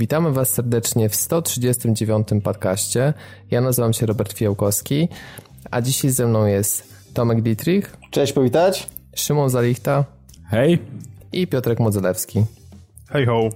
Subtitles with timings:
[0.00, 2.28] Witamy Was serdecznie w 139.
[2.44, 3.14] podcaście.
[3.50, 5.08] Ja nazywam się Robert Fiołkowski,
[5.70, 7.96] a dzisiaj ze mną jest Tomek Dietrich.
[8.10, 8.88] Cześć, powitać.
[9.14, 10.04] Szymon Zalichta.
[10.50, 10.78] Hej.
[11.32, 12.44] I Piotrek Modzelewski.
[13.08, 13.48] Hej ho.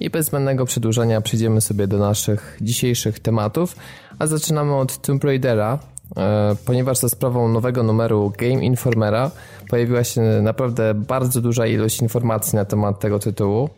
[0.00, 3.76] I bez zbędnego przedłużenia przejdziemy sobie do naszych dzisiejszych tematów,
[4.18, 5.78] a zaczynamy od Tomb Raidera,
[6.16, 9.30] e, ponieważ za sprawą nowego numeru Game Informera
[9.68, 13.70] pojawiła się naprawdę bardzo duża ilość informacji na temat tego tytułu.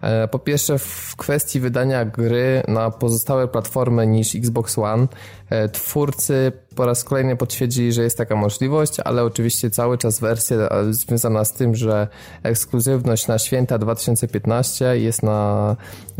[0.00, 5.06] E, po pierwsze, w kwestii wydania gry na pozostałe platformy niż Xbox One,
[5.50, 10.56] e, twórcy po raz kolejny potwierdzili, że jest taka możliwość, ale oczywiście cały czas wersja
[10.56, 12.08] e, związana z tym, że
[12.42, 15.76] ekskluzywność na święta 2015 jest na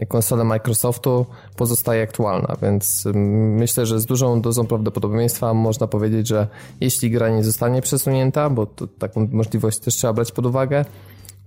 [0.08, 6.46] konsolę Microsoftu, pozostaje aktualna, więc mm, myślę, że z dużą dozą prawdopodobieństwa można powiedzieć, że
[6.80, 8.66] jeśli gra nie zostanie przesunięta, bo
[8.98, 10.84] taką możliwość też trzeba brać pod uwagę,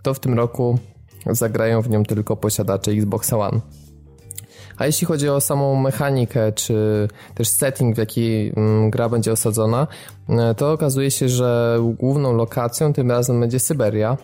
[0.02, 0.80] to w tym roku
[1.26, 3.62] zagrają w nią tylko posiadacze Xbox One.
[4.80, 9.88] A jeśli chodzi o samą mechanikę, czy też setting, w jaki mm, gra będzie osadzona,
[10.30, 14.18] e, to okazuje się, że główną lokacją tym razem będzie Syberia,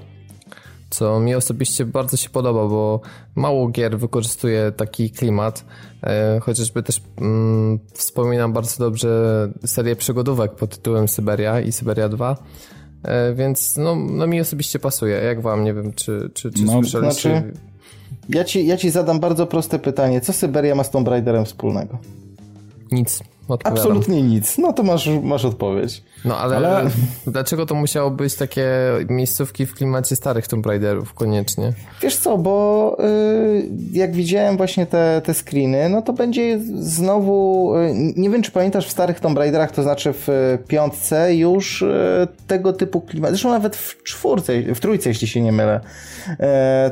[0.89, 3.01] co mi osobiście bardzo się podoba, bo
[3.35, 5.65] mało gier wykorzystuje taki klimat.
[6.03, 9.09] E, chociażby też mm, wspominam bardzo dobrze
[9.65, 12.84] serię przygodówek pod tytułem Syberia i Syberia 2 E,
[13.35, 15.15] więc no, no mi osobiście pasuje.
[15.15, 15.63] Jak wam?
[15.63, 17.29] Nie wiem, czy, czy, czy no, słyszeliście...
[17.29, 17.53] Znaczy,
[18.29, 20.21] ja, ci, ja ci zadam bardzo proste pytanie.
[20.21, 21.97] Co Syberia ma z Tomb Raiderem wspólnego?
[22.91, 23.23] Nic.
[23.47, 23.83] Odpowiadam.
[23.83, 24.57] Absolutnie nic.
[24.57, 26.03] No to masz, masz odpowiedź.
[26.25, 26.89] No ale, ale,
[27.27, 28.67] dlaczego to musiało być takie
[29.09, 31.73] miejscówki w klimacie starych Tomb Raiderów koniecznie?
[32.01, 37.93] Wiesz co, bo y, jak widziałem właśnie te, te screeny, no to będzie znowu, y,
[38.17, 42.73] nie wiem czy pamiętasz w starych Tomb Raiderach, to znaczy w piątce już y, tego
[42.73, 45.79] typu klimaty, zresztą nawet w czwórce, w trójce jeśli się nie mylę,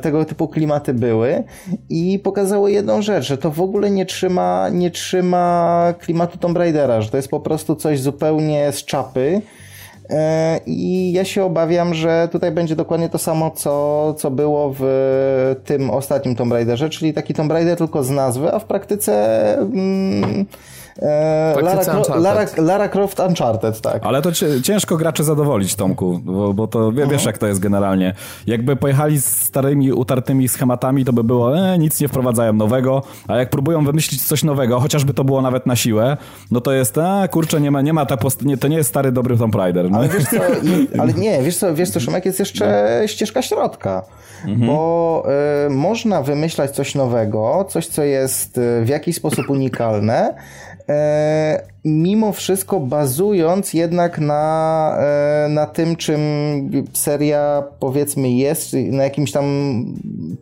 [0.01, 1.43] tego typu klimaty były
[1.89, 7.01] i pokazało jedną rzecz, że to w ogóle nie trzyma, nie trzyma klimatu Tomb Raidera,
[7.01, 9.41] że to jest po prostu coś zupełnie z czapy.
[10.09, 15.55] E, I ja się obawiam, że tutaj będzie dokładnie to samo, co, co było w
[15.65, 19.13] tym ostatnim Tomb Raiderze, czyli taki Tomb Raider tylko z nazwy, a w praktyce.
[19.57, 20.45] Mm,
[21.01, 21.81] E, Lara,
[22.15, 24.05] Lara, Lara, Croft Uncharted, tak.
[24.05, 24.31] Ale to
[24.63, 27.21] ciężko graczy zadowolić, Tomku, bo, bo to wiesz, mhm.
[27.25, 28.13] jak to jest generalnie.
[28.47, 33.35] Jakby pojechali z starymi, utartymi schematami, to by było, e, nic nie wprowadzają nowego, a
[33.35, 36.17] jak próbują wymyślić coś nowego, chociażby to było nawet na siłę,
[36.51, 38.89] no to jest, a kurczę, nie ma, nie ma ta post- nie, to nie jest
[38.89, 39.91] stary, dobry Tomb Raider.
[39.91, 39.97] No.
[39.97, 40.37] Ale wiesz co,
[41.01, 43.07] ale nie, wiesz co, wiesz co, Szymek, jest jeszcze no.
[43.07, 44.03] ścieżka środka.
[44.45, 44.67] Mhm.
[44.67, 45.25] Bo
[45.67, 50.33] y, można wymyślać coś nowego, coś, co jest y, w jakiś sposób unikalne,
[50.72, 50.72] E,
[51.85, 56.19] mimo wszystko bazując jednak na, e, na tym, czym
[56.93, 59.45] seria powiedzmy jest, na jakimś tam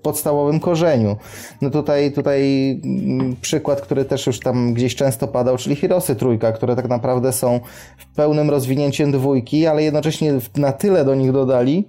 [0.02, 1.18] podstawowym korzeniu.
[1.62, 2.42] No tutaj, tutaj
[2.84, 7.32] mm, przykład, który też już tam gdzieś często padał, czyli Hirosy Trójka, które tak naprawdę
[7.32, 7.60] są
[7.98, 11.88] w pełnym rozwinięciem dwójki, ale jednocześnie na tyle do nich dodali,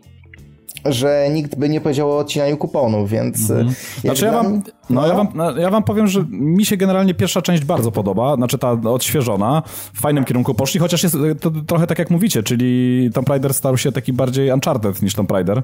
[0.85, 3.51] że nikt by nie powiedział o odcinaniu kuponów, więc...
[3.51, 3.75] Mhm.
[4.01, 7.15] Znaczy ja wam, no, no, Ja, wam, no, ja wam powiem, że mi się generalnie
[7.15, 9.63] pierwsza część bardzo podoba, znaczy ta odświeżona,
[9.95, 13.79] w fajnym kierunku poszli, chociaż jest to trochę tak jak mówicie, czyli Tomb Raider stał
[13.79, 15.63] się taki bardziej Uncharted niż Tomb Raider.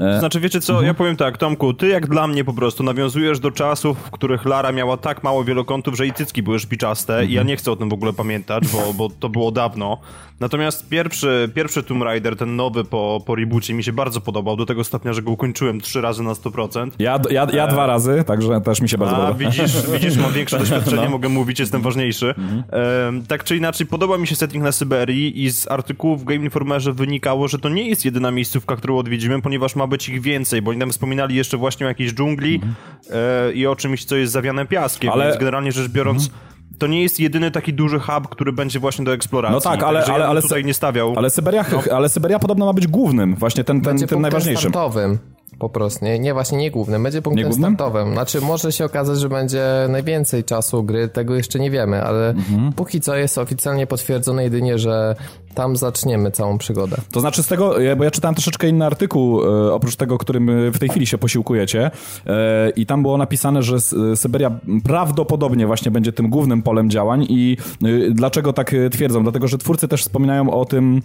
[0.00, 0.18] E...
[0.18, 0.86] Znaczy wiecie co, mhm.
[0.86, 4.44] ja powiem tak, Tomku, ty jak dla mnie po prostu nawiązujesz do czasów, w których
[4.44, 7.30] Lara miała tak mało wielokątów, że i cycki były szpiczaste mhm.
[7.30, 9.98] i ja nie chcę o tym w ogóle pamiętać, bo, bo to było dawno.
[10.40, 14.66] Natomiast pierwszy, pierwszy Tomb Raider, ten nowy po, po reboocie mi się bardzo podobał, do
[14.66, 16.90] tego stopnia, że go ukończyłem trzy razy na 100%.
[16.98, 17.72] Ja, ja, ja e...
[17.72, 19.34] dwa razy, także też mi się bardzo podoba.
[19.34, 21.10] Widzisz, widzisz, mam większe doświadczenie, no.
[21.10, 22.28] mogę mówić, jestem ważniejszy.
[22.28, 22.62] Mhm.
[22.72, 26.44] E, tak czy inaczej, podoba mi się setting na Syberii i z artykułów w Game
[26.44, 30.62] Informerze wynikało, że to nie jest jedyna miejscówka, którą odwiedzimy, ponieważ ma być ich więcej,
[30.62, 32.74] bo oni tam wspominali jeszcze właśnie o jakiejś dżungli mhm.
[33.10, 35.24] e, i o czymś, co jest zawiane piaskiem, Ale...
[35.24, 36.26] więc generalnie rzecz biorąc...
[36.26, 39.54] Mhm to nie jest jedyny taki duży hub, który będzie właśnie do eksploracji.
[39.54, 41.14] No tak, ale, ale, ale tutaj nie stawiał.
[41.16, 41.82] Ale Syberia, no.
[41.96, 44.70] ale Syberia podobno ma być głównym, właśnie ten, ten, ten najważniejszym.
[44.70, 45.18] Startowym
[45.58, 46.04] po prostu.
[46.04, 48.12] Nie, nie właśnie nie głównym, będzie punktem nie startowym.
[48.12, 52.72] Znaczy może się okazać, że będzie najwięcej czasu gry, tego jeszcze nie wiemy, ale mhm.
[52.72, 55.16] póki co jest oficjalnie potwierdzone jedynie, że
[55.54, 56.96] tam zaczniemy całą przygodę.
[57.12, 60.78] To znaczy z tego, bo ja czytałem troszeczkę inny artykuł, e, oprócz tego, którym w
[60.78, 61.90] tej chwili się posiłkujecie
[62.26, 63.76] e, i tam było napisane, że
[64.14, 64.50] Syberia
[64.84, 69.22] prawdopodobnie właśnie będzie tym głównym polem działań i e, dlaczego tak twierdzą?
[69.22, 71.02] Dlatego, że twórcy też wspominają o tym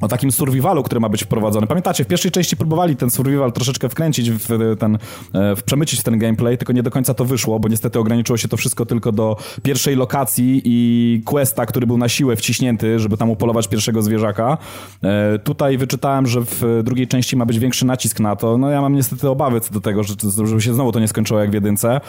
[0.00, 1.66] o takim survivalu, który ma być wprowadzony.
[1.66, 4.98] Pamiętacie, w pierwszej części próbowali ten survival troszeczkę wkręcić w ten,
[5.34, 8.48] e, w przemycić ten gameplay, tylko nie do końca to wyszło, bo niestety ograniczyło się
[8.48, 13.30] to wszystko tylko do pierwszej lokacji i questa, który był na siłę wciśnięty, żeby tam
[13.30, 14.58] upolować pierwszego zwierzaka.
[15.02, 18.58] E, tutaj wyczytałem, że w drugiej części ma być większy nacisk na to.
[18.58, 21.40] No ja mam niestety obawy co do tego, że, żeby się znowu to nie skończyło
[21.40, 22.00] jak w jedynce,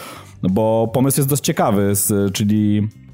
[0.42, 1.92] bo pomysł jest dość ciekawy,
[2.32, 3.09] czyli E,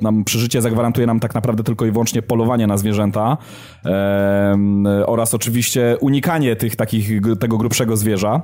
[0.00, 3.36] nam przeżycie zagwarantuje nam tak naprawdę tylko i wyłącznie polowanie na zwierzęta
[3.84, 4.56] e,
[5.06, 8.42] oraz oczywiście unikanie tych takich, tego grubszego zwierza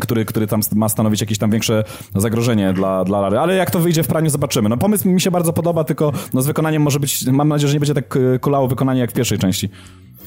[0.00, 3.38] który, który tam ma stanowić jakieś tam większe zagrożenie dla, dla Lary.
[3.38, 4.68] Ale jak to wyjdzie w praniu, zobaczymy.
[4.68, 7.74] No pomysł mi się bardzo podoba, tylko no, z wykonaniem może być, mam nadzieję, że
[7.74, 9.70] nie będzie tak e, kulało wykonanie jak w pierwszej części.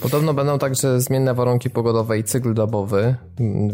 [0.01, 3.15] Podobno będą także zmienne warunki pogodowe i cykl dobowy,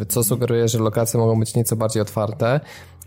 [0.09, 2.59] co sugeruje, że lokacje mogą być nieco bardziej otwarte.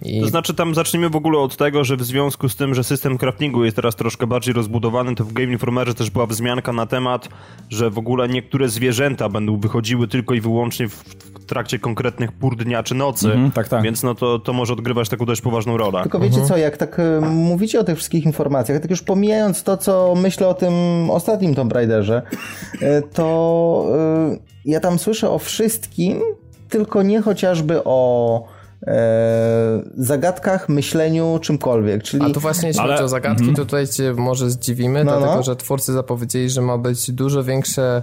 [0.05, 0.21] I...
[0.21, 3.19] To znaczy tam zacznijmy w ogóle od tego, że w związku z tym, że system
[3.19, 7.29] craftingu jest teraz troszkę bardziej rozbudowany, to w Game Informerze też była wzmianka na temat,
[7.71, 11.05] że w ogóle niektóre zwierzęta będą wychodziły tylko i wyłącznie w
[11.47, 13.83] trakcie konkretnych pór dnia czy nocy, mm -hmm, tak, tak.
[13.83, 16.03] więc no to, to może odgrywać taką dość poważną rolę.
[16.03, 16.49] Tylko wiecie -hmm.
[16.49, 20.49] co, jak tak e, mówicie o tych wszystkich informacjach, tak już pomijając to, co myślę
[20.49, 20.75] o tym
[21.11, 22.23] ostatnim Tomb Raiderze,
[22.81, 26.21] e, to e, ja tam słyszę o wszystkim,
[26.69, 28.54] tylko nie chociażby o
[29.97, 32.03] zagadkach, myśleniu, czymkolwiek.
[32.03, 32.25] Czyli...
[32.25, 32.93] A to właśnie jeśli Ale...
[32.93, 33.57] chodzi o zagadki, -hmm.
[33.57, 35.43] to tutaj cię może zdziwimy, no, dlatego no.
[35.43, 38.03] że twórcy zapowiedzieli, że ma być dużo większe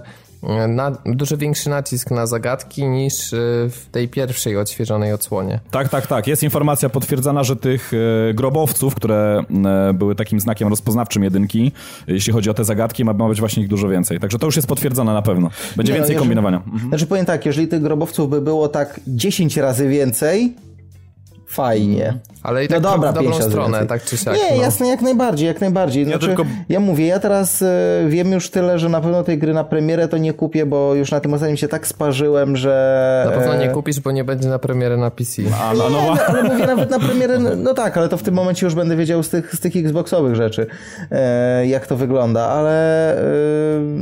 [0.68, 3.36] na, dużo większy nacisk na zagadki niż e,
[3.70, 5.60] w tej pierwszej odświeżonej odsłonie.
[5.70, 6.26] Tak, tak, tak.
[6.26, 7.92] Jest informacja potwierdzana, że tych
[8.30, 11.72] e, grobowców, które e, były takim znakiem rozpoznawczym jedynki,
[12.06, 14.20] jeśli chodzi o te zagadki, ma, być właśnie ich dużo więcej.
[14.20, 15.50] Także to już jest potwierdzone na pewno.
[15.76, 16.62] Będzie Nie, no, więcej jeżeli, kombinowania.
[16.66, 16.88] Mhm.
[16.88, 20.54] Znaczy powiem tak, jeżeli tych grobowców by było tak 10 razy więcej,
[21.52, 22.14] fajnie.
[22.42, 24.34] Ale i no tak no dobra, w dobrą stronę, tak czy siak.
[24.34, 24.62] Nie, no.
[24.62, 26.04] jasne, jak najbardziej, jak najbardziej.
[26.04, 26.50] Znaczy, ja, tylko...
[26.68, 27.66] ja mówię, ja teraz y,
[28.08, 31.10] wiem już tyle, że na pewno tej gry na premierę to nie kupię, bo już
[31.10, 33.24] na tym ostatnim się tak sparzyłem, że...
[33.26, 35.42] Na pewno nie kupisz, bo nie będzie na premierę na PC.
[35.62, 38.22] A, no, no, nie, ale mówię nawet na premierę, no, no, tak, ale to w
[38.22, 40.66] tym momencie już będę wiedział z tych, z tych Xboxowych rzeczy,
[41.10, 43.22] e, jak to wygląda, ale e,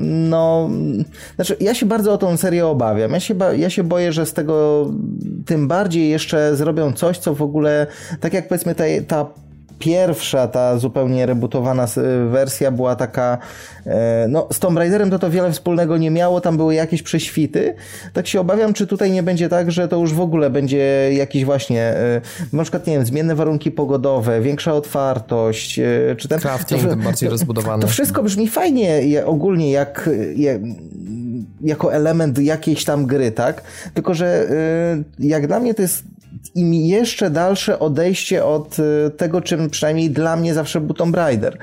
[0.05, 0.71] no...
[1.35, 3.13] Znaczy, ja się bardzo o tą serię obawiam.
[3.13, 4.87] Ja się, ja się boję, że z tego
[5.47, 7.87] tym bardziej jeszcze zrobią coś, co w ogóle,
[8.21, 9.27] tak jak powiedzmy ta, ta
[9.81, 11.87] pierwsza, ta zupełnie rebootowana
[12.31, 13.39] wersja była taka,
[13.87, 17.75] e, no z Tomb Raiderem to to wiele wspólnego nie miało, tam były jakieś prześwity,
[18.13, 21.45] tak się obawiam, czy tutaj nie będzie tak, że to już w ogóle będzie jakiś
[21.45, 22.21] właśnie, e,
[22.53, 26.41] na przykład, nie wiem, zmienne warunki pogodowe, większa otwartość, e, czy ten...
[26.41, 27.83] Crafting to, bardziej rozbudowany.
[27.83, 30.61] To wszystko brzmi fajnie ogólnie, jak, jak
[31.61, 33.63] jako element jakiejś tam gry, tak?
[33.95, 34.49] Tylko, że
[35.19, 36.05] jak dla mnie to jest
[36.55, 41.59] im jeszcze dalsze odejście od y, tego, czym przynajmniej dla mnie zawsze był Tomb Raider.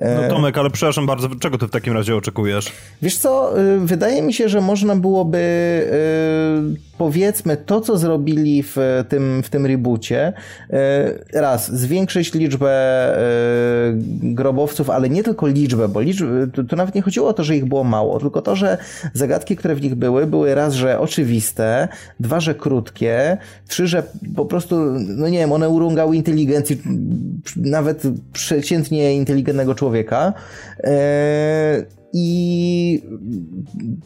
[0.00, 2.72] No Tomek, ale przepraszam bardzo, czego ty w takim razie oczekujesz?
[3.02, 8.76] Wiesz co, y, wydaje mi się, że można byłoby y, powiedzmy to, co zrobili w
[9.08, 10.32] tym, w tym reboocie,
[11.32, 12.72] raz, zwiększyć liczbę
[14.22, 16.26] grobowców, ale nie tylko liczbę, bo liczbę,
[16.68, 18.78] tu nawet nie chodziło o to, że ich było mało, tylko to, że
[19.14, 21.88] zagadki, które w nich były, były raz, że oczywiste,
[22.20, 23.38] dwa, że krótkie,
[23.68, 24.02] trzy, że
[24.36, 24.76] po prostu,
[25.16, 26.82] no nie wiem, one urągały inteligencji
[27.56, 28.02] nawet
[28.32, 30.32] przeciętnie inteligentnego człowieka.
[30.84, 33.02] Eee, i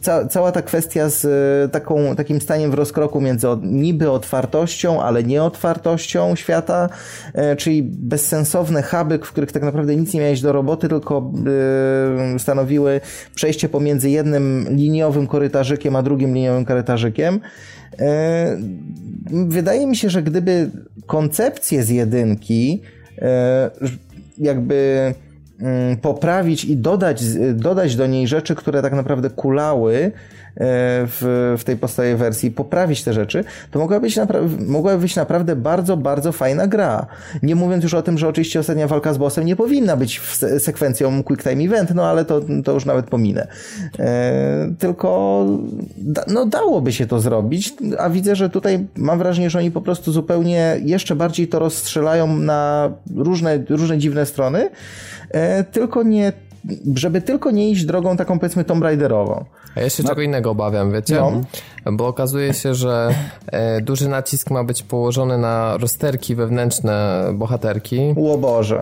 [0.01, 5.23] ca cała ta kwestia z e, taką, takim staniem w rozkroku między niby otwartością, ale
[5.23, 6.89] nieotwartością świata,
[7.33, 11.31] e, czyli bezsensowne huby, w których tak naprawdę nic nie miałeś do roboty, tylko
[12.35, 13.01] e, stanowiły
[13.35, 17.39] przejście pomiędzy jednym liniowym korytarzykiem, a drugim liniowym korytarzykiem.
[19.31, 20.71] Wydaje mi się, że gdyby
[21.05, 22.81] koncepcję z jedynki
[24.37, 25.13] jakby
[26.01, 27.23] poprawić i dodać,
[27.53, 30.11] dodać do niej rzeczy, które tak naprawdę kulały
[30.59, 34.19] w, w tej podstawowej wersji, poprawić te rzeczy, to mogła być,
[34.67, 37.05] mogła być naprawdę bardzo, bardzo fajna gra.
[37.43, 40.21] Nie mówiąc już o tym, że oczywiście ostatnia walka z bossem nie powinna być
[40.59, 43.47] sekwencją Quick Time Event, no ale to, to już nawet pominę.
[43.99, 45.45] E, tylko
[45.97, 49.81] da, no dałoby się to zrobić, a widzę, że tutaj mam wrażenie, że oni po
[49.81, 54.69] prostu zupełnie jeszcze bardziej to rozstrzelają na różne, różne dziwne strony,
[55.31, 56.33] e, tylko nie
[56.95, 59.45] żeby tylko nie iść drogą taką powiedzmy Tomb Raiderową.
[59.77, 60.09] A ja się no.
[60.09, 61.15] czego innego obawiam, wiecie?
[61.15, 61.41] No.
[61.91, 63.15] Bo okazuje się, że
[63.47, 68.15] e, duży nacisk ma być położony na rozterki wewnętrzne bohaterki.
[68.33, 68.79] O Boże.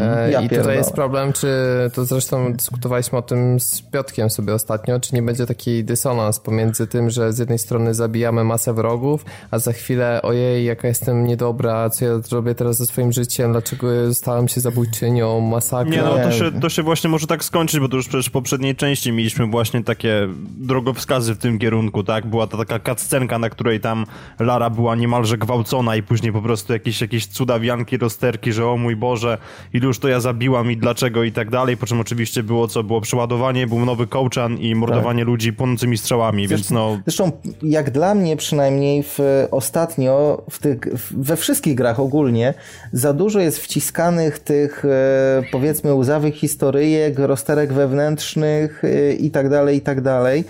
[0.00, 1.48] E, Ja I tutaj jest problem, czy
[1.94, 6.86] to zresztą dyskutowaliśmy o tym z Piotkiem sobie ostatnio, czy nie będzie taki dysonans pomiędzy
[6.86, 11.90] tym, że z jednej strony zabijamy masę wrogów, a za chwilę ojej, jaka jestem niedobra,
[11.90, 15.90] co ja robię teraz ze swoim życiem, dlaczego stałem się zabójczynią, masakra.
[15.92, 18.30] Nie no, to się, to się właśnie może tak skończyć, bo to już przecież w
[18.30, 20.28] poprzedniej części mieliśmy właśnie takie
[20.58, 22.26] drogowskazy w tym kierunku, tak?
[22.26, 24.06] Była to taka cutscenka, na której tam
[24.38, 28.96] Lara była niemalże gwałcona i później po prostu jakieś, jakieś cudawianki, rozterki, że o mój
[28.96, 29.38] Boże,
[29.72, 32.82] iluż to ja zabiłam i dlaczego i tak dalej, po czym oczywiście było co?
[32.82, 36.98] Było przeładowanie, był nowy kołczan i mordowanie ludzi płonącymi strzałami, więc no...
[37.06, 37.32] Zresztą,
[37.62, 39.18] jak dla mnie przynajmniej w,
[39.50, 40.78] ostatnio w tych,
[41.10, 42.54] we wszystkich grach ogólnie
[42.92, 49.76] za dużo jest wciskanych tych e, powiedzmy łzawych historyjek, rozterek wewnętrznych e, i tak dalej,
[49.76, 50.44] i tak dalej.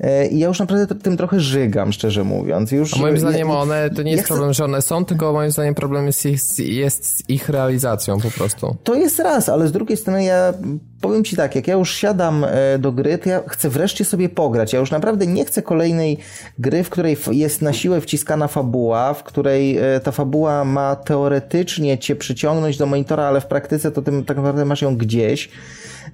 [0.00, 2.72] E, I ja już naprawdę tym trochę żygam, szczerze mówiąc.
[2.72, 5.04] Już, A moim zdaniem ja- one, to nie ja jest chcę- problem, że one są,
[5.04, 8.76] tylko moim zdaniem problem jest, jest, jest z ich realizacją po prostu.
[8.84, 10.54] To jest raz, ale z drugiej strony ja
[11.00, 14.28] powiem Ci tak, jak ja już siadam e, do gry, to ja chcę wreszcie sobie
[14.28, 14.72] pograć.
[14.72, 16.18] Ja już naprawdę nie chcę kolejnej
[16.58, 21.98] gry, w której jest na siłę wciskana fabuła, w której e, ta fabuła ma teoretycznie
[21.98, 25.48] Cię przyciągnąć do monitora, ale w praktyce to Ty tak naprawdę masz ją gdzieś.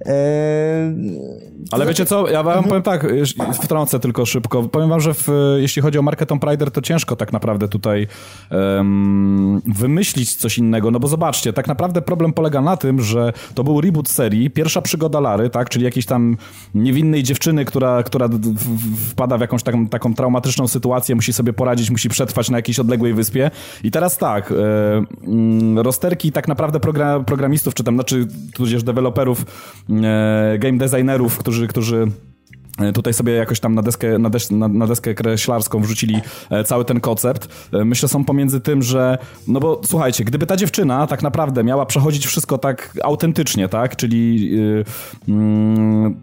[0.05, 0.93] E,
[1.71, 3.07] Ale wiecie co, ja wam powiem tak,
[3.63, 4.63] wtrącę tylko szybko.
[4.63, 5.27] Powiem wam, że w,
[5.57, 8.07] jeśli chodzi o markę Tomb Raider, to ciężko tak naprawdę tutaj
[8.49, 13.63] em, wymyślić coś innego, no bo zobaczcie, tak naprawdę problem polega na tym, że to
[13.63, 16.37] był reboot serii, pierwsza przygoda Lary, tak, czyli jakiejś tam
[16.75, 18.29] niewinnej dziewczyny, która, która
[19.09, 23.13] wpada w jakąś taką, taką traumatyczną sytuację, musi sobie poradzić, musi przetrwać na jakiejś odległej
[23.13, 23.51] wyspie.
[23.83, 24.55] I teraz tak, e,
[25.27, 29.45] mm, rozterki tak naprawdę progra, programistów, czy tam, znaczy tudzież deweloperów,
[30.59, 32.07] game designerów, którzy, którzy
[32.79, 36.63] e, Tutaj sobie jakoś tam na deskę, na, des, na, na deskę kreślarską wrzucili e,
[36.63, 37.69] cały ten koncept.
[37.73, 39.17] E, Myślę, są pomiędzy tym, że.
[39.47, 43.95] No bo słuchajcie, gdyby ta dziewczyna tak naprawdę miała przechodzić wszystko tak autentycznie, tak?
[43.95, 44.51] Czyli.
[44.51, 44.85] Yy,
[45.27, 46.21] mm,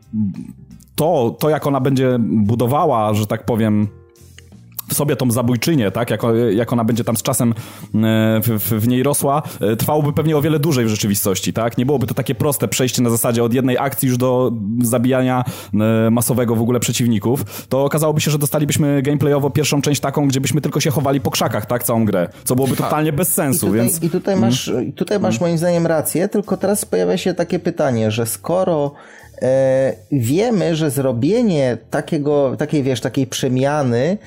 [0.94, 3.88] to, to, jak ona będzie budowała, że tak powiem,
[4.88, 7.54] w sobie tą zabójczynię, tak, jak, jak ona będzie tam z czasem e,
[8.42, 11.78] w, w, niej rosła, e, trwałoby pewnie o wiele dłużej w rzeczywistości, tak?
[11.78, 14.52] Nie byłoby to takie proste przejście na zasadzie od jednej akcji już do
[14.82, 17.66] zabijania e, masowego w ogóle przeciwników.
[17.68, 21.30] To okazałoby się, że dostalibyśmy gameplayowo pierwszą część taką, gdzie byśmy tylko się chowali po
[21.30, 24.02] krzakach, tak, całą grę, co byłoby totalnie bez I sensu, tutaj, więc...
[24.02, 28.10] i tutaj masz, i tutaj masz moim zdaniem rację, tylko teraz pojawia się takie pytanie,
[28.10, 28.92] że skoro
[30.12, 34.18] wiemy, że zrobienie takiego, takiej, wiesz, takiej przemiany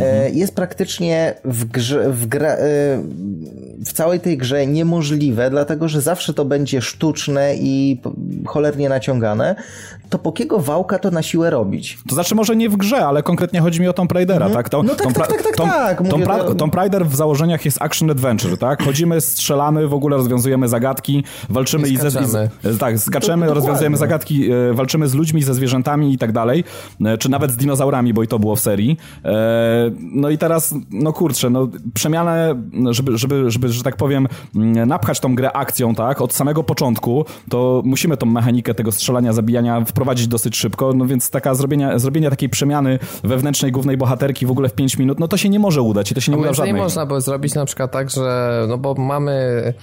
[0.00, 2.58] e, jest praktycznie w grze, w, gra, e,
[3.86, 8.00] w całej tej grze niemożliwe, dlatego, że zawsze to będzie sztuczne i
[8.46, 9.56] cholernie naciągane,
[10.08, 11.98] to po kiego wałka to na siłę robić?
[12.08, 14.68] To znaczy może nie w grze, ale konkretnie chodzi mi o Tomb Raidera, tak?
[14.68, 17.16] To, No tak, Tomb tak, tak, tak, Tomb- tak, Tomb, Ra- to- Tomb Raider w
[17.16, 18.82] założeniach jest action adventure, tak?
[18.82, 22.08] Chodzimy, strzelamy, w ogóle rozwiązujemy zagadki, walczymy I i, ze,
[22.74, 26.64] i tak, skaczemy, Do- rozwiązujemy zagadki, e, walczymy z ludźmi, ze zwierzętami i tak dalej,
[27.04, 28.96] e, czy nawet z dinozaurami, bo i to było w serii.
[29.24, 29.30] E,
[30.00, 32.54] no i teraz, no kurczę, no przemianę,
[32.90, 37.24] żeby, żeby, żeby, że tak powiem, mm, napchać tą grę akcją, tak, od samego początku,
[37.50, 42.30] to musimy tą mechanikę tego strzelania, zabijania wprowadzić dosyć szybko, no więc taka zrobienia, zrobienie
[42.30, 45.82] takiej przemiany wewnętrznej głównej bohaterki w ogóle w 5 minut, no to się nie może
[45.82, 46.74] udać i to się nie uda w żadnej.
[46.74, 49.74] można by zrobić na przykład tak, że no bo mamy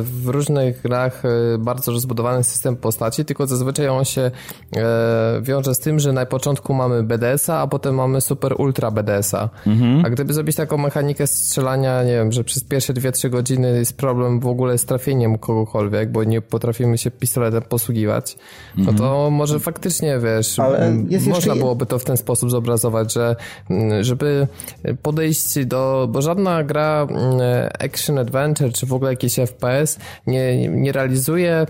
[0.00, 4.20] w różnych grach e, bardzo rozbudowany system postaci, tylko zazwyczaj on się
[4.76, 9.50] e, wiąże z tym, że na początku mamy BDS-a, a potem mamy super ultra BDS-a.
[10.04, 14.40] A gdyby zrobić taką mechanikę strzelania, nie wiem, że przez pierwsze 2-3 godziny jest problem
[14.40, 18.36] w ogóle z trafieniem kogokolwiek, bo nie potrafimy się pistoletem posługiwać,
[18.76, 22.16] no to może faktycznie, wiesz, Ale m, jest można jeszcze- było byłoby to w ten
[22.16, 23.36] sposób zobrazować, że
[24.00, 24.48] żeby
[25.02, 27.06] podejść do, bo żadna gra
[27.78, 31.66] action adventure czy w ogóle jakiś FPS nie, nie realizuje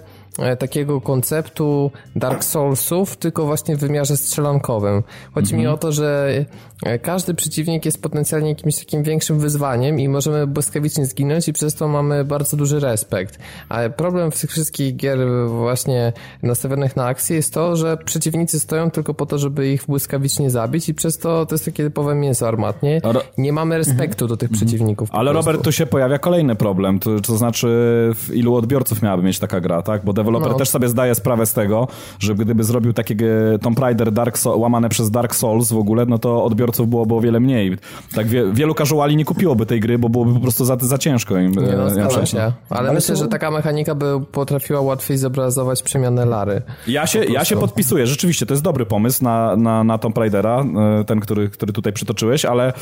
[0.59, 5.03] takiego konceptu Dark Soulsów, tylko właśnie w wymiarze strzelankowym.
[5.35, 6.45] Chodzi mi o to, że
[6.83, 11.75] e, każdy przeciwnik jest potencjalnie jakimś takim większym wyzwaniem i możemy błyskawicznie zginąć i przez
[11.75, 13.38] to mamy bardzo duży respekt.
[13.69, 16.12] A problem w tych wszystkich gier właśnie
[16.43, 20.88] nastawionych na akcję jest to, że przeciwnicy stoją tylko po to, żeby ich błyskawicznie zabić
[20.88, 23.00] i przez to to jest takie typowe mięso armatnie.
[23.38, 25.11] Nie mamy respektu do tych przeciwników.
[25.11, 25.33] po Ale.
[25.33, 27.67] Robert, tu się pojawia kolejny problem, to, to znaczy
[28.14, 30.05] w ilu odbiorców miałaby mieć taka gra, tak?
[30.05, 30.59] Bo deweloper no.
[30.59, 31.88] też sobie zdaje sprawę z tego,
[32.19, 33.16] że gdyby zrobił takie
[33.61, 37.21] Tomb Raider Dark Soul, łamane przez Dark Souls w ogóle, no to odbiorców byłoby o
[37.21, 37.76] wiele mniej.
[38.14, 41.38] Tak wie, wielu casuali nie kupiłoby tej gry, bo byłoby po prostu za, za ciężko
[41.38, 41.52] im.
[41.52, 42.38] Nie no, się.
[42.40, 43.23] Ale, Ale myślę, to...
[43.23, 46.62] że taka mechanika by potrafiła łatwiej zobrazować przemianę Lary.
[46.87, 50.64] Ja się, ja się podpisuję, rzeczywiście, to jest dobry pomysł na, na, na Tomb Raidera,
[51.00, 52.73] e, ten, który, który tutaj przytoczyłeś, ale e,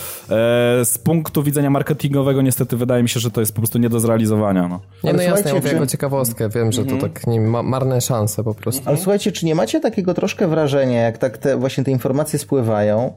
[0.84, 4.00] z punktu widzenia marketingowego niestety wydaje mi się, że to jest po prostu nie do
[4.00, 4.68] zrealizowania.
[4.68, 4.80] No.
[5.04, 7.12] Nie, no jasne, ja mówię jako ciekawostkę, wiem, że to mhm.
[7.12, 8.82] tak nie, ma, marne szanse po prostu.
[8.86, 13.12] Ale słuchajcie, czy nie macie takiego troszkę wrażenia, jak tak te, właśnie te informacje spływają,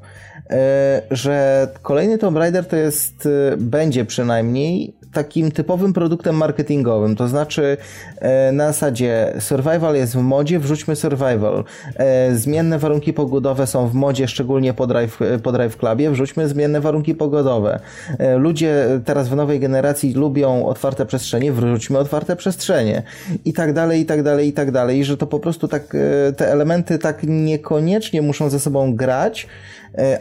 [0.49, 7.27] e, że kolejny Tomb Raider to jest, e, będzie przynajmniej takim typowym produktem marketingowym, to
[7.27, 7.77] znaczy
[8.19, 11.63] e, na zasadzie survival jest w modzie, wrzućmy survival.
[11.95, 16.81] E, zmienne warunki pogodowe są w modzie, szczególnie po Drive, po drive Clubie, wrzućmy zmienne
[16.81, 17.79] warunki pogodowe.
[18.19, 23.03] E, ludzie teraz w nowej generacji lubią otwarte przestrzenie, wrzućmy otwarte przestrzenie.
[23.45, 25.05] I tak dalej, i tak dalej, i tak dalej.
[25.05, 25.97] Że to po prostu tak,
[26.37, 29.47] te elementy tak niekoniecznie muszą ze sobą grać,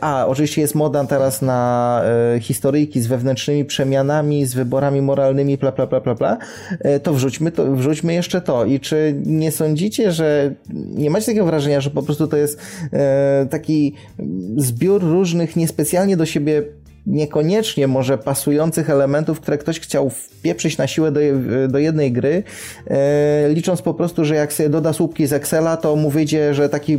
[0.01, 2.03] a, oczywiście jest moda teraz na
[2.37, 6.39] e, historyjki z wewnętrznymi przemianami, z wyborami moralnymi, bla, bla, bla, bla, bla.
[6.81, 8.65] E, to wrzućmy, to wrzućmy jeszcze to.
[8.65, 10.55] I czy nie sądzicie, że
[10.95, 12.61] nie macie takiego wrażenia, że po prostu to jest
[13.51, 13.95] taki
[14.57, 16.63] zbiór różnych niespecjalnie do siebie
[17.07, 21.21] niekoniecznie może pasujących elementów, które ktoś chciał wpieprzyć na siłę do,
[21.69, 22.43] do jednej gry,
[22.87, 26.69] e, licząc po prostu, że jak sobie doda słupki z Excela, to mu wyjdzie, że
[26.69, 26.99] taki,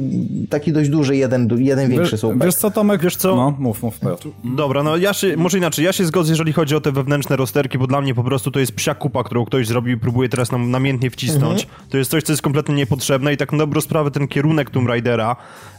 [0.50, 2.44] taki dość duży jeden, jeden większy słupek.
[2.44, 3.02] Wiesz co, Tomek?
[3.02, 3.36] Wiesz co?
[3.36, 4.00] No, mów, mów.
[4.44, 7.78] Dobra, no ja się, może inaczej, ja się zgodzę, jeżeli chodzi o te wewnętrzne rozterki,
[7.78, 10.52] bo dla mnie po prostu to jest psia kupa, którą ktoś zrobił i próbuje teraz
[10.52, 11.64] nam namiętnie wcisnąć.
[11.64, 11.82] Mhm.
[11.90, 14.90] To jest coś, co jest kompletnie niepotrzebne i tak na dobrą sprawę ten kierunek Tomb
[14.90, 15.36] Raidera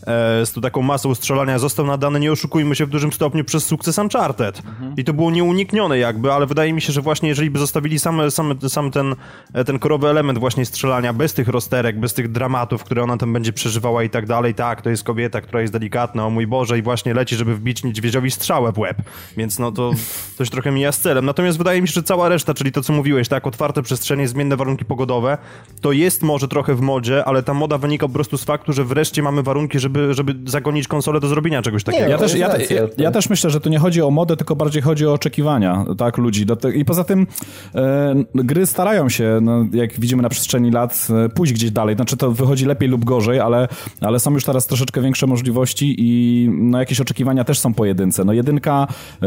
[0.06, 3.66] e, z tu taką masą strzelania został nadany, nie oszukujmy się, w dużym stopniu przez
[3.66, 4.58] sukces Uncharted.
[4.66, 4.94] Mhm.
[4.96, 8.30] I to było nieuniknione jakby, ale wydaje mi się, że właśnie jeżeli by zostawili sam,
[8.30, 9.14] sam, sam ten,
[9.52, 13.32] e, ten korowy element właśnie strzelania, bez tych rozterek, bez tych dramatów, które ona tam
[13.32, 16.78] będzie przeżywała i tak dalej, tak, to jest kobieta, która jest delikatna, o mój Boże,
[16.78, 18.96] i właśnie leci, żeby wbić niedźwiedziowi strzałę w łeb.
[19.36, 19.92] Więc no to
[20.38, 21.24] coś trochę mija z celem.
[21.24, 24.56] Natomiast wydaje mi się, że cała reszta, czyli to, co mówiłeś, tak, otwarte przestrzenie, zmienne
[24.56, 25.38] warunki pogodowe,
[25.80, 28.84] to jest może trochę w modzie, ale ta moda wynika po prostu z faktu, że
[28.84, 32.04] wreszcie mamy warunki, żeby, żeby zagonić konsolę do zrobienia czegoś takiego.
[32.04, 34.56] Nie, ja, też, ja, ja, ja, też myślę, że tu nie chodzi o modę, tylko
[34.56, 36.46] bardziej chodzi o oczekiwania, tak, ludzi.
[36.74, 37.26] I poza tym
[37.74, 41.96] e, gry starają się, no, jak widzimy na przestrzeni lat, e, pójść gdzieś dalej.
[41.96, 43.68] Znaczy to wychodzi lepiej lub gorzej, ale,
[44.00, 48.24] ale są już teraz troszeczkę większe możliwości i no, jakieś oczekiwania też są pojedyncze.
[48.24, 48.86] No jedynka
[49.22, 49.26] e,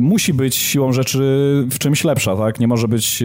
[0.00, 1.18] musi być siłą rzeczy
[1.70, 2.60] w czymś lepsza, tak?
[2.60, 3.24] Nie może być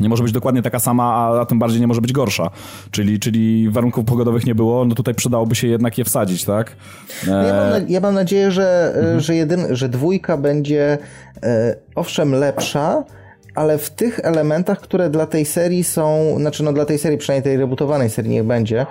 [0.00, 2.50] nie może być dokładnie taka sama, a, a tym bardziej nie może być gorsza.
[2.90, 6.76] Czyli, czyli warunków pogodowych nie było, no tutaj przydałoby się jednak je wsadzić, tak?
[7.28, 7.30] E...
[7.30, 9.20] Ja, mam, ja, mam, nadzieję, że, mhm.
[9.20, 10.98] że, jedyn, że dwójka będzie
[11.42, 13.04] e, owszem lepsza,
[13.58, 17.42] ale w tych elementach, które dla tej serii są, znaczy no dla tej serii, przynajmniej
[17.42, 18.86] tej rebootowanej serii niech będzie, e,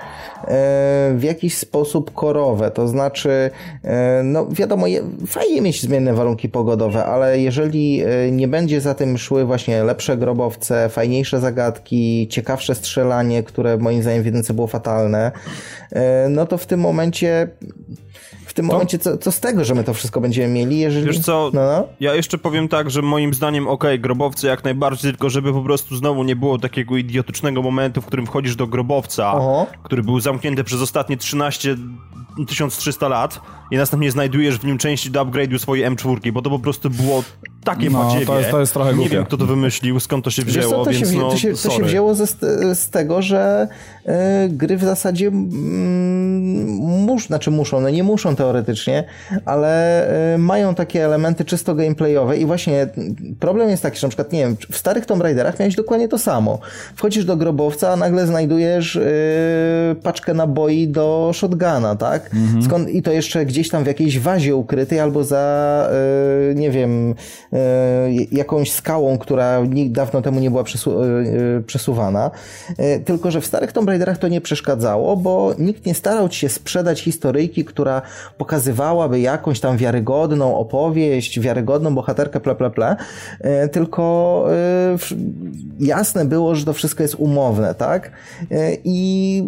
[1.15, 3.49] w jakiś sposób korowe, to znaczy,
[3.83, 4.85] e, no wiadomo,
[5.27, 10.17] fajnie mieć zmienne warunki pogodowe, ale jeżeli e, nie będzie za tym szły właśnie lepsze
[10.17, 15.31] grobowce, fajniejsze zagadki, ciekawsze strzelanie, które moim zdaniem w jedynce było fatalne,
[16.29, 17.47] no to w tym momencie
[18.57, 18.73] tym to...
[18.73, 21.07] momencie, co, co z tego, że my to wszystko będziemy mieli, jeżeli...
[21.07, 21.87] Wiesz co, no, no.
[21.99, 25.61] ja jeszcze powiem tak, że moim zdaniem okej, okay, grobowce jak najbardziej, tylko żeby po
[25.61, 29.67] prostu znowu nie było takiego idiotycznego momentu, w którym wchodzisz do grobowca, Oho.
[29.83, 31.75] który był zamknięty przez ostatnie 13
[32.47, 33.39] 1300 lat
[33.71, 37.23] i następnie znajdujesz w nim części do upgrade'u swojej M4, bo to po prostu było
[37.67, 38.25] takie no, badziewie.
[38.25, 39.09] To jest, to jest trochę głupie.
[39.09, 41.37] Nie wiem, kto to wymyślił, skąd to się wzięło, co, to więc się, no, to
[41.37, 42.27] się, to się wzięło ze,
[42.75, 43.67] z tego, że
[44.05, 44.11] y,
[44.49, 46.65] gry w zasadzie mm,
[47.05, 49.03] musz, znaczy muszą, no nie muszą teoretycznie,
[49.45, 50.03] ale
[50.35, 52.87] y, mają takie elementy czysto gameplayowe i właśnie
[53.39, 56.17] problem jest taki, że na przykład, nie wiem, w starych Tomb Raiderach miałeś dokładnie to
[56.17, 56.59] samo.
[56.95, 62.29] Wchodzisz do grobowca, a nagle znajdujesz y, paczkę naboi do shotguna, tak?
[62.33, 62.63] Mhm.
[62.63, 65.89] Skąd, I to jeszcze gdzieś tam w jakiejś wazie ukrytej albo za,
[66.55, 67.15] nie wiem,
[68.31, 71.05] jakąś skałą, która dawno temu nie była przesu e,
[71.67, 72.31] przesuwana.
[72.77, 76.49] E, tylko, że w starych Tomb Raiderach to nie przeszkadzało, bo nikt nie starał się
[76.49, 78.01] sprzedać historyjki, która
[78.37, 82.95] pokazywałaby jakąś tam wiarygodną opowieść, wiarygodną bohaterkę, ple, ple, ple.
[83.71, 84.45] Tylko
[85.79, 88.11] jasne było, że to wszystko jest umowne, tak?
[88.83, 89.43] I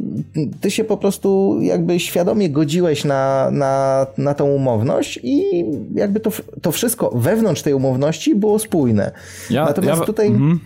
[0.62, 6.32] ty się po prostu jakby świadomie godziłeś na, na, na tą umowność i jakby to,
[6.62, 7.99] to wszystko wewnątrz tej umowności
[8.36, 9.12] było spójne.
[9.50, 10.28] Ja, Natomiast ja, tutaj...
[10.28, 10.60] Mm.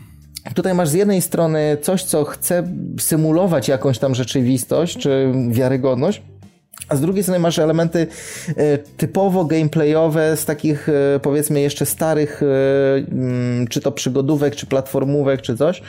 [0.56, 2.68] Tutaj masz z jednej strony coś, co chce
[3.00, 6.22] symulować jakąś tam rzeczywistość czy wiarygodność,
[6.90, 8.08] a z drugiej strony masz elementy
[8.58, 12.46] e, typowo gameplayowe z takich e, powiedzmy jeszcze starych e,
[13.12, 15.82] mm, czy to przygodówek, czy platformówek, czy coś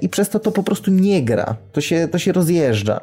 [0.00, 1.56] i przez to to po prostu nie gra.
[1.72, 3.00] To się, to się rozjeżdża.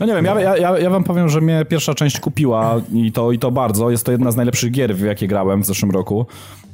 [0.00, 3.32] No nie wiem, ja, ja, ja wam powiem, że mnie pierwsza część kupiła i to,
[3.32, 3.90] i to bardzo.
[3.90, 6.26] Jest to jedna z najlepszych gier, w jakie grałem w zeszłym roku.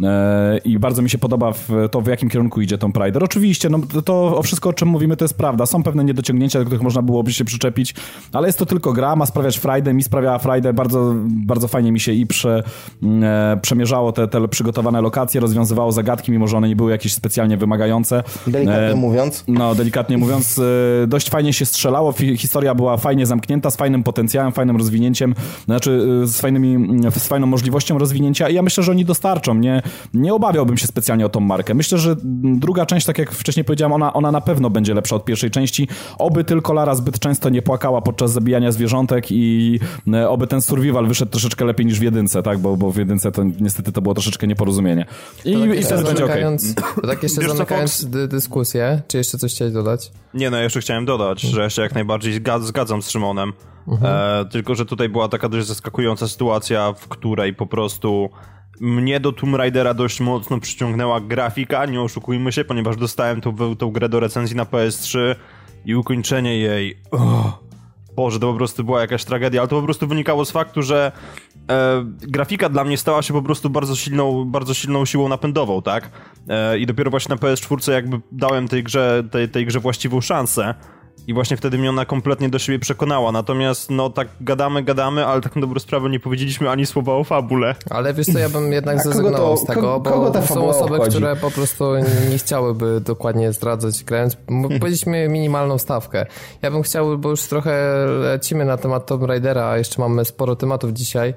[0.03, 3.25] E, I bardzo mi się podoba w to, w jakim kierunku idzie Tomb Raider.
[3.25, 5.67] Oczywiście, no, to o wszystko, o czym mówimy, to jest prawda.
[5.67, 7.95] Są pewne niedociągnięcia, do których można byłoby się przyczepić,
[8.33, 9.95] ale jest to tylko gra, ma sprawiać frajdę.
[9.95, 12.63] Mi sprawiała frajdę, bardzo, bardzo fajnie mi się i prze,
[13.23, 17.57] e, przemierzało te, te przygotowane lokacje, rozwiązywało zagadki, mimo że one nie były jakieś specjalnie
[17.57, 18.23] wymagające.
[18.47, 19.45] Delikatnie e, mówiąc.
[19.49, 20.59] No, delikatnie mówiąc,
[21.05, 22.15] e, dość fajnie się strzelało.
[22.37, 27.99] Historia była fajnie zamknięta, z fajnym potencjałem, fajnym rozwinięciem, znaczy z, fajnymi, z fajną możliwością
[27.99, 29.55] rozwinięcia i ja myślę, że oni dostarczą.
[29.55, 29.83] Nie,
[30.14, 31.75] nie obawiałbym się specjalnie o tą markę.
[31.75, 35.25] Myślę, że druga część, tak jak wcześniej powiedziałem, ona, ona na pewno będzie lepsza od
[35.25, 35.88] pierwszej części.
[36.18, 39.81] Oby tylko Lara zbyt często nie płakała podczas zabijania zwierzątek i
[40.12, 42.59] e, oby ten survival wyszedł troszeczkę lepiej niż w jedynce, tak?
[42.59, 45.07] Bo, bo w jedynce to niestety to było troszeczkę nieporozumienie.
[45.44, 46.44] I, to tak i wtedy będzie okej.
[46.44, 47.09] Okay.
[47.09, 50.12] Tak jeszcze Wiesz zamykając dy dyskusję, czy jeszcze coś chciałeś dodać?
[50.35, 53.53] Nie, no jeszcze chciałem dodać, że ja się jak najbardziej zgadzam z Szymonem.
[53.88, 54.12] Mhm.
[54.14, 58.31] E, tylko, że tutaj była taka dość zaskakująca sytuacja, w której po prostu
[58.81, 63.91] mnie do Tomb Raidera dość mocno przyciągnęła grafika, nie oszukujmy się, ponieważ dostałem tą, tą
[63.91, 65.19] grę do recenzji na PS3
[65.85, 66.99] i ukończenie jej...
[67.11, 67.59] Oh,
[68.17, 71.13] Boże, to po prostu była jakaś tragedia, ale to po prostu wynikało z faktu, że
[71.71, 76.11] e, grafika dla mnie stała się po prostu bardzo silną, bardzo silną siłą napędową, tak?
[76.49, 80.75] E, I dopiero właśnie na PS4 jakby dałem tej grze, tej, tej grze właściwą szansę.
[81.27, 83.33] I właśnie wtedy mnie ona kompletnie do siebie przekonała.
[83.33, 87.24] Natomiast, no tak gadamy, gadamy, ale tak na dobrą sprawę nie powiedzieliśmy ani słowa o
[87.24, 87.74] fabule.
[87.90, 91.16] Ale wiesz co, ja bym jednak zrezygnował z tego, bo są osoby, obchodzi?
[91.16, 91.85] które po prostu
[92.31, 94.37] nie chciałyby dokładnie zdradzać grając.
[94.81, 96.27] Powiedzieliśmy minimalną stawkę.
[96.62, 100.57] Ja bym chciał, bo już trochę lecimy na temat Tomb Raidera, a jeszcze mamy sporo
[100.57, 101.35] tematów dzisiaj.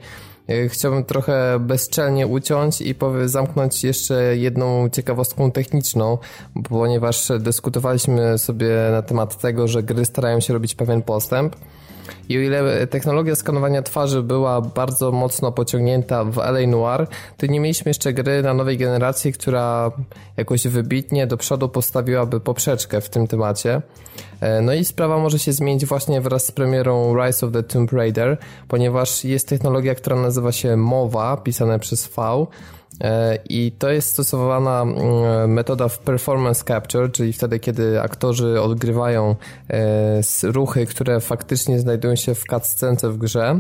[0.48, 6.18] E, chciałbym trochę bezczelnie uciąć i zamknąć jeszcze jedną ciekawostką techniczną,
[6.70, 11.56] ponieważ dyskutowaliśmy sobie na temat tego, że gry starają się robić pewien postęp.
[12.30, 17.08] I o ile technologia skanowania twarzy była bardzo mocno pociągnięta w LA Noir,
[17.38, 19.92] to nie mieliśmy jeszcze gry na nowej generacji, która
[20.38, 23.82] jakoś wybitnie do przodu postawiłaby poprzeczkę w tym temacie.
[24.42, 27.92] E, no i sprawa może się zmienić właśnie wraz z premierą Rise of the Tomb
[27.92, 32.48] Raider, ponieważ jest technologia, która nazywa się MOVA, pisane przez V,
[33.02, 39.36] e, i to jest stosowana mm, metoda w performance capture, czyli wtedy, kiedy aktorzy odgrywają
[39.70, 43.60] e, ruchy, które faktycznie znajdują się w cutscence w grze.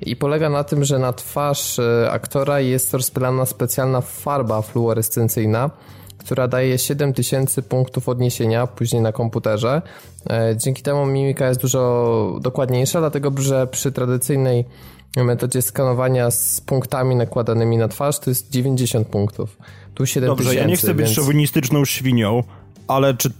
[0.00, 5.70] I polega na tym, że na twarz aktora jest rozpylana specjalna farba fluorescencyjna,
[6.20, 9.82] która daje 7000 punktów odniesienia później na komputerze.
[10.30, 14.64] E, dzięki temu mimika jest dużo dokładniejsza, dlatego że przy tradycyjnej
[15.16, 19.56] metodzie skanowania z punktami nakładanymi na twarz to jest 90 punktów.
[19.94, 20.44] Tu 7000.
[20.44, 21.16] Dobrze, ja nie chcę być więc...
[21.16, 22.42] szowinistyczną świnią,
[22.88, 23.30] ale czy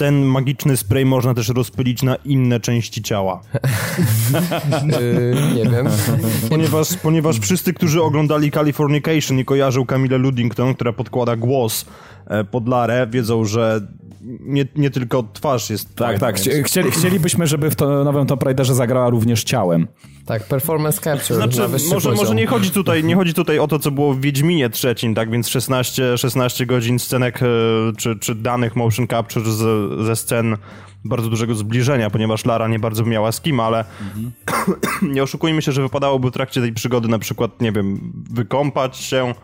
[0.00, 3.40] ten magiczny spray można też rozpylić na inne części ciała.
[5.00, 5.88] yy, nie wiem.
[6.48, 11.84] Ponieważ, ponieważ wszyscy, którzy oglądali Californication i kojarzą Camille Luddington, która podkłada głos
[12.26, 13.80] e, pod Larę, wiedzą, że
[14.40, 15.94] nie, nie tylko twarz jest...
[15.94, 16.36] Tak, tak.
[16.64, 19.88] Chcieli, chcielibyśmy, żeby w to nowym Tomb Raiderze zagrała również ciałem.
[20.26, 21.36] Tak, performance capture.
[21.36, 24.70] Znaczy, może, może nie chodzi tutaj nie chodzi tutaj o to, co było w Wiedźminie
[24.70, 27.46] trzecim, tak, więc 16, 16 godzin scenek e,
[27.98, 30.56] czy, czy danych motion capture z, ze scen
[31.04, 34.32] bardzo dużego zbliżenia, ponieważ Lara nie bardzo miała z kim, ale mhm.
[35.14, 39.34] nie oszukujmy się, że wypadałoby w trakcie tej przygody na przykład, nie wiem, wykąpać się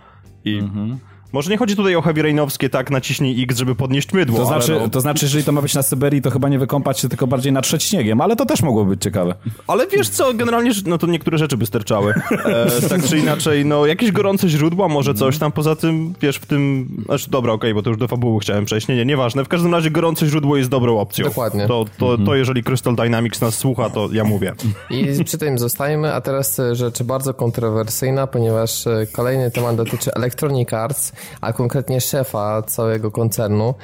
[0.44, 0.58] i...
[0.58, 0.98] Mhm
[1.32, 4.38] może nie chodzi tutaj o heavy rainowskie, tak, naciśnij X, żeby podnieść mydło.
[4.38, 4.88] To znaczy, no...
[4.88, 7.52] to znaczy, jeżeli to ma być na Syberii, to chyba nie wykąpać się, tylko bardziej
[7.52, 9.34] natrzeć śniegiem, ale to też mogłoby być ciekawe.
[9.66, 12.14] Ale wiesz co, generalnie, no to niektóre rzeczy by sterczały.
[12.44, 16.46] E, tak czy inaczej, no jakieś gorące źródła, może coś tam, poza tym, wiesz, w
[16.46, 19.44] tym, znaczy dobra, okej, okay, bo to już do fabuły chciałem przejść, nie, nie, nieważne.
[19.44, 21.24] W każdym razie gorące źródło jest dobrą opcją.
[21.24, 21.66] Dokładnie.
[21.66, 22.26] To, to, mhm.
[22.26, 24.52] to jeżeli Crystal Dynamics nas słucha, to ja mówię.
[24.90, 30.72] I przy tym zostajemy, a teraz rzecz bardzo kontrowersyjna, ponieważ e, kolejny temat dotyczy Electronic
[30.72, 33.74] Arts, a konkretnie szefa całego koncernu,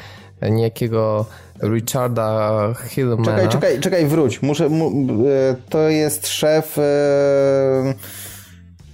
[0.50, 1.26] niejakiego
[1.62, 3.24] Richarda Hillmana.
[3.24, 4.42] Czekaj, czekaj, czekaj, wróć.
[4.42, 4.90] Muszę, mu,
[5.28, 6.78] e, to jest szef...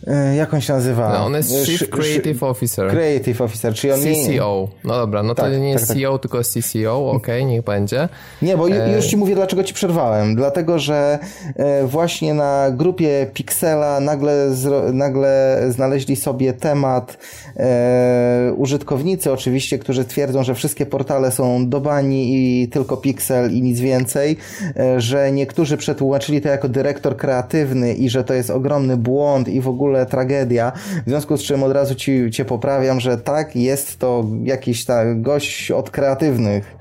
[0.09, 1.12] E, jak on się nazywa?
[1.12, 2.90] No, on jest E, Chief Creative Officer.
[2.90, 4.14] Creative Officer, czyli on nie...
[4.14, 4.68] CCO.
[4.85, 5.97] No dobra, no to Tak, nie jest tak, tak.
[5.97, 8.09] CEO, tylko CCO, okej, niech będzie.
[8.42, 10.37] Nie, bo E, już ci mówię, dlaczego ci przerwałem.
[10.37, 11.18] Dlatego, że
[11.57, 14.51] e, właśnie na grupie Pixela nagle,
[14.92, 17.18] nagle znaleźli sobie temat
[17.57, 23.62] e, użytkownicy, oczywiście, którzy twierdzą, że wszystkie portale są do bani i tylko Pixel i
[23.62, 24.37] nic więcej,
[24.77, 29.61] e, że niektórzy przetłumaczyli to jako dyrektor kreatywny i że to jest ogromny błąd i
[29.61, 30.72] w ogóle tragedia.
[31.06, 35.14] W związku z czym od razu ci, cię poprawiam, że tak, jest to jakiś ta,
[35.14, 36.76] gość od kreatywnych.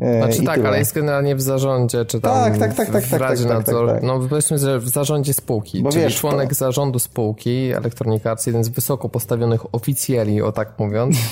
[0.00, 0.68] E, Znaczy tak, tyle.
[0.68, 3.52] ale jest generalnie w zarządzie, czy tam Tak, tak, tak, tak, w tak, Radzie tak,
[3.52, 3.86] tak, Nadzoru.
[3.86, 4.04] tak, tak.
[4.04, 8.46] No powiedzmy, że w zarządzie spółki, Bo czyli wiesz, członek to- zarządu spółki Electronic Arts,
[8.46, 11.16] jeden z wysoko postawionych oficjeli, o tak mówiąc,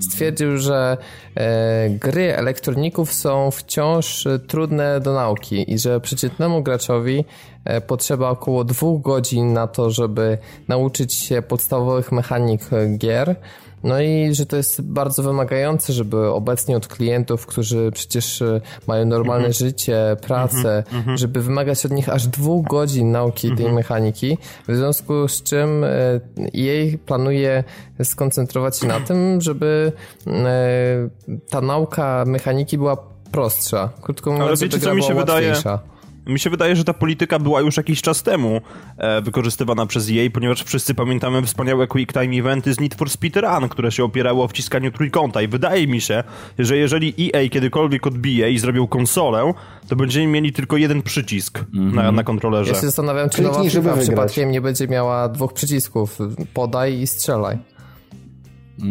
[0.00, 0.96] stwierdził, że
[1.34, 7.24] e, gry elektroników są wciąż trudne do nauki i że przeciętnemu graczowi
[7.64, 13.36] e, potrzeba około dwóch godzin na to, żeby nauczyć się podstawowych mechanik e, gier.
[13.84, 19.06] No i że to jest bardzo wymagające, żeby obecnie od klientów, którzy przecież e, mają
[19.06, 24.38] normalne życie, pracę, żeby wymagać od nich aż dwóch godzin nauki tej mechaniki,
[24.68, 25.88] w związku z czym e,
[26.52, 27.64] jej planuje
[28.04, 29.92] skoncentrować się na tym, żeby
[30.26, 31.08] e,
[31.50, 32.96] ta nauka mechaniki była
[33.32, 33.88] prostsza.
[34.02, 35.54] Krótko mówiąc, wiecie, żeby co mi się była wydaje?
[36.28, 38.60] Mi się wydaje, że ta polityka była już jakiś czas temu
[38.96, 43.40] e, wykorzystywana przez jej, ponieważ wszyscy pamiętamy wspaniałe quick time eventy z Need for Speed
[43.40, 46.24] Run, które się opierały o wciskaniu trójkąta i wydaje mi się,
[46.58, 49.52] że jeżeli EA kiedykolwiek odbije i zrobią konsolę,
[49.88, 52.72] to będziemy mieli tylko jeden przycisk na, na kontrolerze.
[52.72, 56.18] Ja się zastanawiam, czy Kliknij, nowa FIFA przypadkiem nie będzie miała dwóch przycisków.
[56.54, 57.58] Podaj i strzelaj.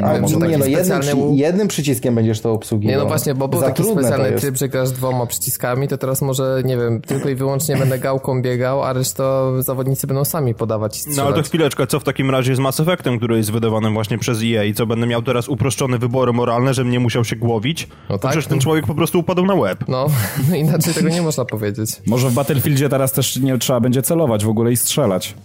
[0.04, 2.96] A, może nie, no, jednym, przy, jednym przyciskiem będziesz to obsługiwał.
[2.96, 6.22] Nie, no właśnie, bo był Za taki specjalny tryb, że grasz dwoma przyciskami, to teraz
[6.22, 9.24] może, nie wiem, tylko i wyłącznie będę gałką biegał, a resztę
[9.60, 11.02] zawodnicy będą sami podawać.
[11.16, 14.18] No ale to chwileczkę, co w takim razie z Mass Effectem, który jest wydawany właśnie
[14.18, 17.88] przez EA i co będę miał teraz uproszczone wybory moralne, żebym nie musiał się głowić?
[18.10, 18.32] No tak.
[18.32, 19.84] Przecież ten człowiek po prostu upadł na łeb.
[19.98, 20.08] No,
[20.56, 21.90] inaczej tego nie można powiedzieć.
[22.08, 25.36] Może w Battlefieldzie teraz też nie trzeba będzie celować w ogóle i strzelać.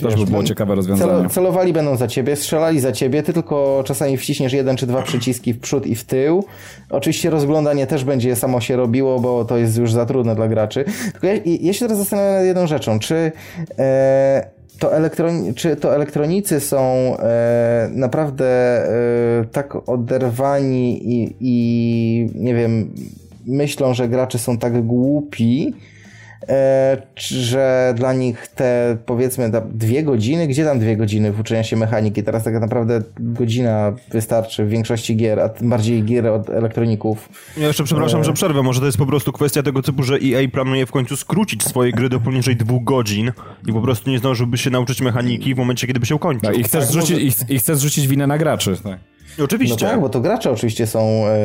[0.00, 1.12] To też by było ciekawe rozwiązanie.
[1.12, 5.02] Celo, celowali będą za ciebie, strzelali za ciebie, ty tylko czasami wciśniesz jeden czy dwa
[5.02, 6.44] przyciski w przód i w tył.
[6.90, 10.84] Oczywiście rozglądanie też będzie samo się robiło, bo to jest już za trudne dla graczy.
[11.12, 13.32] Tylko ja, ja się teraz zastanawiam nad jedną rzeczą, czy
[13.78, 16.78] e, to, elektroni- czy to elektronicy są
[17.18, 22.90] e, naprawdę e, tak oderwani i, i nie wiem,
[23.46, 25.74] myślą, że gracze są tak głupi,
[27.16, 32.22] że dla nich te powiedzmy dwie godziny, gdzie tam dwie godziny w uczenia się mechaniki?
[32.22, 37.28] Teraz tak naprawdę godzina wystarczy w większości gier, a tym bardziej gier od elektroników.
[37.56, 38.62] Ja jeszcze przepraszam, że przerwę.
[38.62, 41.92] Może to jest po prostu kwestia tego typu, że EA planuje w końcu skrócić swoje
[41.92, 43.32] gry do poniżej dwóch godzin
[43.68, 46.50] i po prostu nie zdążyłby się nauczyć mechaniki w momencie, kiedy by się kończył.
[46.50, 48.76] Tak, I chcesz, Tak, zrzucić, może- i, ch- I chcesz zrzucić winę na graczy.
[48.82, 48.98] Tak.
[49.44, 49.84] Oczywiście.
[49.84, 51.38] No tak, bo to gracze oczywiście są e,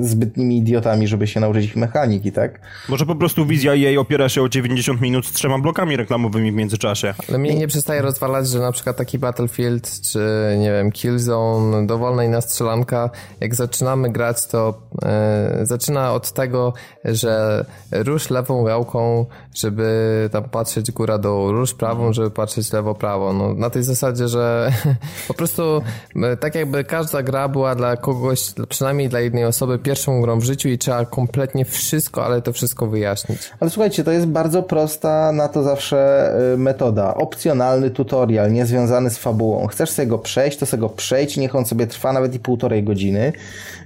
[0.00, 2.60] zbytnimi idiotami, żeby się nauczyć ich mechaniki, tak?
[2.88, 6.54] Może po prostu wizja EA opiera się o 90 minut z trzema blokami reklamowymi w
[6.54, 7.14] międzyczasie.
[7.28, 10.20] Ale mnie nie przestaje rozwalać, że na przykład taki Battlefield, czy
[10.58, 16.72] nie wiem, Killzone, dowolna inna strzelanka, jak zaczynamy grać, to e, zaczyna od tego,
[17.04, 23.32] że rusz lewą gałką, żeby tam patrzeć góra dół, rusz prawą, żeby patrzeć lewo prawo.
[23.32, 24.72] No, na tej zasadzie, że
[25.28, 25.82] po prostu
[26.16, 30.44] e, tak jakby każda gra była dla kogoś, przynajmniej dla jednej osoby, pierwszą grą w
[30.44, 33.50] życiu i trzeba kompletnie wszystko, ale to wszystko wyjaśnić.
[33.60, 37.14] Ale słuchajcie, to jest bardzo prosta na to zawsze y, metoda.
[37.14, 39.66] Opcjonalny tutorial, niezwiązany z fabułą.
[39.66, 42.84] Chcesz sobie go przejść, to sobie go przejdź, niech on sobie trwa nawet i półtorej
[42.84, 43.32] godziny.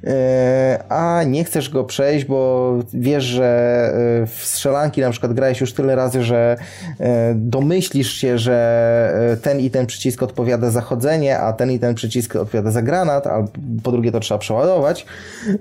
[0.04, 0.08] Y,
[0.88, 3.90] A nie chcesz go przejść, bo wiesz, że
[4.22, 6.56] y, w strzelanki na przykład grałeś już tyle razy, że
[7.34, 12.36] domyślisz się, że ten i ten przycisk odpowiada za chodzenie, a ten i ten przycisk
[12.36, 13.44] odpowiada za granat, a
[13.82, 15.06] po drugie to trzeba przeładować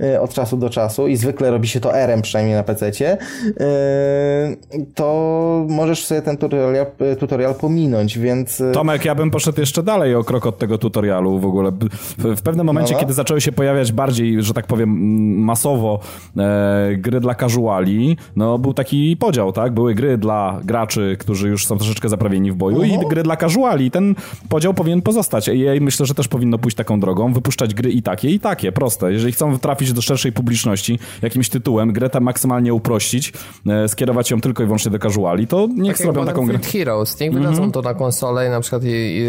[0.02, 4.86] y, od czasu do czasu i zwykle robi się to R-em przynajmniej na PC-cie, y,
[4.96, 6.86] to możesz sobie ten tutorial,
[7.20, 8.64] tutorial pominąć, więc...
[8.74, 11.72] Tomek, ja bym poszedł jeszcze dalej o krok od tego tutorialu w ogóle.
[12.18, 13.00] W, pewnym momencie, No.
[13.00, 16.00] kiedy zaczęły się pojawiać bardziej, że tak powiem, mm, masowo
[16.38, 19.74] e, gry dla casuali, no był taki podział, tak?
[19.74, 23.92] Były gry dla graczy, którzy już są troszeczkę zaprawieni w boju i gry dla casuali.
[23.92, 24.16] Ten
[24.50, 25.48] podział powinien pozostać.
[25.48, 28.72] I ja myślę, że też powinno pójść taką drogą, wypuszczać gry i takie, i takie,
[28.72, 29.14] proste.
[29.14, 33.34] Jeżeli chcą trafić do szerszej publiczności jakimś tytułem, grę tam maksymalnie uprościć,
[33.68, 36.60] e, skierować ją tylko i wyłącznie do casuali, to niech Tak zrobią taką grę.
[36.60, 39.24] Heroes, niech wydadzą to na konsolę i na przykład i, i,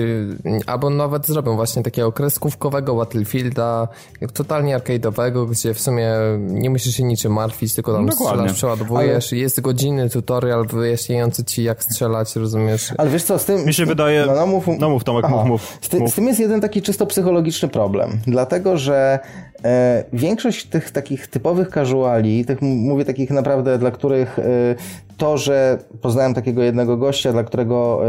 [0.66, 3.88] albo nawet zrobią właśnie takiego kreskówkowego Battlefielda,
[4.35, 8.37] totalnie arcade'owego, gdzie w sumie nie musisz się niczym martwić, tylko tam Dokładnie.
[8.37, 12.92] strzelasz, przeładowujesz, jest godzinny tutorial wyjaśniający ci jak strzelać, rozumiesz?
[12.98, 13.66] Ale wiesz co, z tym...
[13.66, 14.24] Mi się wydaje...
[14.26, 15.37] No, no, mów, no mów Tomek, Aha.
[15.37, 15.78] mów, mów.
[15.80, 16.11] Z, ty, mów.
[16.11, 17.34] z tym jest jeden taki czysto psychologiczny
[17.68, 19.18] problem, dlatego że
[19.64, 24.42] e, większość tych takich typowych casuali, tych mówię takich naprawdę, dla których e,
[25.16, 28.07] to, że poznałem takiego jednego gościa, dla którego e,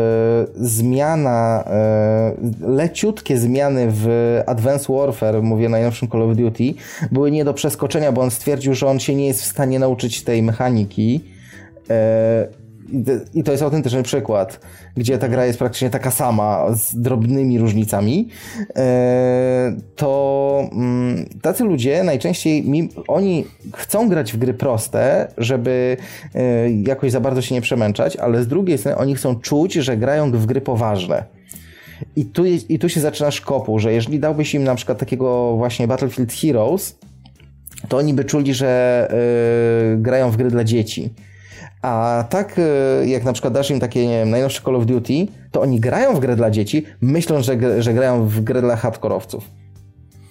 [0.56, 1.64] zmiana,
[2.62, 4.08] leciutkie zmiany w
[4.46, 6.74] Advanced Warfare, mówię najnowszym Call of Duty,
[7.12, 10.24] były nie do przeskoczenia, bo on stwierdził, że on się nie jest w stanie nauczyć
[10.24, 11.22] tej mechaniki.
[12.94, 14.60] E, i to jest autentyczny przykład,
[14.96, 18.30] gdzie ta gra jest praktycznie taka sama, z drobnymi różnicami.
[18.76, 22.66] E, To mm, tacy ludzie najczęściej,
[23.08, 25.98] oni chcą grać w gry proste, żeby
[26.36, 29.98] e, jakoś za bardzo się nie przemęczać, ale z drugiej strony oni chcą czuć, że
[29.98, 31.24] grają w gry poważne.
[32.16, 35.88] I tu, I tu się zaczyna szkopu, że jeżeli dałbyś im na przykład takiego właśnie
[35.88, 36.96] Battlefield Heroes,
[37.88, 39.08] to oni by czuli, że
[39.94, 41.10] y, grają w gry dla dzieci.
[41.86, 45.28] A tak y, jak na przykład dasz im takie, nie wiem, najnowsze Call of Duty,
[45.52, 49.50] to oni grają w grę dla dzieci, myślą, że, że grają w grę dla hardkorowców.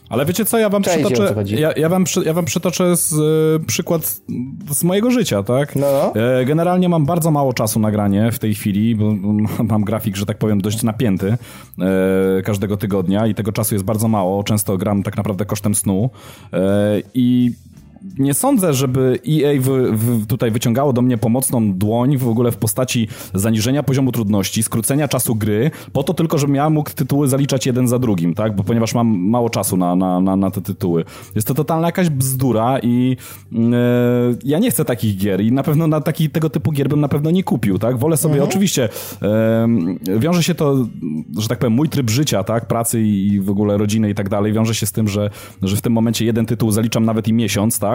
[0.09, 3.67] Ale wiecie co, ja wam Cześć, przytoczę, ja, ja, wam, ja wam przytoczę z, e,
[3.67, 4.21] przykład
[4.71, 5.77] z mojego życia, tak?
[5.77, 6.21] No, no.
[6.21, 10.17] E, Generalnie mam bardzo mało czasu na granie w tej chwili, bo bo mam grafik,
[10.17, 11.37] że tak powiem, dość napięty
[11.79, 14.45] e, każdego tygodnia i tego czasu jest bardzo mało.
[14.45, 16.11] Często gram tak naprawdę kosztem snu
[16.53, 17.53] e, i
[18.19, 22.57] nie sądzę, żeby EA wy, wy, tutaj wyciągało do mnie pomocną dłoń w ogóle w
[22.57, 27.67] postaci zaniżenia poziomu trudności, skrócenia czasu gry, po to tylko, żebym ja mógł tytuły zaliczać
[27.67, 28.57] jeden za drugim, tak?
[28.57, 31.05] Bo ponieważ mam mało czasu na, na, na, na te tytuły.
[31.35, 33.17] Jest to totalna jakaś bzdura i
[33.53, 33.57] e,
[34.45, 37.09] ja nie chcę takich gier i na pewno na taki, tego typu gier bym na
[37.09, 37.99] pewno nie kupił, tak?
[37.99, 38.89] Wolę sobie oczywiście,
[39.23, 39.69] e,
[40.19, 40.87] wiąże się to,
[41.39, 42.67] że tak powiem, mój tryb życia, tak?
[42.67, 45.31] Pracy i, i w ogóle rodziny i tak dalej, wiąże się z tym, że,
[45.63, 47.94] że w tym momencie jeden tytuł zaliczam nawet i miesiąc, tak?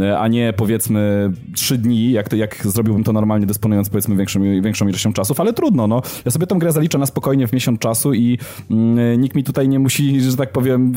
[0.00, 4.88] E, A nie powiedzmy trzy dni, jak, jak zrobiłbym to normalnie, dysponując powiedzmy większą, większą
[4.88, 6.02] ilością czasów, ale trudno, no.
[6.24, 8.38] Ja sobie tą grę zaliczę na spokojnie w miesiąc czasu i
[8.70, 10.92] mm, nikt mi tutaj nie musi, że tak powiem,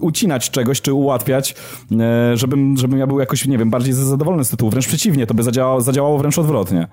[0.00, 1.54] ucinać czegoś, czy ułatwiać,
[2.00, 4.70] e, żebym, żebym ja był jakoś, nie wiem, bardziej zadowolony z tytułu.
[4.70, 6.86] Wręcz przeciwnie, to by zadziałało, zadziałało wręcz odwrotnie.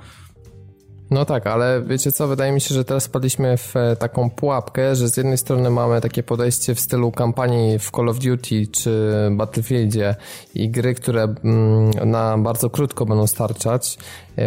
[1.13, 4.95] No tak, ale wiecie co, wydaje mi się, że teraz spadliśmy w e, taką pułapkę,
[4.95, 9.11] że z jednej strony mamy takie podejście w stylu kampanii w Call of Duty czy
[9.31, 10.15] Battlefieldzie
[10.55, 13.97] i gry, które mm, na bardzo krótko będą starczać,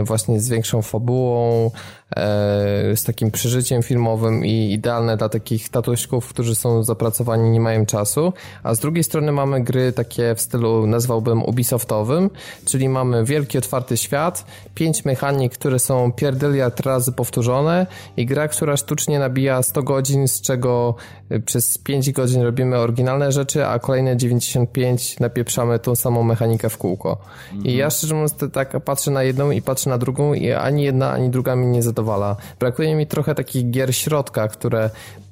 [0.04, 1.70] właśnie z większą fabułą,
[2.16, 7.86] e, z takim przeżyciem filmowym i idealne dla takich tatuśków, którzy są zapracowani, nie mają
[7.86, 12.30] czasu, a z drugiej strony mamy gry takie w stylu, nazwałbym Ubisoftowym,
[12.64, 14.44] czyli mamy wielki otwarty świat,
[14.74, 20.40] pięć mechanik, które są pierdyliard razy powtórzone i gra, która sztucznie nabija 100 godzin, z
[20.40, 20.94] czego
[21.32, 26.78] y, przez 5 godzin robimy oryginalne rzeczy, a kolejne 95 napieprzamy tą samą mechanikę w
[26.78, 27.18] kółko.
[27.64, 31.12] I ja szczerze mówiąc tak patrzę na jedną i patrzę na drugą i ani jedna,
[31.12, 32.36] ani druga mnie nie zadowala.
[32.60, 34.90] Brakuje mi trochę takich gier środka, które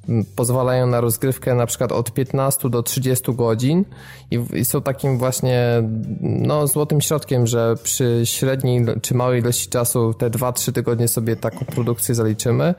[0.09, 3.85] m, pozwalają na rozgrywkę na przykład od 15 do 30 godzin
[4.31, 5.83] i, są takim właśnie
[6.21, 11.65] no, złotym środkiem, że przy średniej czy małej ilości czasu te 2-3 tygodnie sobie taką
[11.65, 12.75] produkcję zaliczymy.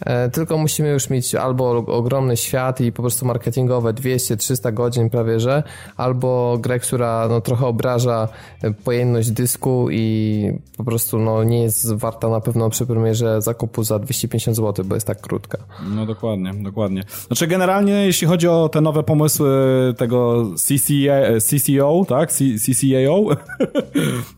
[0.00, 5.40] E, Tylko musimy już mieć albo ogromny świat i po prostu marketingowe 200-300 godzin prawie,
[5.40, 5.62] że
[5.96, 8.28] albo grę, która no, trochę obraża
[8.62, 13.84] e, pojemność dysku i po prostu no, nie jest warta na pewno przy premierze zakupu
[13.84, 15.58] za 250 zł, bo jest tak krótka.
[15.94, 17.02] No dokładnie, dokładnie.
[17.26, 19.50] Znaczy generalnie jeśli chodzi o te nowe pomysły
[19.96, 22.32] tego CCA, CCO, tak?
[22.32, 23.20] CCAO?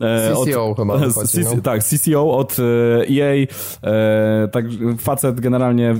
[0.00, 1.62] E, CCO chyba wychodzi, CC, no.
[1.62, 2.62] Tak, CCO od e,
[3.08, 3.46] EA.
[3.82, 4.64] E, tak,
[4.98, 5.51] facet generalnie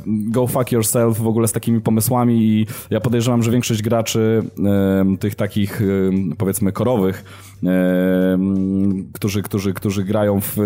[0.07, 4.43] go fuck yourself w ogóle z takimi pomysłami i ja podejrzewam, że większość graczy
[5.21, 5.83] tych takich
[6.39, 7.25] powiedzmy korowych
[9.13, 10.57] którzy, którzy, którzy grają w,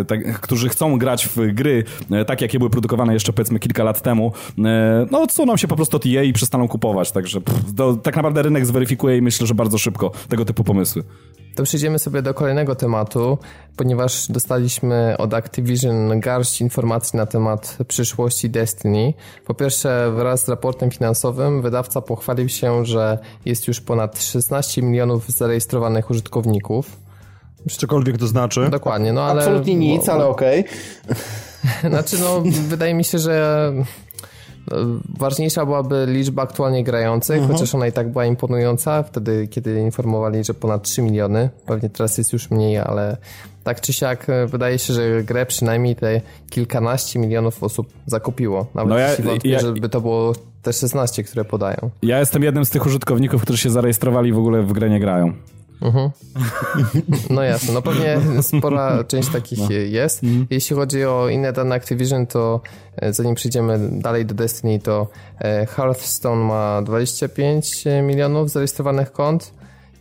[0.40, 4.32] którzy chcą grać w gry e, tak, jakie były produkowane jeszcze powiedzmy kilka lat temu,
[4.58, 8.16] e, no odsuną się po prostu od EA i przestaną kupować, także pff, to, tak
[8.16, 11.02] naprawdę rynek zweryfikuje i myślę, że bardzo szybko tego typu pomysły.
[11.56, 13.38] To przejdziemy sobie do kolejnego tematu,
[13.76, 19.14] ponieważ dostaliśmy od Activision garść informacji na temat przyszłości Destiny.
[19.46, 25.28] Po pierwsze, wraz z raportem finansowym wydawca pochwalił się, że jest już ponad 16 milionów
[25.28, 26.96] zarejestrowanych użytkowników.
[27.70, 28.68] Cokolwiek to znaczy.
[28.70, 29.42] Dokładnie, no ale...
[29.42, 30.64] Absolutnie nic, bo- ale okej.
[31.88, 33.72] Znaczy, no, wydaje mi się, że
[35.18, 40.54] ważniejsza byłaby liczba aktualnie grających, chociaż ona i tak była imponująca wtedy, kiedy informowali, że
[40.54, 41.50] ponad 3 miliony.
[41.66, 43.16] Pewnie teraz jest już mniej, ale
[43.64, 48.66] tak czy siak e, wydaje się, że grę przynajmniej te kilkanaście milionów osób zakupiło.
[48.74, 51.76] Nawet No ja- jeśli wątpię, ja- żeby to było te 16, które podają.
[52.02, 55.00] Ja jestem jednym z tych użytkowników, którzy się zarejestrowali i w ogóle w grę nie
[55.00, 55.32] grają.
[55.82, 56.10] Mhm.
[57.30, 59.70] No jasne, no pewnie spora część takich no.
[59.70, 60.24] jest.
[60.24, 60.46] Mhm.
[60.50, 62.60] Jeśli chodzi o inne dane Activision, to
[62.96, 65.08] e, zanim przejdziemy dalej do Destiny, to
[65.38, 69.52] e, Hearthstone ma 25 milionów zarejestrowanych kont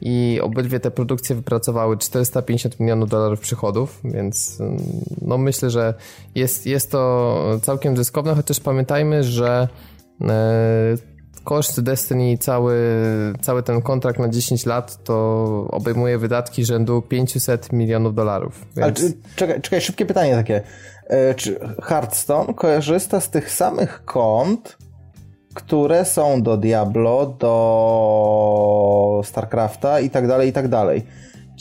[0.02, 4.78] i obydwie te produkcje wypracowały 450 milionów dolarów przychodów, więc mm,
[5.22, 5.94] no myślę, że
[6.36, 9.68] jest, jest to całkiem zyskowne, chociaż pamiętajmy, że
[10.22, 11.15] e,
[11.46, 12.78] koszt Destiny, cały,
[13.42, 15.16] cały ten kontrakt na 10 lat to
[15.72, 18.66] obejmuje wydatki rzędu 500 milionów dolarów.
[18.76, 18.84] Więc...
[18.84, 20.62] Ale czy, czekaj, czekaj, szybkie pytanie takie.
[21.08, 24.78] E, czy Hearthstone korzysta z tych samych kont,
[25.54, 31.06] które są do Diablo, do StarCrafta i tak dalej, i tak dalej.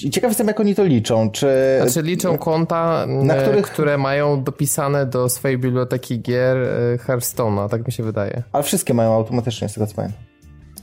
[0.03, 1.31] I ciekaw jestem, jak oni to liczą.
[1.31, 1.49] Czy,
[1.83, 3.67] znaczy liczą konta, na których...
[3.67, 8.43] które mają dopisane do swojej biblioteki gier e, Hearthstone'a, tak mi się wydaje.
[8.53, 10.34] Ale wszystkie mają automatycznie, z tego co pamiętam.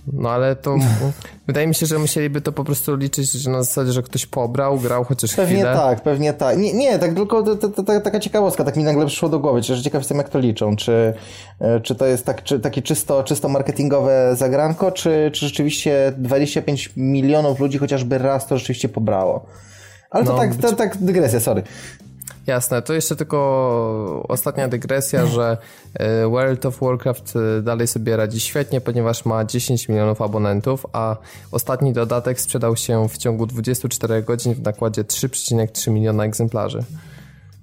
[0.07, 0.75] No ale to
[1.47, 4.79] wydaje mi się, że musieliby to po prostu liczyć, że na zasadzie, że ktoś pobrał,
[4.79, 5.71] grał chociaż pewnie chwilę.
[5.71, 6.57] Pewnie tak, pewnie tak.
[6.57, 9.63] Nie, nie tak tylko to, to, to, taka ciekawostka, tak mi nagle przyszło do głowy,
[9.63, 11.13] że ciekaw jestem jak to liczą, czy,
[11.59, 16.93] e, czy to jest tak, czy, takie czysto, czysto marketingowe zagranko, czy, czy rzeczywiście 25
[16.97, 19.45] milionów ludzi chociażby raz to rzeczywiście pobrało.
[20.09, 21.63] Ale to no, tak, to, tak dygresja, sorry.
[22.51, 25.57] Jasne, to jeszcze tylko ostatnia dygresja, że
[25.93, 31.15] e, World of Warcraft e, dalej sobie radzi świetnie, ponieważ ma 10 milionów abonentów, a
[31.51, 36.83] ostatni dodatek sprzedał się w ciągu 24 godzin w nakładzie 3,3 miliona egzemplarzy.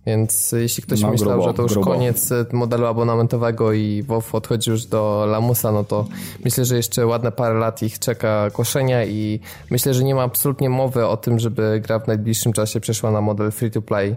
[0.06, 1.90] Więc jeśli ktoś no, myślał, grubo, że to już grubo.
[1.90, 6.06] koniec e, modelu abonamentowego i WoW odchodzi już do lamusa, no to
[6.44, 10.70] myślę, że jeszcze ładne parę lat ich czeka koszenia i myślę, że nie ma absolutnie
[10.70, 14.16] mowy o tym, żeby gra w najbliższym czasie przeszła na model free to play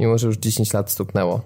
[0.00, 1.40] mimo że już 10 lat stuknęło.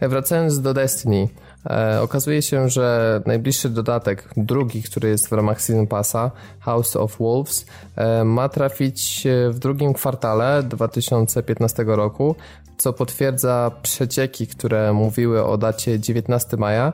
[0.00, 1.28] E, wracając do Destiny,
[1.70, 6.30] e, okazuje się, że najbliższy dodatek, drugi, który jest w ramach Season Passa,
[6.60, 7.66] House of Wolves,
[7.96, 12.34] e, ma trafić w drugim kwartale 2015 roku,
[12.78, 16.92] co potwierdza przecieki, które mówiły o dacie 19 maja,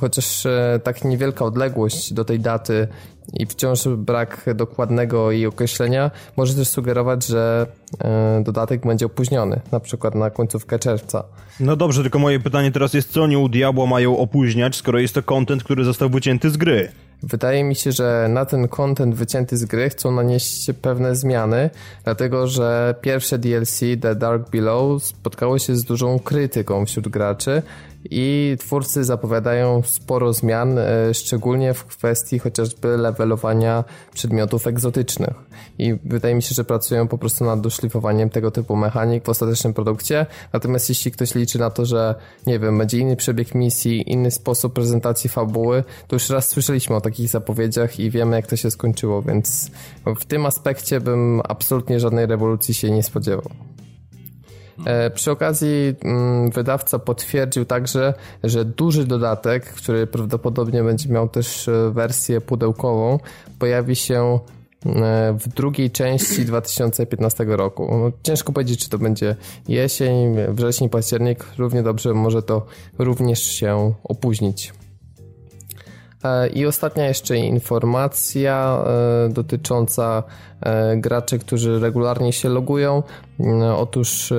[0.00, 0.46] chociaż
[0.82, 2.88] tak niewielka odległość do tej daty
[3.32, 7.66] i wciąż brak dokładnego jej określenia może też sugerować, że
[8.04, 11.24] e, dodatek będzie opóźniony, na przykład na końcówkę czerwca.
[11.60, 15.14] No dobrze, tylko moje pytanie teraz jest, co oni u Diabła mają opóźniać, skoro jest
[15.14, 16.88] to content, który został wycięty z gry?
[17.22, 21.70] Wydaje mi się, że na ten content wycięty z gry chcą nanieść pewne zmiany,
[22.04, 27.62] dlatego że pierwsze DLC The Dark Below spotkało się z dużą krytyką wśród graczy
[28.10, 33.84] i twórcy zapowiadają sporo zmian, e, szczególnie w kwestii chociażby levelowania
[34.14, 35.34] przedmiotów egzotycznych.
[35.78, 39.74] I wydaje mi się, że pracują po prostu nad doszlifowaniem tego typu mechanik w ostatecznym
[39.74, 40.26] produkcie.
[40.52, 42.14] Natomiast jeśli ktoś liczy na to, że
[42.46, 47.00] nie wiem, będzie inny przebieg misji, inny sposób prezentacji fabuły, to już raz słyszeliśmy o
[47.00, 49.70] takich zapowiedziach i wiemy, jak to się skończyło, więc
[50.20, 53.71] w tym aspekcie bym absolutnie żadnej rewolucji się nie spodziewał.
[54.86, 58.14] E, przy okazji mm, wydawca potwierdził także,
[58.44, 63.18] że duży dodatek, który prawdopodobnie będzie miał też e, wersję pudełkową,
[63.58, 64.38] pojawi się
[64.86, 67.88] e, w drugiej części 2015 roku.
[67.90, 69.36] No, ciężko powiedzieć, czy to będzie
[69.68, 71.44] jesień, wrzesień, październik.
[71.58, 72.66] Równie dobrze może to
[72.98, 74.72] również się opóźnić.
[76.24, 80.22] E, I ostatnia jeszcze informacja e, dotycząca
[80.60, 83.02] e, graczy, którzy regularnie się logują.
[83.76, 84.32] Otóż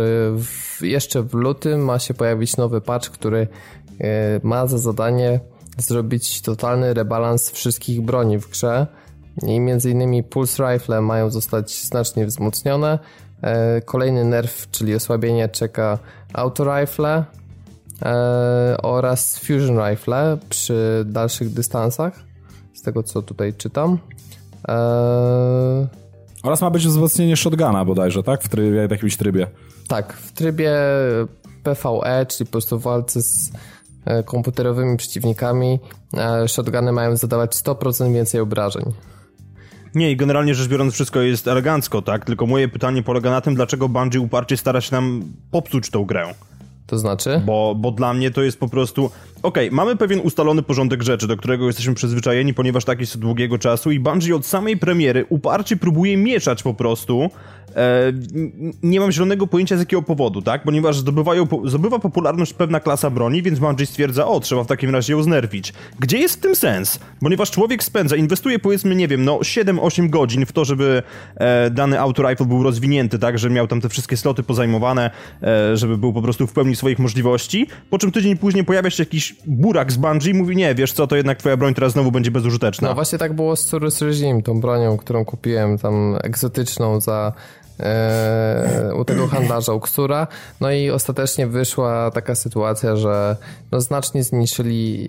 [0.81, 3.47] jeszcze w lutym ma się pojawić nowy patch, który
[4.43, 5.39] ma za zadanie
[5.77, 8.88] zrobić totalny rebalans wszystkich broni w grze.
[9.47, 12.99] I między innymi Pulse Rifle mają zostać znacznie wzmocnione.
[13.86, 15.99] Kolejny nerf, czyli osłabienie czeka
[16.34, 17.23] Auto Rifle,
[18.84, 22.20] oraz Fusion Rifle przy dalszych dystansach,
[22.74, 23.97] z tego co tutaj czytam.
[24.68, 24.74] E...
[26.43, 28.43] Oraz ma być wzmocnienie shotguna bodajże, tak?
[28.43, 29.47] W, trybie, w jakimś trybie.
[29.88, 30.74] Tak, w trybie
[31.64, 33.51] PvE, czyli po prostu walce z
[34.06, 35.80] e, komputerowymi przeciwnikami,
[36.18, 38.84] e, shotguny mają zadawać 100% więcej obrażeń.
[39.95, 42.26] Nie, i generalnie rzecz biorąc wszystko jest elegancko, tak?
[42.26, 46.34] Tylko moje pytanie polega na tym, dlaczego Bungie uparcie stara się nam popsuć tą grę.
[46.88, 47.41] To znaczy?
[47.45, 49.05] Bo, bo dla mnie to jest po prostu.
[49.43, 53.21] Okej, okay, mamy pewien ustalony porządek rzeczy, do którego jesteśmy przyzwyczajeni, ponieważ tak jest od
[53.21, 57.29] długiego czasu, i Bungie od samej premiery uparcie próbuje mieszać po prostu
[58.84, 60.64] nie mam zielonego pojęcia z jakiego powodu, tak?
[60.64, 65.14] Ponieważ zdobywają, zdobywa popularność pewna klasa broni, więc Bungie stwierdza, o, trzeba w takim razie
[65.14, 65.74] ją znerwić.
[65.99, 66.99] Gdzie jest w tym sens?
[67.20, 71.03] Ponieważ człowiek spędza, inwestuje powiedzmy, nie wiem, no 7-8 godzin w to, żeby
[71.36, 73.39] e, dany auto rifle był rozwinięty, tak?
[73.39, 75.11] Że miał tam te wszystkie sloty pozajmowane,
[75.43, 79.03] e, żeby był po prostu w pełni swoich możliwości, po czym tydzień później pojawia się
[79.03, 82.11] jakiś burak z Bungie i mówi, nie, wiesz co, to jednak twoja broń teraz znowu
[82.11, 82.88] będzie bezużyteczna.
[82.88, 87.62] No właśnie tak było z Surus Regime, tą bronią, którą kupiłem tam egzotyczną za e,
[88.95, 90.27] u tego handlarza, u Ksura.
[90.61, 93.36] No i ostatecznie wyszła taka sytuacja, że
[93.71, 95.07] no znacznie zmniejszyli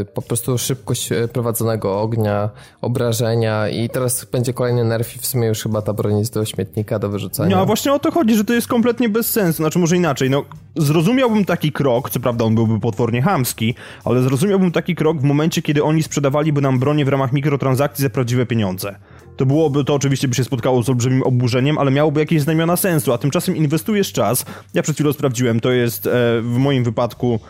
[0.00, 2.50] e, po prostu szybkość prowadzonego ognia,
[2.80, 6.44] obrażenia i teraz będzie kolejny nerf i w sumie już chyba ta broń jest do
[6.44, 7.56] śmietnika, do wyrzucenia.
[7.56, 9.56] No a właśnie o to chodzi, że to jest kompletnie bez sensu.
[9.56, 10.44] Znaczy może inaczej, no
[10.76, 15.62] zrozumiałbym taki krok, co prawda on byłby potwornie hamski, ale zrozumiałbym taki krok w momencie,
[15.62, 18.96] kiedy oni sprzedawaliby nam bronię w ramach mikrotransakcji za prawdziwe pieniądze
[19.36, 23.12] to byłoby, to oczywiście by się spotkało z olbrzymim oburzeniem, ale miałoby jakieś znamiona sensu,
[23.12, 24.44] a tymczasem inwestujesz czas.
[24.74, 26.10] Ja przed chwilą sprawdziłem, to jest e,
[26.42, 27.40] w moim wypadku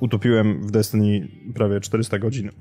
[0.00, 2.50] utopiłem w Destiny prawie 400 godzin.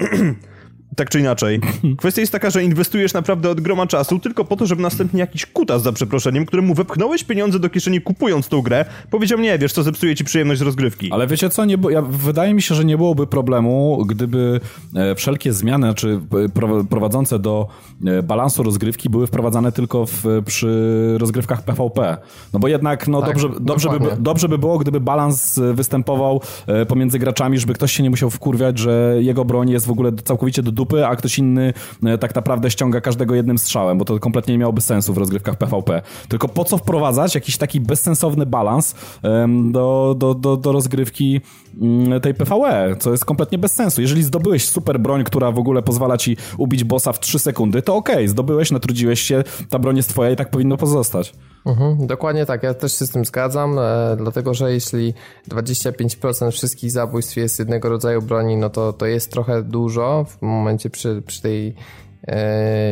[0.96, 1.60] tak czy inaczej.
[1.98, 5.46] Kwestia jest taka, że inwestujesz naprawdę od groma czasu tylko po to, żeby następnie jakiś
[5.46, 9.84] kutas za przeproszeniem, któremu wepchnąłeś pieniądze do kieszeni kupując tą grę, powiedział nie, wiesz co,
[9.84, 11.12] zepsuje ci przyjemność rozgrywki.
[11.12, 14.60] Ale wiecie co, nie, ja, wydaje mi się, że nie byłoby problemu, gdyby
[14.96, 16.20] e, wszelkie zmiany, czy
[16.80, 17.68] e, prowadzące do
[18.06, 22.18] e, balansu rozgrywki były wprowadzane tylko w, przy rozgrywkach PvP.
[22.54, 26.86] No bo jednak, no tak, dobrze, dobrze, by, dobrze by było, gdyby balans występował e,
[26.86, 30.64] pomiędzy graczami, żeby ktoś się nie musiał wkurwiać, że jego broń jest w ogóle całkowicie
[30.64, 31.74] do dupy, a ktoś inny
[32.04, 35.58] e, tak naprawdę ściąga każdego jednym strzałem, bo to kompletnie nie miałoby sensu w rozgrywkach
[35.58, 36.02] PvP.
[36.28, 38.96] Tylko po co wprowadzać jakiś taki bezsensowny balans
[39.72, 41.42] do, do, do, do rozgrywki
[42.22, 44.02] tej PvE, co jest kompletnie bez sensu.
[44.02, 47.96] Jeżeli zdobyłeś super broń, która w ogóle pozwala ci ubić bossa w 3 sekundy, to
[47.96, 51.34] okej, okay, zdobyłeś, natrudziłeś się, ta broń jest twoja i tak powinno pozostać.
[51.66, 55.14] Mhm, dokładnie tak, ja też się z tym zgadzam, e, dlatego że jeśli
[55.48, 60.90] 25% wszystkich zabójstw jest jednego rodzaju broni, no to to jest trochę dużo w momencie
[60.90, 61.76] przy, przy tej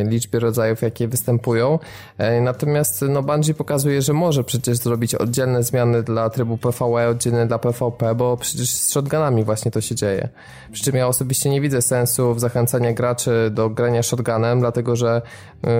[0.04, 1.78] liczbie rodzajów, jakie występują.
[2.18, 7.46] E, natomiast no, Bungie pokazuje, że może przecież zrobić oddzielne zmiany dla trybu PvE, oddzielne
[7.46, 10.28] dla PvP, bo przecież z shotgunami właśnie to się dzieje.
[10.72, 15.22] Przy czym ja osobiście nie widzę sensu w zachęcaniu graczy do grania shotgunem, dlatego że
[15.62, 15.70] yy,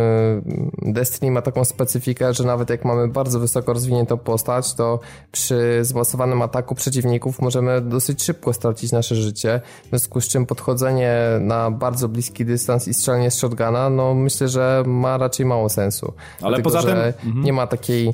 [0.82, 5.00] Destiny ma taką specyfikę, że nawet jak mamy bardzo wysoko rozwiniętą postać, to
[5.32, 11.16] przy zmasowanym ataku przeciwników możemy dosyć szybko stracić nasze życie, w związku z czym podchodzenie
[11.40, 16.12] na bardzo bliski dystans i strzelanie z shotguna, no myślę, że ma raczej mało sensu.
[16.42, 17.28] Ale Dlatego, poza tym...
[17.28, 17.44] Mhm.
[17.44, 18.06] Nie ma takiej...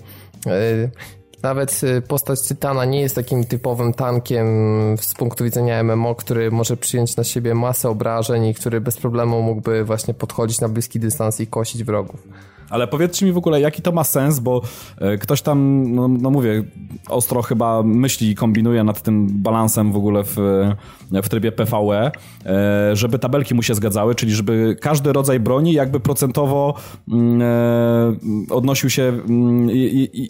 [0.46, 0.90] Yy,
[1.42, 4.46] nawet y, postać Tytana nie jest takim typowym tankiem
[5.00, 9.42] z punktu widzenia MMO, który może przyjąć na siebie masę obrażeń i który bez problemu
[9.42, 12.22] mógłby właśnie podchodzić na bliski dystans i kosić wrogów.
[12.70, 14.62] Ale powiedzcie mi w ogóle, jaki to ma sens, bo
[14.98, 16.64] e, ktoś tam, no, no mówię,
[17.08, 20.36] ostro chyba myśli i kombinuje nad tym balansem w ogóle w,
[21.10, 22.10] w trybie PvE,
[22.46, 26.74] e, żeby tabelki mu się zgadzały, czyli żeby każdy rodzaj broni jakby procentowo
[27.08, 29.70] mm, e, odnosił się mm,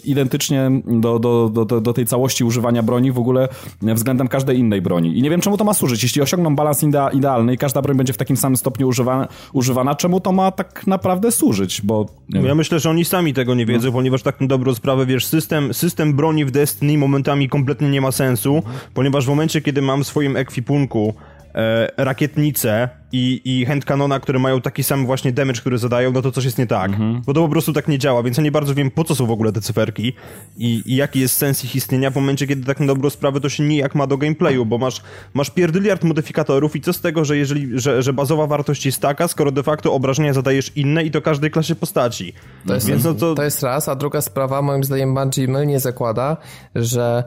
[0.05, 3.49] identycznie do, do, do, do tej całości używania broni w ogóle
[3.83, 5.19] względem każdej innej broni.
[5.19, 6.03] I nie wiem, czemu to ma służyć.
[6.03, 6.83] Jeśli osiągną balans
[7.13, 10.87] idealny i każda broń będzie w takim samym stopniu używana, używana czemu to ma tak
[10.87, 11.83] naprawdę służyć?
[11.83, 13.93] Bo ja myślę, że oni sami tego nie wiedzą, no.
[13.93, 18.13] ponieważ tak na dobrą sprawę, wiesz, system, system broni w Destiny momentami kompletnie nie ma
[18.13, 18.63] sensu,
[18.95, 21.15] ponieważ w momencie, kiedy mam w swoim ekwipunku
[21.55, 26.33] e, rakietnicę, i, i handcanona, które mają taki sam właśnie damage, który zadają, no to
[26.33, 26.91] coś jest nie tak.
[26.91, 27.23] Mhm.
[27.27, 29.27] Bo to po prostu tak nie działa, więc ja nie bardzo wiem, po co są
[29.27, 30.13] w ogóle te cyferki
[30.57, 33.49] i, i jaki jest sens ich istnienia w momencie, kiedy tak na dobrą sprawę to
[33.49, 35.03] się nijak ma do gameplayu, bo masz,
[35.35, 39.29] masz pierdyliard modyfikatorów i co z tego, że jeżeli, że, że bazowa wartość jest taka,
[39.29, 42.33] skoro de facto obrażenia zadajesz inne i to każdej klasie postaci.
[42.67, 43.35] To jest, więc no to...
[43.35, 46.37] to jest raz, a druga sprawa, moim zdaniem Bungie mylnie zakłada,
[46.75, 47.25] że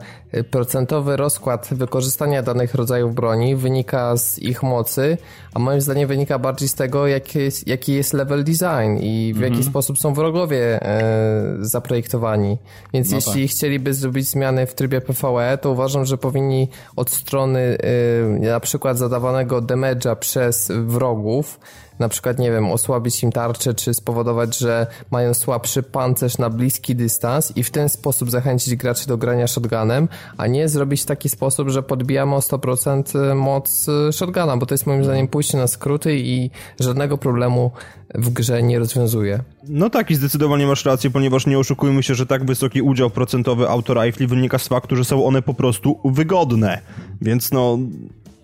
[0.50, 5.18] procentowy rozkład wykorzystania danych rodzajów broni wynika z ich mocy,
[5.54, 9.40] a moim zdaniem wynika bardziej z tego, jaki jest, jaki jest level design i w
[9.40, 9.64] jaki mhm.
[9.70, 12.58] sposób są wrogowie e, zaprojektowani.
[12.92, 13.56] Więc no jeśli tak.
[13.56, 18.98] chcieliby zrobić zmiany w trybie PvE, to uważam, że powinni od strony e, na przykład
[18.98, 21.60] zadawanego damage'a przez wrogów
[22.00, 26.96] na przykład, nie wiem, osłabić im tarczę, czy spowodować, że mają słabszy pancerz na bliski
[26.96, 31.28] dystans i w ten sposób zachęcić graczy do grania shotgunem, a nie zrobić w taki
[31.28, 35.66] sposób, że podbijamy o 100% moc y, shotguna, bo to jest moim zdaniem pójście na
[35.66, 37.70] skróty i żadnego problemu
[38.14, 39.40] w grze nie rozwiązuje.
[39.68, 43.68] No tak i zdecydowanie masz rację, ponieważ nie oszukujmy się, że tak wysoki udział procentowy
[43.68, 46.80] autorifli wynika z faktu, że są one po prostu wygodne.
[47.20, 47.78] Więc no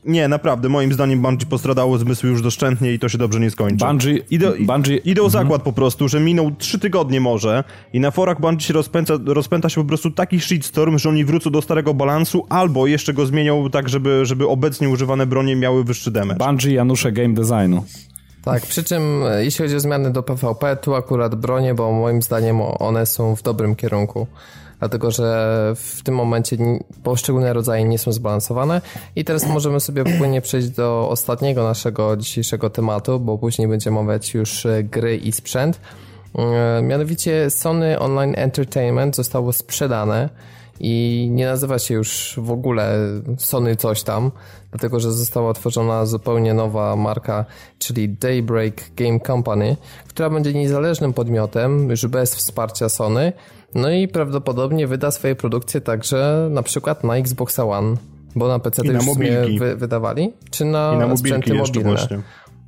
[0.06, 3.86] Nie, naprawdę, moim zdaniem Bungie postradało zmysły już doszczętnie i to się dobrze nie skończy.
[3.86, 4.18] Bungie...
[4.30, 4.96] Idę, Bungie...
[4.96, 8.74] idę o zakład po prostu, że minął trzy tygodnie może i na forach Bungie się
[8.74, 13.12] rozpędza, rozpęta się po prostu taki shitstorm, że oni wrócą do starego balansu albo jeszcze
[13.12, 16.46] go zmienią tak, żeby, żeby obecnie używane bronie miały wyższy damage.
[16.46, 17.84] Bungie Janusze game designu.
[18.44, 22.22] Tak, przy czym e, jeśli chodzi o zmiany do PvP, tu akurat bronie, bo moim
[22.22, 24.26] zdaniem one są w dobrym kierunku.
[24.78, 26.56] Dlatego, że w tym momencie
[27.02, 28.80] poszczególne rodzaje nie są zbalansowane.
[29.16, 34.34] I teraz możemy sobie płynnie przejść do ostatniego naszego dzisiejszego tematu, bo później będziemy omawiać
[34.34, 35.80] już e, gry i sprzęt.
[36.38, 40.28] E, mianowicie Sony Online Entertainment zostało sprzedane
[40.80, 42.98] i nie nazywa się już w ogóle
[43.38, 44.30] Sony coś tam,
[44.70, 47.44] dlatego że została otworzona zupełnie nowa marka,
[47.78, 49.76] czyli Daybreak Game Company,
[50.08, 53.32] która będzie niezależnym podmiotem, już bez wsparcia Sony,
[53.74, 57.96] no i prawdopodobnie wyda swoje produkcje także na przykład na Xbox One,
[58.36, 59.04] bo na PC już
[59.58, 61.90] wy, wydawali, czy na, I na sprzęty mobilne.
[61.90, 62.20] Właśnie.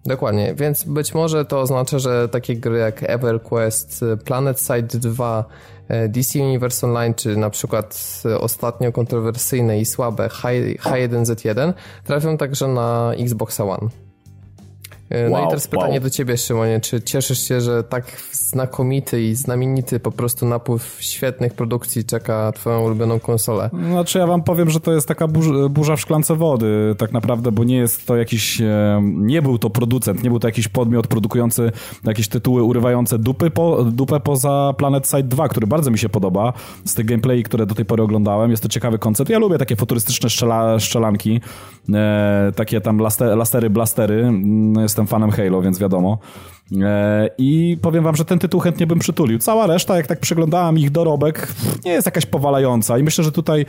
[0.09, 5.45] Dokładnie, więc być może to oznacza, że takie gry jak EverQuest, Planet Side 2,
[5.89, 11.73] e, DC Universe Online, czy na przykład ostatnio kontrowersyjne i słabe H1Z1
[12.05, 14.08] trafią także na Xbox One.
[15.11, 16.03] E, no wow, i teraz pytanie wow.
[16.03, 21.55] do ciebie, Szymonie, czy cieszysz się, że tak znakomity i znamienity po prostu napływ świetnych
[21.55, 23.71] produkcji czeka twoją ulubioną konsolę?
[23.91, 27.53] Znaczy ja wam powiem, że to jest taka burza, burza w szklance wody tak naprawdę,
[27.53, 31.07] bo nie jest to jakiś, e, nie był to producent, nie był to jakiś podmiot
[31.07, 31.73] produkujący
[32.05, 36.53] jakieś tytuły urywające dupy po, dupę poza Planet Side 2, który bardzo mi się podoba
[36.85, 38.51] z tych gameplay, które do tej pory oglądałem.
[38.51, 39.31] Jest to ciekawy koncept.
[39.31, 41.41] Ja lubię takie futurystyczne szczela, szczelanki,
[41.95, 44.25] e, takie tam laster, lastery, blastery.
[44.25, 46.19] Mm, jest jestem fanem Halo, więc wiadomo.
[46.83, 49.39] E, I powiem wam, że ten tytuł chętnie bym przytulił.
[49.39, 51.53] Cała reszta, jak tak przeglądałem ich dorobek,
[51.85, 52.99] nie jest jakaś powalająca.
[52.99, 53.65] I myślę, że tutaj e,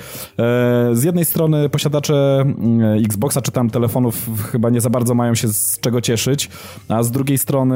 [0.93, 5.47] z jednej strony posiadacze mm, Xboxa czy tam telefonów chyba nie za bardzo mają się
[5.47, 6.49] z czego cieszyć,
[6.87, 7.75] a z drugiej strony,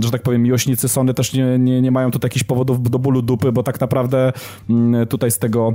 [0.00, 3.22] że tak powiem, miłośnicy Sony też nie, nie, nie mają tutaj jakichś powodów do bólu
[3.22, 4.32] dupy, bo tak naprawdę
[4.70, 5.74] mm, tutaj z tego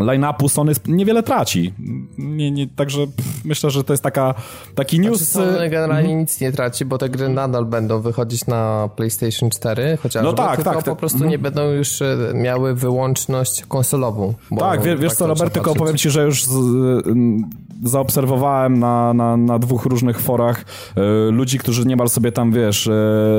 [0.00, 1.74] line-upu Sony niewiele traci.
[2.18, 3.06] Nie, nie, także
[3.44, 4.34] myślę, że to jest taka,
[4.74, 5.20] taki znaczy, news...
[5.20, 6.20] Znaczy Sony generalnie mm.
[6.20, 10.56] nic nie traci, bo te gry nadal będą wychodzić na PlayStation 4 chociażby, no tak,
[10.56, 14.34] tylko tak, po prostu nie będą już e, miały wyłączność konsolową.
[14.58, 16.50] Tak, wiesz, wiesz tak co Robert, tylko powiem ci, że już z,
[17.82, 20.64] zaobserwowałem na, na, na dwóch różnych forach
[21.28, 22.92] y, ludzi, którzy niemal sobie tam, wiesz, y,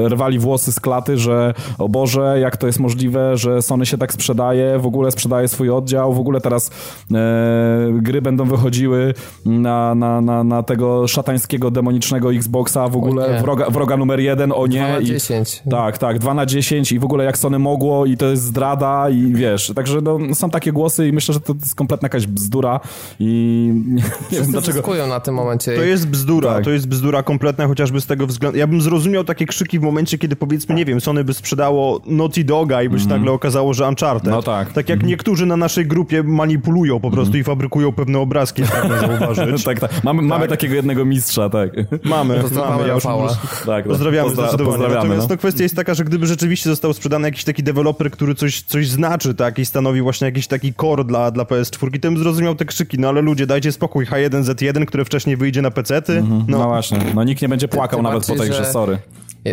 [0.10, 4.14] rwali włosy z klaty, że o Boże, jak to jest możliwe, że Sony się tak
[4.14, 6.72] sprzedaje, w ogóle sprzedaje swój oddział, w ogóle teraz
[7.14, 9.14] e, gry będą wychodziły
[9.46, 14.68] na, na, na, na tego szatańskiego, demonicznego Xboxa, w ogóle wroga, wroga numer jeden, o
[14.68, 14.80] nie.
[14.80, 15.62] 2 na 10.
[15.66, 18.44] I, tak, tak, 2 na 10 i w ogóle jak Sony mogło i to jest
[18.44, 22.28] zdrada i wiesz, także no, są takie głosy i myślę, że to jest kompletna jakaś
[22.28, 22.80] bzdura
[23.20, 25.08] i nie, nie wiem dlaczego.
[25.08, 25.76] na tym momencie.
[25.76, 26.64] To jest bzdura, tak.
[26.64, 28.58] to jest bzdura kompletna chociażby z tego względu.
[28.58, 32.44] Ja bym zrozumiał takie krzyki w momencie, kiedy powiedzmy, nie wiem, Sony by sprzedało Naughty
[32.44, 33.18] Doga i by się mm.
[33.18, 34.32] nagle okazało, że Uncharted.
[34.32, 34.74] No tak.
[34.74, 35.10] Tak jak mm.
[35.10, 37.42] niektórzy na naszej grupie manipulują po prostu mm.
[37.42, 39.64] i fabrykują pewne obrazki, pragnę zauważyć.
[39.72, 40.04] tak, tak.
[40.04, 40.30] Mamy, tak.
[40.30, 41.72] mamy takiego jednego mistrza, tak.
[42.04, 42.88] Mamy, mamy.
[42.88, 44.78] Ja już tak, tak, pozdrawiamy Pozdra zdecydowanie.
[44.78, 45.36] Pozdrawiamy, Natomiast no.
[45.36, 48.90] no, kwestia jest taka, że gdyby rzeczywiście został sprzedany jakiś taki deweloper, który coś, coś
[48.90, 52.66] znaczy, tak, i stanowi właśnie jakiś taki core dla, dla PS4, to bym zrozumiał te
[52.66, 56.14] krzyki, no ale ludzie, dajcie spokój, H1Z1, które wcześniej wyjdzie na PC-ty.
[56.14, 56.44] Mm -hmm.
[56.48, 56.58] no.
[56.58, 56.68] no.
[56.68, 58.98] właśnie, no nikt nie będzie płakał ty, ty nawet po tej grze, sorry.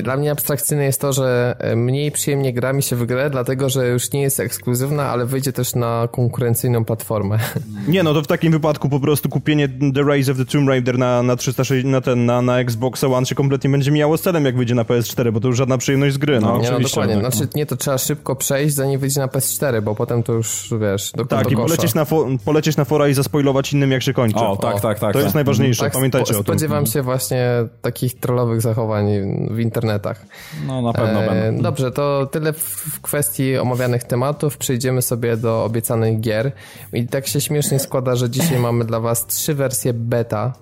[0.02, 3.68] Dla mnie abstrakcyjne jest to, że e, mniej przyjemnie gra mi się w grę, dlatego
[3.68, 7.38] że już nie jest ekskluzywna, ale wyjdzie też na konkurencyjną platformę.
[7.88, 10.98] Nie, no to w takim wypadku po prostu kupienie The Rise of the Tomb Raider
[10.98, 14.44] na, na 360, na ten, na, na Xbox One się kompletnie będzie miało z celem,
[14.44, 16.52] jak wyjdzie na PS4, bo to już żadna przyjemność z gry, no.
[16.52, 17.32] no nie, no dokładnie, tak.
[17.32, 21.12] znaczy nie, to trzeba szybko przejść, zanim wyjdzie na PS4, bo potem to już, wiesz,
[21.12, 24.12] do Tak, do i polecieć na, fo polecieć na fora i zaspoilować innym, jak się
[24.12, 24.38] kończy.
[24.38, 25.12] O, tak, o, tak, tak.
[25.12, 25.22] To tak.
[25.22, 26.54] jest najważniejsze, tak, pamiętajcie spo, o tym.
[26.54, 27.48] Spodziewam się właśnie
[27.82, 29.06] takich trollowych zachowań
[29.50, 30.26] w internetach.
[30.66, 31.62] No na pewno e, będą.
[31.62, 34.58] Dobrze, to tyle w kwestii omawianych tematów.
[34.58, 36.52] Przejdziemy sobie do obiecanych gier.
[36.92, 40.52] I tak się śmiesznie składa, że dzisiaj mamy dla was trzy wersje beta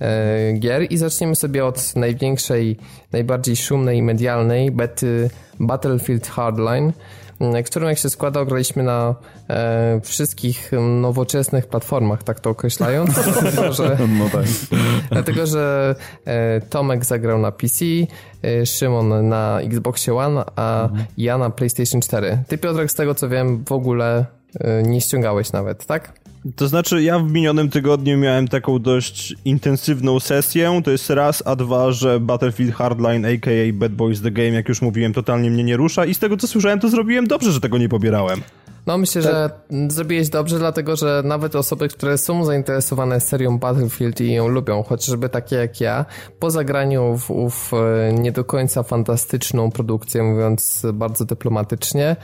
[0.00, 2.76] e, gier i zaczniemy sobie od największej,
[3.12, 5.30] najbardziej szumnej i medialnej bety
[5.60, 6.92] Battlefield Hardline
[7.64, 9.14] którą jak się składa graliśmy na
[9.50, 10.70] e, wszystkich
[11.00, 13.10] nowoczesnych platformach, tak to określając.
[13.40, 14.44] dlatego, że, no tak.
[15.10, 17.84] dlatego, że e, Tomek zagrał na PC,
[18.42, 21.04] e, Szymon na Xboxie One, a mhm.
[21.18, 22.38] ja na PlayStation 4.
[22.48, 24.26] Ty Piotrek z tego co wiem w ogóle
[24.60, 26.12] e, nie ściągałeś nawet, tak?
[26.56, 31.56] To znaczy, ja w minionym tygodniu miałem taką dość intensywną sesję, to jest raz, a
[31.56, 33.72] dwa, że Battlefield Hardline, a.k.a.
[33.72, 36.46] Bad Boys The Game, jak już mówiłem, totalnie mnie nie rusza i z tego co
[36.46, 38.40] słyszałem, to zrobiłem dobrze, że tego nie pobierałem.
[38.88, 39.32] No myślę, tak.
[39.32, 39.50] że
[39.90, 45.28] zrobiłeś dobrze, dlatego że nawet osoby, które są zainteresowane serią Battlefield i ją lubią, chociażby
[45.28, 46.04] takie jak ja,
[46.38, 52.16] po zagraniu w ów e, nie do końca fantastyczną produkcję, mówiąc bardzo dyplomatycznie,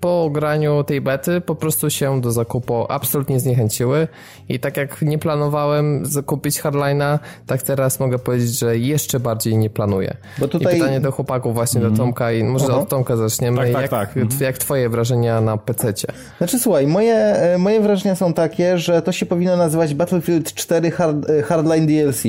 [0.00, 4.08] po graniu tej bety po prostu się do zakupu absolutnie zniechęciły
[4.48, 9.70] i tak jak nie planowałem zakupić Hardline'a, tak teraz mogę powiedzieć, że jeszcze bardziej nie
[9.70, 10.16] planuję.
[10.38, 10.76] Bo tutaj...
[10.76, 11.92] I pytanie do chłopaków właśnie mm.
[11.92, 12.08] do mhm.
[12.08, 12.78] Tomka i może Aha.
[12.78, 13.56] od Tomka zaczniemy.
[13.56, 14.16] Tak, tak, jak, tak.
[14.16, 14.42] Mhm.
[14.42, 16.08] jak twoje wrażenia na PC-cie?
[16.38, 20.90] Znaczy słuchaj, moje, e, moje wrażenia są takie, że to się powinno nazywać Battlefield 4
[20.90, 22.22] Hard, e, Hardline DLC.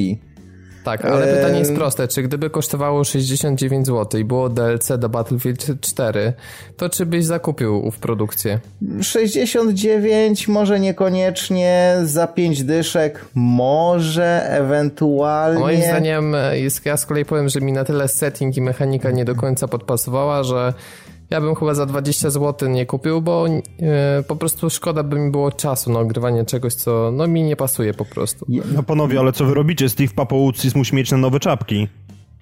[0.83, 2.07] Tak, ale pytanie jest proste.
[2.07, 6.33] Czy gdyby kosztowało 69 zł i było DLC do Battlefield 4,
[6.77, 8.59] to czy byś zakupił w produkcję?
[9.01, 15.59] 69 może niekoniecznie, za 5 dyszek może, ewentualnie.
[15.59, 19.11] Moim zdaniem, e, jest, ja z kolei powiem, że mi na tyle setting i mechanika
[19.11, 20.73] nie do końca podpasowała, że
[21.33, 25.31] ja bym chyba za 20 zł nie kupił, bo e, po prostu szkoda by mi
[25.31, 28.45] było czasu na ogrywanie czegoś, co no mi nie pasuje po prostu.
[28.75, 29.89] No panowie, ale co wy robicie?
[29.89, 31.87] Steve Papoucis musi mieć na nowe czapki.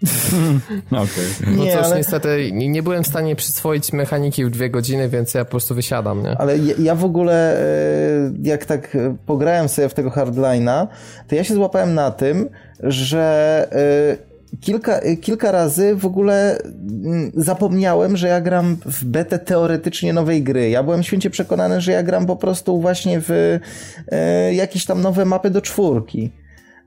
[0.87, 1.03] Okej.
[1.03, 1.55] Okay.
[1.57, 1.97] No nie, cóż, ale...
[1.97, 6.23] niestety nie byłem w stanie przyswoić mechaniki w dwie godziny, więc ja po prostu wysiadam,
[6.23, 6.37] nie?
[6.37, 10.87] Ale ja, ja w ogóle, e, jak tak pograłem sobie w tego hardline'a,
[11.27, 18.17] to ja się złapałem na tym, że e, kilka, kilka razy w ogóle mm, zapomniałem,
[18.17, 20.69] że ja gram w betę teoretycznie nowej gry.
[20.69, 23.59] Ja byłem święcie przekonany, że ja gram po prostu właśnie w
[24.07, 26.31] e, jakieś tam nowe mapy do czwórki.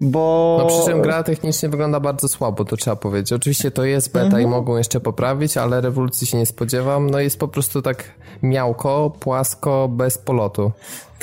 [0.01, 0.57] Bo...
[0.61, 3.33] No przy czym gra technicznie wygląda bardzo słabo, to trzeba powiedzieć.
[3.33, 4.43] Oczywiście to jest beta mhm.
[4.43, 7.11] i mogą jeszcze poprawić, ale rewolucji się nie spodziewam.
[7.11, 8.05] No jest po prostu tak
[8.43, 10.73] miałko, płasko, bez polotu.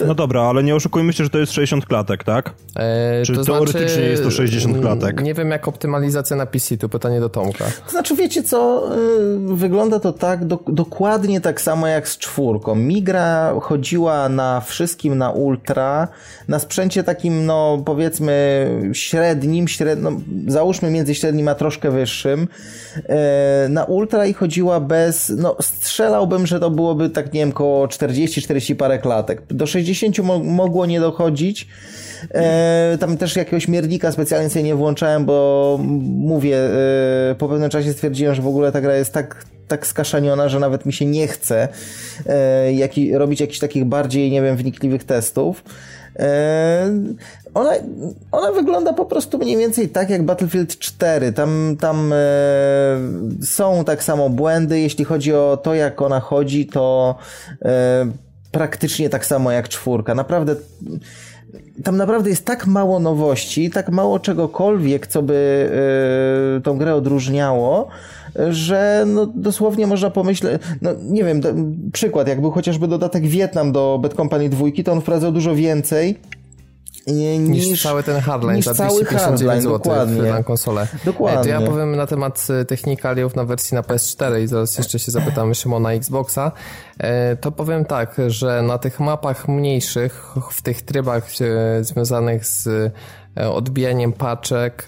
[0.07, 2.53] No dobra, ale nie oszukujmy się, że to jest 60 klatek, tak?
[2.75, 5.23] E, Czy to teoretycznie znaczy, jest to 60 klatek?
[5.23, 7.65] Nie wiem jak optymalizacja na PC, to pytanie do Tomka.
[7.85, 8.89] To znaczy wiecie co,
[9.51, 12.75] y, wygląda to tak do, dokładnie tak samo jak z czwórką.
[12.75, 16.07] Migra chodziła na wszystkim na ultra,
[16.47, 20.11] na sprzęcie takim no powiedzmy średnim, średno,
[20.47, 22.47] załóżmy między średnim a troszkę wyższym,
[23.05, 27.87] e, na ultra i chodziła bez, no strzelałbym, że to byłoby tak nie wiem koło
[27.87, 29.41] 40-40 parę klatek.
[29.49, 31.67] Do 60 60 mo mogło nie dochodzić.
[32.33, 37.93] E, tam też jakiegoś miernika specjalnie sobie nie włączałem, bo mówię, e, po pewnym czasie
[37.93, 41.27] stwierdziłem, że w ogóle ta gra jest tak tak skaszaniona, że nawet mi się nie
[41.27, 41.67] chce
[42.25, 45.63] e, jaki, robić jakichś takich bardziej, nie wiem, wnikliwych testów.
[46.19, 46.91] E,
[47.53, 47.71] ona,
[48.31, 51.33] ona wygląda po prostu mniej więcej tak jak Battlefield 4.
[51.33, 52.17] Tam, tam e,
[53.45, 54.79] są tak samo błędy.
[54.79, 57.15] Jeśli chodzi o to, jak ona chodzi, to
[57.65, 58.05] e,
[58.51, 60.15] praktycznie tak samo jak czwórka.
[60.15, 60.55] Naprawdę
[61.83, 65.69] tam naprawdę jest tak mało nowości, tak mało czegokolwiek, co by
[66.55, 67.87] yy, tą grę odróżniało,
[68.49, 71.41] że no, dosłownie można pomyśleć, no nie wiem,
[71.93, 76.19] przykład, jak był chociażby dodatek Wietnam do Bad Company 2, to on wprowadzał dużo więcej
[77.07, 79.93] niż, niż, cały ten hardline za 259 zł
[80.29, 80.87] na konsolę.
[81.05, 81.43] Dokładnie.
[81.43, 85.11] To ja powiem na temat e, technikaliów na wersji na PS4 i zaraz jeszcze się
[85.11, 86.51] zapytamy Szymona Xboxa.
[86.97, 92.69] E, to powiem tak, że na tych mapach mniejszych, w tych trybach e, związanych z
[93.35, 94.85] odbijaniem paczek,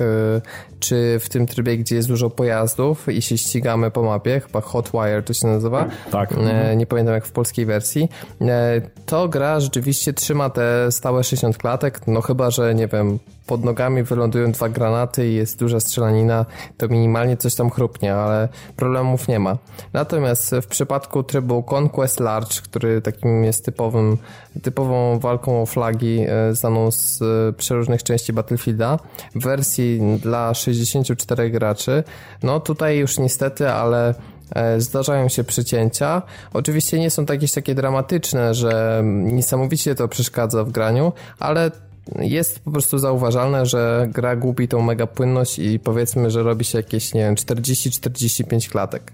[0.83, 5.23] czy w tym trybie, gdzie jest dużo pojazdów i się ścigamy po mapie, chyba Hotwire
[5.23, 5.85] to się nazywa.
[6.11, 6.33] Tak.
[6.37, 8.09] E, nie pamiętam jak w polskiej wersji.
[8.41, 13.63] E, to gra rzeczywiście trzyma te stałe 60 klatek, no chyba, że nie wiem, pod
[13.63, 16.45] nogami wylądują dwa granaty i jest duża strzelanina,
[16.77, 19.57] to minimalnie coś tam chrupnie, ale problemów nie ma.
[19.93, 24.17] Natomiast w przypadku trybu Conquest Large, który takim jest typowym,
[24.63, 27.19] typową walką o flagi e, znaną z
[27.55, 28.99] przeróżnych części Battlefielda,
[29.35, 32.03] w wersji dla 60 64 graczy.
[32.43, 34.13] No tutaj już niestety, ale
[34.55, 36.21] e, zdarzają się przycięcia.
[36.53, 41.71] Oczywiście nie są to jakieś takie dramatyczne, że niesamowicie to przeszkadza w graniu, ale
[42.19, 46.77] jest po prostu zauważalne, że gra gubi tą mega płynność i powiedzmy, że robi się
[46.77, 49.11] jakieś, nie wiem, 40-45 klatek.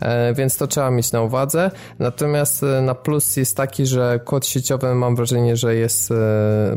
[0.00, 1.70] E, więc to trzeba mieć na uwadze.
[1.98, 6.12] Natomiast e, na plus jest taki, że kod sieciowy mam wrażenie, że jest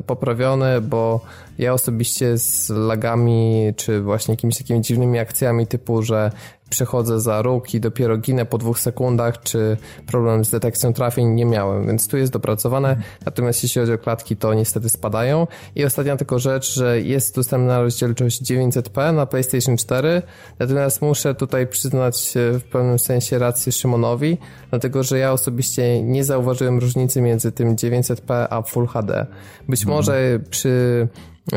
[0.06, 1.22] poprawiony, bo
[1.60, 6.32] ja osobiście z lagami, czy właśnie jakimiś takimi dziwnymi akcjami typu, że
[6.70, 11.46] przechodzę za róg i dopiero ginę po dwóch sekundach, czy problem z detekcją trafień nie
[11.46, 12.98] miałem, więc tu jest dopracowane.
[13.26, 15.48] Natomiast jeśli chodzi o klatki, to niestety spadają.
[15.76, 20.22] I ostatnia tylko rzecz, że jest dostępna rozdzielczość 900p na PlayStation 4,
[20.60, 24.38] natomiast muszę tutaj przyznać w pewnym sensie rację Szymonowi,
[24.70, 29.26] dlatego że ja osobiście nie zauważyłem różnicy między tym 900p a Full HD.
[29.70, 29.98] Być mhm.
[29.98, 31.08] może przy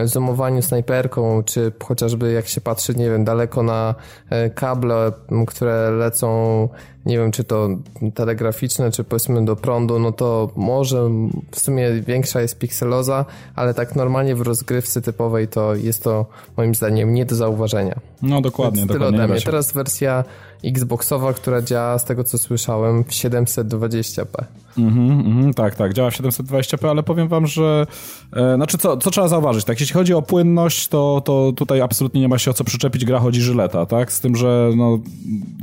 [0.05, 3.95] zoomowaniu snajperką, czy chociażby jak się patrzy, nie wiem, daleko na
[4.31, 5.13] e, kable,
[5.47, 6.69] które lecą,
[7.07, 7.69] nie wiem, czy to
[8.15, 11.11] telegraficzne, czy powiedzmy do prądu, no to może
[11.51, 13.25] w sumie większa jest pikseloza,
[13.57, 16.27] ale tak normalnie w rozgrywce typowej to jest to
[16.57, 18.01] moim zdaniem nie do zauważenia.
[18.23, 19.13] No dokładnie, Więc dokładnie.
[19.13, 19.43] Tyle ode mnie.
[19.43, 20.25] Teraz wersja
[20.65, 24.45] Xboxowa, która działa z tego co słyszałem w 720p.
[24.79, 27.87] Mhm, mhm, tak, tak, działa w 720p, ale powiem wam, że
[28.33, 32.20] e, znaczy co, co trzeba zauważyć, tak, jeśli chodzi o płynność, to, to tutaj absolutnie
[32.20, 34.99] nie ma się o co przyczepić, gra chodzi żyleta, tak, z tym, że no,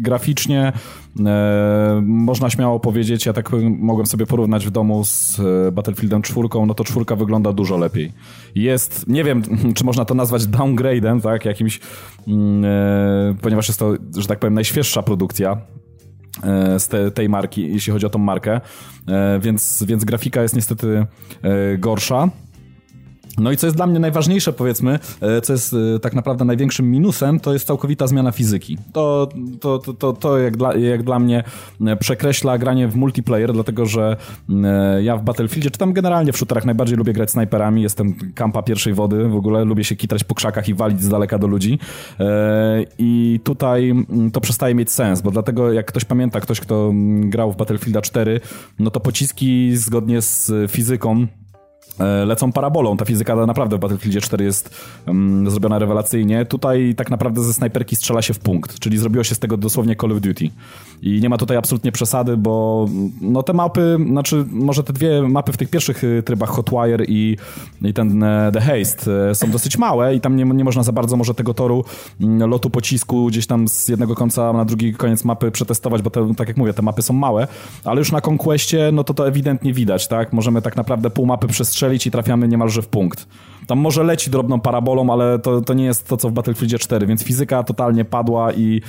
[0.01, 0.73] graficznie
[1.25, 3.49] e, można śmiało powiedzieć, ja tak
[3.79, 8.11] mogłem sobie porównać w domu z e, Battlefieldem 4, no to czwórka wygląda dużo lepiej.
[8.55, 9.43] Jest, nie wiem,
[9.75, 11.79] czy można to nazwać downgrade'em, tak, jakimś,
[12.27, 15.57] mm, e, ponieważ jest to, że tak powiem, najświeższa produkcja
[16.79, 18.61] z te, tej marki, jeśli chodzi o tą markę,
[19.07, 21.05] e, więc, więc grafika jest niestety
[21.41, 22.29] e, gorsza.
[23.39, 26.91] No i co jest dla mnie najważniejsze, powiedzmy, e, co jest e, tak naprawdę największym
[26.91, 28.77] minusem, to jest całkowita zmiana fizyki.
[28.93, 29.29] To,
[29.61, 31.43] to, to, to, to jak, dla, jak dla mnie
[31.85, 34.17] e, przekreśla granie w multiplayer, dlatego że
[35.01, 38.93] ja w Battlefieldzie, czy tam generalnie w shooterach najbardziej lubię grać snajperami, jestem kampa pierwszej
[38.93, 41.79] wody, w ogóle lubię się kitrać po krzakach i walić z daleka do ludzi.
[42.97, 47.29] I tutaj mm, to przestaje mieć sens, bo dlatego jak ktoś pamięta, ktoś kto mm,
[47.29, 48.39] grał w Battlefielda 4,
[48.79, 51.27] no to pociski zgodnie z fizyką
[52.25, 52.97] lecą parabolą.
[52.97, 56.45] Ta fizyka naprawdę w Battlefieldzie 4 jest um, zrobiona rewelacyjnie.
[56.45, 59.95] Tutaj tak naprawdę ze snajperki strzela się w punkt, czyli zrobiło się z tego dosłownie
[59.95, 60.49] Call of Duty.
[61.01, 62.85] I nie ma tutaj absolutnie przesady, bo
[63.21, 67.37] no te mapy, znaczy może te dwie mapy w tych pierwszych y, trybach Hotwire i,
[67.81, 70.91] i ten e, The Haste e, są dosyć małe i tam nie, nie można za
[70.91, 71.85] bardzo może tego toru
[72.21, 76.33] mm, lotu pocisku gdzieś tam z jednego końca na drugi koniec mapy przetestować, bo te,
[76.35, 77.47] tak jak mówię, te mapy są małe,
[77.83, 80.33] ale już na Conquestie no to to ewidentnie widać, tak?
[80.33, 83.27] Możemy tak naprawdę pół mapy przestrzelić strzelić i trafiamy niemalże w punkt.
[83.67, 87.07] Tam może leci drobną parabolą, ale to, to nie jest to, co w Battlefieldzie 4,
[87.07, 88.81] więc fizyka totalnie padła i,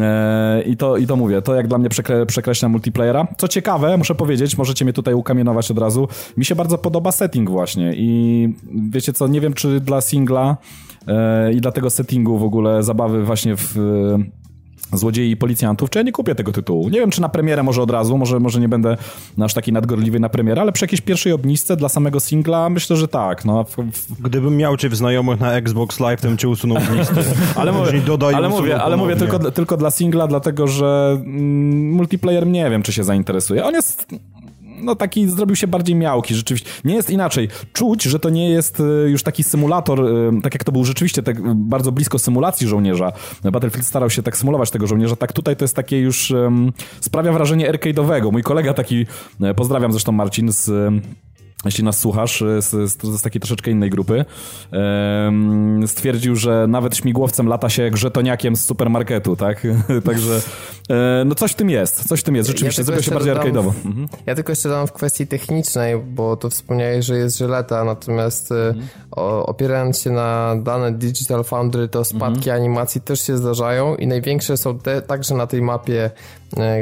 [0.00, 3.26] e, i, to, i to mówię, to jak dla mnie przekre, przekreśla multiplayera.
[3.38, 7.50] Co ciekawe, muszę powiedzieć, możecie mnie tutaj ukamienować od razu, mi się bardzo podoba setting
[7.50, 8.48] właśnie i
[8.90, 10.56] wiecie co, nie wiem czy dla singla
[11.06, 13.76] e, i dla tego settingu w ogóle zabawy właśnie w
[14.92, 16.88] Złodziei i Policjantów, czy ja nie kupię tego tytułu.
[16.88, 18.96] Nie wiem, czy na premierę może od razu, może, może nie będę
[19.36, 23.08] nasz taki nadgorliwy na premierę, ale przy jakiejś pierwszej obniżce dla samego singla myślę, że
[23.08, 23.44] tak.
[23.44, 23.64] No.
[24.20, 27.14] Gdybym miał cię w znajomych na Xbox Live, to bym cię usunął z listy.
[27.56, 27.92] ale mówię,
[28.36, 32.92] ale mówię, ale mówię tylko, tylko dla singla, dlatego że mm, multiplayer nie wiem, czy
[32.92, 33.64] się zainteresuje.
[33.64, 34.06] On jest
[34.82, 36.70] no taki zrobił się bardziej miałki, rzeczywiście.
[36.84, 37.48] Nie jest inaczej.
[37.72, 41.22] Czuć, że to nie jest y, już taki symulator, y, tak jak to był rzeczywiście
[41.22, 43.12] tak bardzo blisko symulacji żołnierza.
[43.52, 46.32] Battlefield starał się tak symulować tego żołnierza, tak tutaj to jest takie już
[47.00, 48.32] sprawia wrażenie arcade'owego.
[48.32, 49.06] Mój kolega taki,
[49.40, 50.92] e, pozdrawiam zresztą Marcin z
[51.64, 54.24] jeśli nas słuchasz, z, z, z, takiej troszeczkę innej grupy,
[54.72, 59.66] um, stwierdził, że nawet śmigłowcem lata się jak żetoniakiem z supermarketu, tak?
[60.06, 60.40] Także
[60.90, 63.72] e, no coś w tym jest, coś w tym jest, rzeczywiście, ja się bardziej arcade'owo.
[63.84, 64.08] Mhm.
[64.26, 68.68] Ja tylko jeszcze dam w kwestii technicznej, bo to wspomniałeś, że jest żeleta, natomiast e,
[68.68, 68.88] mhm.
[69.10, 72.56] o, opierając się na dane Digital Foundry, to spadki mhm.
[72.56, 76.10] animacji też się zdarzają i największe są te, także na tej mapie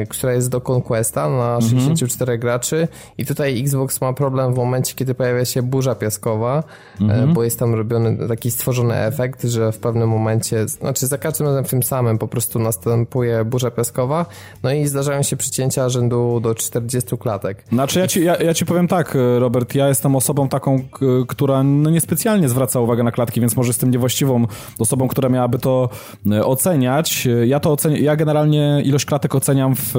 [0.08, 2.40] która jest do Conquesta na 64 mhm.
[2.40, 6.62] graczy i tutaj Xbox ma problem w momencie, kiedy pojawia się burza piaskowa,
[7.00, 7.32] e, mhm.
[7.32, 11.64] bo jest tam robiony taki stworzony efekt, że w pewnym momencie, znaczy za każdym razem
[11.64, 14.26] w tym samym po prostu następuje burza piaskowa,
[14.62, 17.64] no i zdarzają się przycięcia rzędu do 40 klatek.
[17.72, 20.80] Znaczy ja ci, ja, ja ci powiem tak, Robert, ja jestem osobą taką,
[21.28, 24.46] która no niespecjalnie zwraca uwagę na klatki, więc może jestem niewłaściwą
[24.78, 25.88] osobą, która miałaby to
[26.32, 27.28] e, oceniać.
[27.46, 29.92] Ja to oceniam, ja generalnie ilość klatek oceniam oceniam w,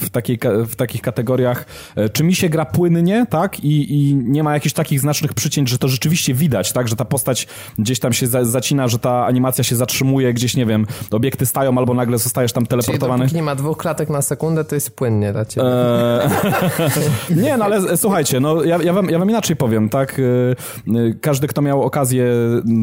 [0.00, 0.38] w, takiej,
[0.68, 1.66] w takich kategoriach,
[1.96, 5.68] e, czy mi się gra płynnie, tak, i, i nie ma jakichś takich znacznych przycięć,
[5.68, 7.46] że to rzeczywiście widać, tak, że ta postać
[7.78, 11.78] gdzieś tam się za, zacina, że ta animacja się zatrzymuje, gdzieś, nie wiem, obiekty stają
[11.78, 13.24] albo nagle zostajesz tam teleportowany.
[13.24, 15.66] Czyli nie ma dwóch klatek na sekundę, to jest płynnie dla ciebie.
[15.66, 16.30] Eee...
[17.44, 21.14] nie, no ale e, słuchajcie, no ja, ja, wam, ja wam inaczej powiem, tak, e,
[21.20, 22.26] każdy, kto miał okazję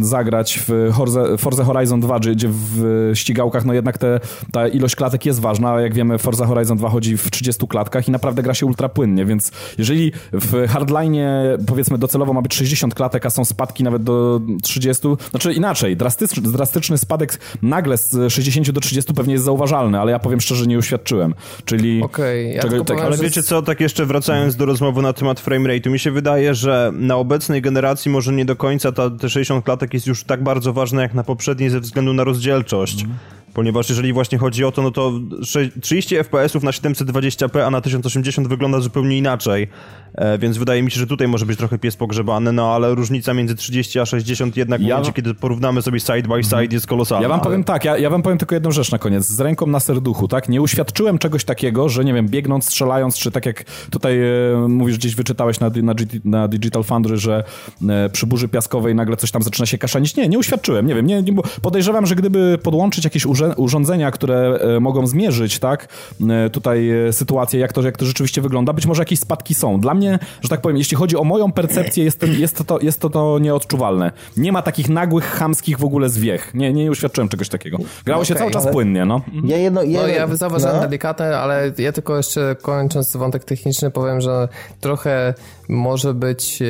[0.02, 0.92] zagrać w
[1.38, 4.20] Forza Horizon 2, gdzie w ścigałkach, no jednak te,
[4.52, 5.82] ta ilość klatek jest ważna, ważna.
[5.82, 9.26] Jak wiemy, Forza Horizon 2 chodzi w 30 klatkach i naprawdę gra się ultra płynnie,
[9.26, 11.16] więc jeżeli w hardline
[11.68, 16.52] powiedzmy docelowo ma być 60 klatek, a są spadki nawet do 30, znaczy inaczej, drastyczny,
[16.52, 20.78] drastyczny spadek nagle z 60 do 30 pewnie jest zauważalny, ale ja powiem szczerze, nie
[20.78, 21.34] uświadczyłem.
[21.66, 22.04] Czyli...
[22.04, 25.70] Okay, ja czego, tak, Ale wiecie co, tak jeszcze wracając do rozmowy na temat frame
[25.70, 29.66] rate'u, mi się wydaje, że na obecnej generacji może nie do końca ta, te 60
[29.66, 33.04] klatek jest już tak bardzo ważne jak na poprzedniej ze względu na rozdzielczość.
[33.04, 35.14] Mm Ponieważ jeżeli właśnie chodzi o to, no to
[35.82, 39.68] 30 FPS-ów na 720p, a na 1080 wygląda zupełnie inaczej.
[40.16, 43.34] E, więc wydaje mi się, że tutaj może być trochę pies pogrzebany, no ale różnica
[43.34, 44.88] między 30 a 60 jednak ja...
[44.88, 47.24] momencie, kiedy porównamy sobie side by side jest kolosalna.
[47.24, 49.68] Ja wam powiem tak, ja, ja wam powiem tylko jedną rzecz na koniec, z ręką
[49.68, 50.50] na serduchu, tak?
[50.50, 54.98] Nie uświadczyłem czegoś takiego, że nie wiem, biegnąc, strzelając, czy tak jak tutaj e, mówisz,
[54.98, 55.94] gdzieś wyczytałeś na, na,
[56.26, 57.44] na Digital Foundry, że
[57.90, 60.16] e, przy burzy piaskowej nagle coś tam zaczyna się kaszanić.
[60.16, 64.80] Nie, nie uświadczyłem, nie wiem, nie, nie, podejrzewam, że gdyby podłączyć jakieś urządzenia, które e,
[64.80, 65.88] mogą zmierzyć, tak,
[66.30, 69.80] e, tutaj e, sytuację, jak to, jak to rzeczywiście wygląda, być może jakieś spadki są.
[69.80, 73.00] Dla mnie, że tak powiem, jeśli chodzi o moją percepcję, jest, ten, jest, to, jest
[73.00, 74.12] to, to nieodczuwalne.
[74.38, 76.54] Nie ma takich nagłych, chamskich w ogóle zwiech.
[76.54, 77.78] Nie, nie uświadczyłem czegoś takiego.
[78.06, 79.22] Grało okay, się cały czas płynnie, no.
[79.44, 80.82] Ja jedno, ja, no, ja zauważyłem no.
[80.82, 84.48] delikatne, ale ja tylko jeszcze kończąc wątek techniczny powiem, że
[84.80, 85.34] trochę
[85.70, 86.64] może być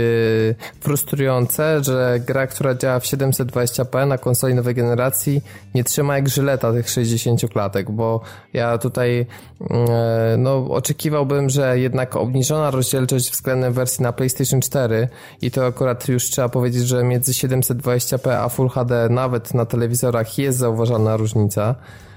[0.80, 5.42] frustrujące, że gra, która działa w 720p na konsoli nowej generacji
[5.76, 8.22] nie trzyma jak żyleta tych 60 klatek, bo
[8.54, 9.26] ja tutaj
[9.70, 15.08] mm, e, no, oczekiwałbym, że jednak obniżona rozdzielczość względem wersji na PlayStation 4
[15.42, 20.38] i to akurat już trzeba powiedzieć, że między 720p a Full HD nawet na telewizorach
[20.38, 21.76] jest zauważalna różnica.
[21.76, 22.11] e,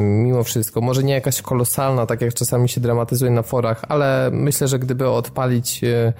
[0.00, 0.80] mimo wszystko.
[0.80, 5.08] Może nie jakaś kolosalna, tak jak czasami się dramatyzuje na forach, ale myślę, że gdyby
[5.08, 6.12] odpalić e,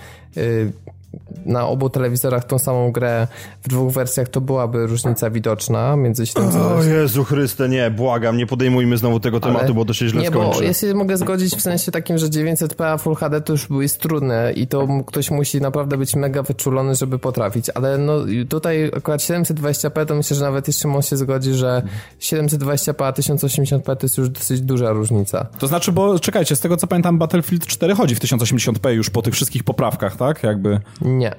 [1.47, 3.27] na obu telewizorach tą samą grę
[3.63, 8.47] w dwóch wersjach, to byłaby różnica widoczna między 700 O Jezu Chryste, nie, błagam, nie
[8.47, 10.49] podejmujmy znowu tego tematu, Ale bo to się źle nie, skończy.
[10.49, 13.53] Nie, bo ja się mogę zgodzić w sensie takim, że 900p a Full HD to
[13.53, 18.13] już jest trudne i to ktoś musi naprawdę być mega wyczulony, żeby potrafić, ale no
[18.49, 21.83] tutaj akurat 720p to myślę, że nawet jeszcze on się zgodzi, że
[22.21, 25.47] 720p a 1080p to jest już dosyć duża różnica.
[25.59, 29.23] To znaczy, bo czekajcie, z tego co pamiętam Battlefield 4 chodzi w 1080p już po
[29.23, 30.43] tych wszystkich poprawkach, tak?
[30.43, 30.81] Jakby...
[31.05, 31.35] Nie.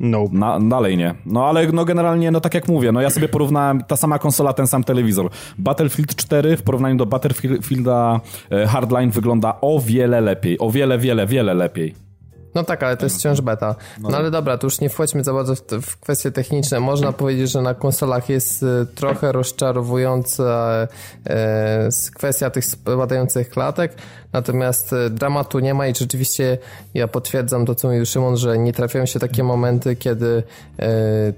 [0.00, 0.24] No.
[0.32, 1.14] Na, dalej nie.
[1.26, 4.52] No ale no generalnie, no tak jak mówię, no ja sobie porównałem ta sama konsola,
[4.52, 5.30] ten sam telewizor.
[5.58, 10.58] Battlefield 4 w porównaniu do Battlefielda e, Hardline wygląda o wiele lepiej.
[10.58, 11.94] O wiele, wiele, wiele lepiej.
[12.54, 13.74] No tak, ale to jest wciąż beta.
[14.00, 16.80] No, no ale dobra, to już nie wchodźmy za bardzo w, w, kwestie techniczne.
[16.80, 20.86] Można powiedzieć, że na konsolach jest y, trochę rozczarowująca
[21.26, 23.94] y, kwestia tych spadających klatek,
[24.32, 26.58] natomiast y, dramatu nie ma i rzeczywiście
[26.94, 30.42] ja potwierdzam to, co mówił Szymon, że nie trafiają się takie momenty, kiedy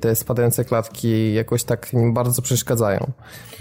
[0.00, 3.12] te spadające klatki jakoś tak bardzo przeszkadzają.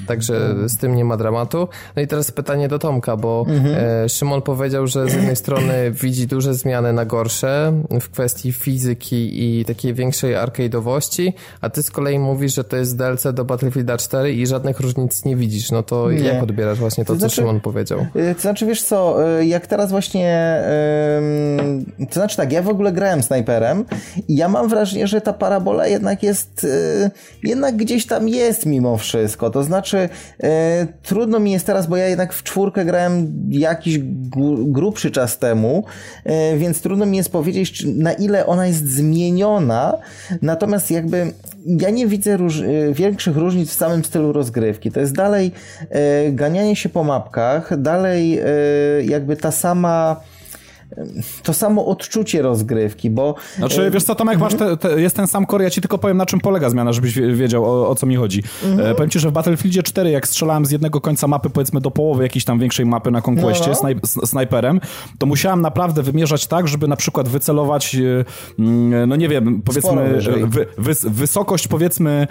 [0.08, 1.68] Także z tym nie ma dramatu.
[1.96, 4.10] No i teraz pytanie do Tomka, bo mhm.
[4.10, 9.66] Szymon powiedział, że z jednej strony widzi duże zmiany na gorsze, w kwestii fizyki i
[9.66, 14.34] takiej większej arcade'owości, a ty z kolei mówisz, że to jest DLC do Battlefielda 4
[14.34, 15.72] i żadnych różnic nie widzisz.
[15.72, 16.20] No to nie.
[16.20, 18.00] jak odbierasz właśnie to, to znaczy, co Szymon powiedział?
[18.16, 20.64] Y, to znaczy, wiesz co, y, jak teraz właśnie
[22.10, 23.86] to znaczy tak, ja w ogóle grałem snajperem
[24.28, 27.12] i ja mam wrażenie, że ta parabola jednak jest y,
[27.44, 29.50] jednak gdzieś tam jest mimo wszystko.
[29.50, 30.10] To znaczy
[31.04, 34.00] trudno mi jest teraz, bo ja jednak w czwórkę grałem jakiś
[34.58, 35.84] grubszy czas temu,
[36.58, 39.98] więc trudno mi jest powiedzieć, na ile ona jest zmieniona,
[40.42, 41.32] natomiast jakby
[41.66, 44.92] ja nie widzę róż y, większych różnic w samym stylu rozgrywki.
[44.92, 45.52] To jest dalej
[45.90, 48.46] e, ganianie się po mapkach, dalej e,
[49.04, 50.22] jakby ta sama
[51.44, 53.36] to samo odczucie rozgrywki, bo...
[53.58, 56.18] Znaczy, wiesz co, Tomek, masz te, te, jest ten sam core, ja ci tylko powiem,
[56.18, 58.44] na czym polega zmiana, żebyś wiedział, o, o co mi chodzi.
[58.64, 58.92] Mhm.
[58.92, 61.92] E, powiem ci, że w Battlefieldzie 4, jak strzelałem z jednego końca mapy, powiedzmy do
[61.92, 63.76] połowy jakiejś tam większej mapy na Conquestie no, no.
[63.76, 64.80] Snaj, snajperem,
[65.18, 68.26] to musiałem naprawdę wymierzać tak, żeby na przykład wycelować, e,
[68.60, 72.28] mm, no nie wiem, powiedzmy, wy, wy, wysokość, powiedzmy,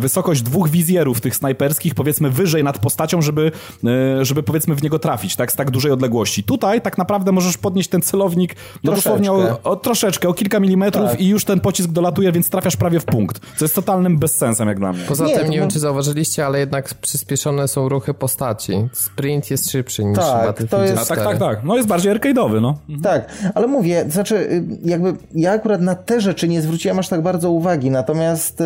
[0.00, 3.52] wysokość dwóch wizjerów tych snajperskich, powiedzmy, wyżej nad postacią, żeby,
[3.84, 6.44] e, żeby powiedzmy w niego trafić, tak, z tak dużej odległości.
[6.44, 11.10] Tutaj tak naprawdę możesz podnieść ten celownik no dosłownie o, o, troszeczkę, o kilka milimetrów
[11.10, 11.20] tak.
[11.20, 13.40] i już ten pocisk dolatuje, więc trafiasz prawie w punkt.
[13.56, 15.04] Co jest totalnym bezsensem jak dla mnie.
[15.08, 18.72] Poza nie, tym, nie wiem czy zauważyliście, ale jednak przyspieszone są ruchy postaci.
[18.92, 21.08] Sprint jest szybszy niż tak, Battlefield to jest...
[21.08, 21.64] tak, tak, tak.
[21.64, 22.78] No jest bardziej arcade'owy, no.
[22.88, 23.02] Mhm.
[23.02, 27.22] Tak, ale mówię, znaczy y, jakby ja akurat na te rzeczy nie zwróciłem aż tak
[27.22, 28.64] bardzo uwagi, natomiast y,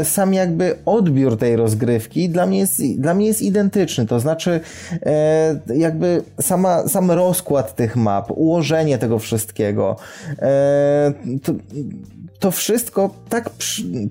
[0.00, 4.60] y, sam jakby odbiór tej rozgrywki dla mnie jest, dla mnie jest identyczny, to znaczy
[5.68, 9.96] y, jakby sama, sam rozkład tych map, ułożenie tego wszystkiego.
[10.38, 11.12] E,
[11.42, 11.52] to,
[12.38, 13.50] to wszystko tak,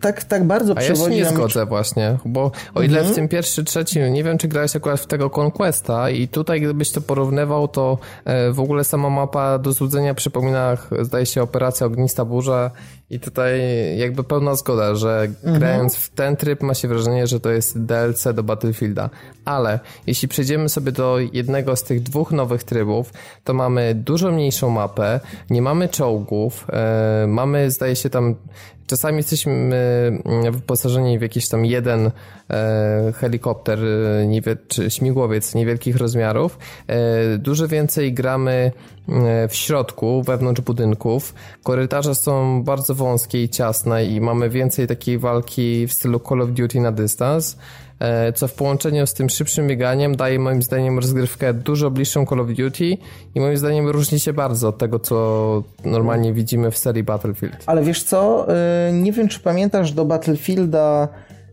[0.01, 1.17] tak, tak bardzo A przewodzi...
[1.17, 3.13] Ja się nie zgodzę właśnie, bo o ile mhm.
[3.13, 6.91] w tym pierwszy, trzeci, nie wiem czy grałeś akurat w tego Conquesta i tutaj gdybyś
[6.91, 12.25] to porównywał, to e, w ogóle sama mapa do złudzenia przypomina, zdaje się, Operacja Ognista
[12.25, 12.71] Burza
[13.09, 13.59] i tutaj
[13.97, 15.59] jakby pełna zgoda, że mhm.
[15.59, 19.09] grając w ten tryb ma się wrażenie, że to jest DLC do Battlefielda.
[19.45, 23.13] Ale jeśli przejdziemy sobie do jednego z tych dwóch nowych trybów,
[23.43, 28.36] to mamy dużo mniejszą mapę, nie mamy czołgów, e, mamy, zdaje się tam,
[28.88, 29.53] czasami jesteśmy
[30.26, 32.11] mm, wyposażeni w jakiś tam jeden
[32.49, 33.80] e, helikopter
[34.49, 36.59] e, czy śmigłowiec niewielkich rozmiarów.
[36.88, 38.72] E, dużo więcej gramy
[39.09, 41.34] e, w środku, wewnątrz budynków.
[41.63, 46.49] Korytarze są bardzo wąskie i ciasne i mamy więcej takiej walki w stylu Call of
[46.51, 47.57] Duty na dystans.
[47.99, 52.39] E, co w połączeniu z tym szybszym bieganiem daje moim zdaniem rozgrywkę dużo bliższą Call
[52.39, 52.97] of Duty
[53.35, 57.63] i moim zdaniem różni się bardzo od tego, co normalnie widzimy w serii Battlefield.
[57.65, 58.47] Ale wiesz co,
[58.87, 61.07] e, nie wiem czy pamiętasz do Battlefielda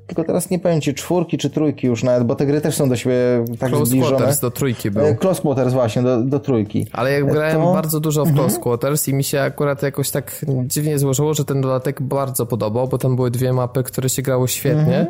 [0.07, 2.89] tylko teraz nie powiem ci czwórki czy trójki już nawet, bo te gry też są
[2.89, 3.17] do siebie
[3.59, 4.17] tak Close zbliżone.
[4.17, 5.05] Quarters do trójki był.
[5.05, 6.87] E, Close Quarters właśnie, do, do trójki.
[6.93, 7.73] Ale jak grałem to...
[7.73, 8.47] bardzo dużo w mhm.
[8.47, 12.89] Close Quarters i mi się akurat jakoś tak dziwnie złożyło, że ten dodatek bardzo podobał,
[12.89, 15.07] bo tam były dwie mapy, które się grało świetnie.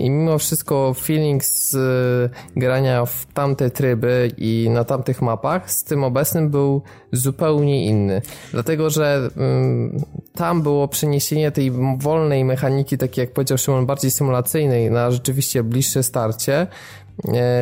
[0.00, 2.30] I mimo wszystko feeling z y,
[2.60, 6.82] grania w tamte tryby i na tamtych mapach z tym obecnym był
[7.12, 8.22] zupełnie inny.
[8.52, 9.30] Dlatego, że
[10.34, 16.02] tam było przeniesienie tej wolnej mechaniki, takiej jak powiedział Szymon, bardziej symulacyjnej na rzeczywiście bliższe
[16.02, 16.66] starcie,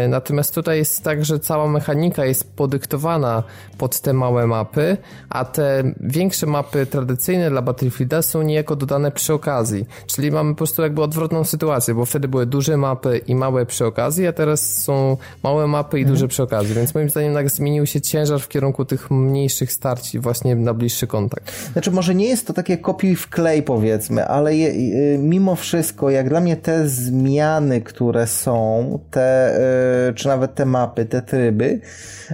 [0.08, 3.42] natomiast tutaj jest tak, że cała mechanika jest podyktowana
[3.78, 4.96] pod te małe mapy,
[5.28, 9.86] a te większe mapy tradycyjne dla Battlefielda są niejako dodane przy okazji.
[10.06, 13.86] Czyli mamy po prostu jakby odwrotną sytuację, bo wtedy były duże mapy i małe przy
[13.86, 16.14] okazji, a teraz są małe mapy i mhm.
[16.14, 16.74] duże przy okazji.
[16.74, 21.06] Więc moim zdaniem tak zmienił się ciężar w kierunku tych mniejszych starci właśnie na bliższy
[21.06, 21.72] kontakt.
[21.72, 24.72] Znaczy może nie jest to takie kopiuj w klej powiedzmy, ale je,
[25.18, 31.04] mimo wszystko jak dla mnie te zmiany, które są, te E, czy nawet te mapy,
[31.04, 31.80] te tryby,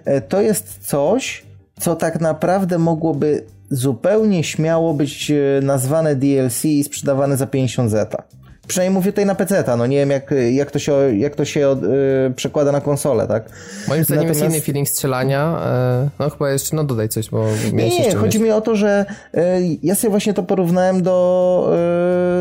[0.05, 1.45] e, to jest coś,
[1.81, 8.23] co tak naprawdę mogłoby zupełnie śmiało być e, nazwane DLC i sprzedawane za 50 zeta.
[8.67, 11.61] Przynajmniej mówię tutaj na PC, no nie wiem jak, jak to się, jak to się
[11.61, 13.45] yy, przekłada na konsolę, tak?
[13.89, 14.41] Moim zdaniem Natomiast...
[14.41, 15.61] jest inny feeling strzelania,
[16.03, 17.47] yy, no chyba jeszcze, no dodaj coś, bo...
[17.73, 19.43] Nie, nie, chodzi mi o to, że yy,
[19.83, 21.71] ja sobie właśnie to porównałem do,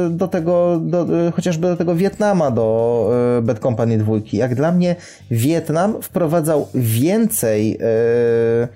[0.10, 3.12] yy, do tego, do, chociażby do tego Wietnama, do
[3.42, 4.14] Bad Company 2.
[4.34, 4.96] Jak dla mnie
[5.32, 8.68] Wietnam wprowadzał więcej yy,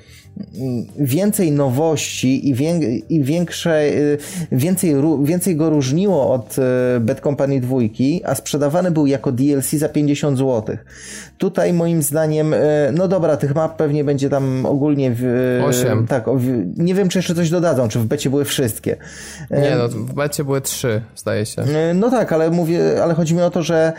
[1.00, 2.80] więcej nowości i, wię,
[3.10, 4.18] i większe, y,
[4.52, 7.78] więcej, więcej go różniło od y, Bad Company 2,
[8.24, 10.78] a sprzedawany był jako DLC za 50 zł.
[11.38, 12.58] Tutaj moim zdaniem, y,
[12.94, 15.12] no dobra, tych map pewnie będzie tam ogólnie...
[15.16, 16.08] W, 8.
[16.08, 16.26] Tak,
[16.78, 18.96] nie wiem, czy jeszcze coś dodadzą, czy w becie były wszystkie.
[19.52, 21.64] Nie, no w becie były 3, zdaje się.
[21.96, 23.94] No tak, ale mówię, ale chodzi mi o to, że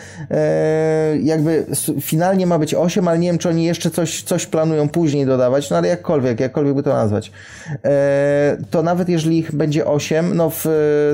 [1.23, 1.67] jakby
[2.01, 5.71] finalnie ma być 8, ale nie wiem, czy oni jeszcze coś, coś planują później dodawać,
[5.71, 7.33] no ale jakkolwiek jakkolwiek, jakkolwiek by to nazwać,
[7.85, 10.67] e, to nawet jeżeli ich będzie 8, no w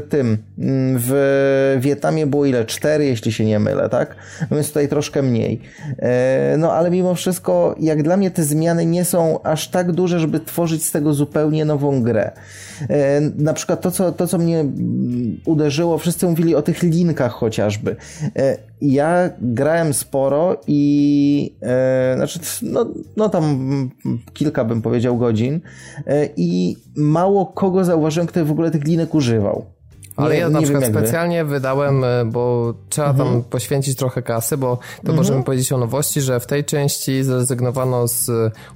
[0.08, 2.64] tym, mm, w Wietnamie było ile?
[2.64, 4.16] 4, jeśli się nie mylę, tak?
[4.50, 5.60] Więc tutaj troszkę mniej.
[5.98, 10.20] E, no ale mimo wszystko, jak dla mnie te zmiany nie są aż tak duże,
[10.20, 12.32] żeby tworzyć z tego zupełnie nową grę.
[12.90, 17.32] E, na przykład to, co, to, co mnie mm, uderzyło, wszyscy mówili o tych linkach
[17.32, 17.96] chociażby.
[18.80, 21.54] Ja grałem sporo i
[22.16, 22.86] znaczy, no,
[23.16, 23.90] no tam
[24.32, 25.60] kilka bym powiedział powiedział godzin
[26.06, 29.73] e, i mało kogo zauważyłem, kto w ogóle tych linek używał.
[30.16, 33.28] Ale nie, ja na przykład specjalnie wydałem, e, bo trzeba mhm.
[33.28, 35.16] tam poświęcić trochę kasy, bo to mhm.
[35.16, 38.30] możemy powiedzieć o nowości, że w tej części zrezygnowano z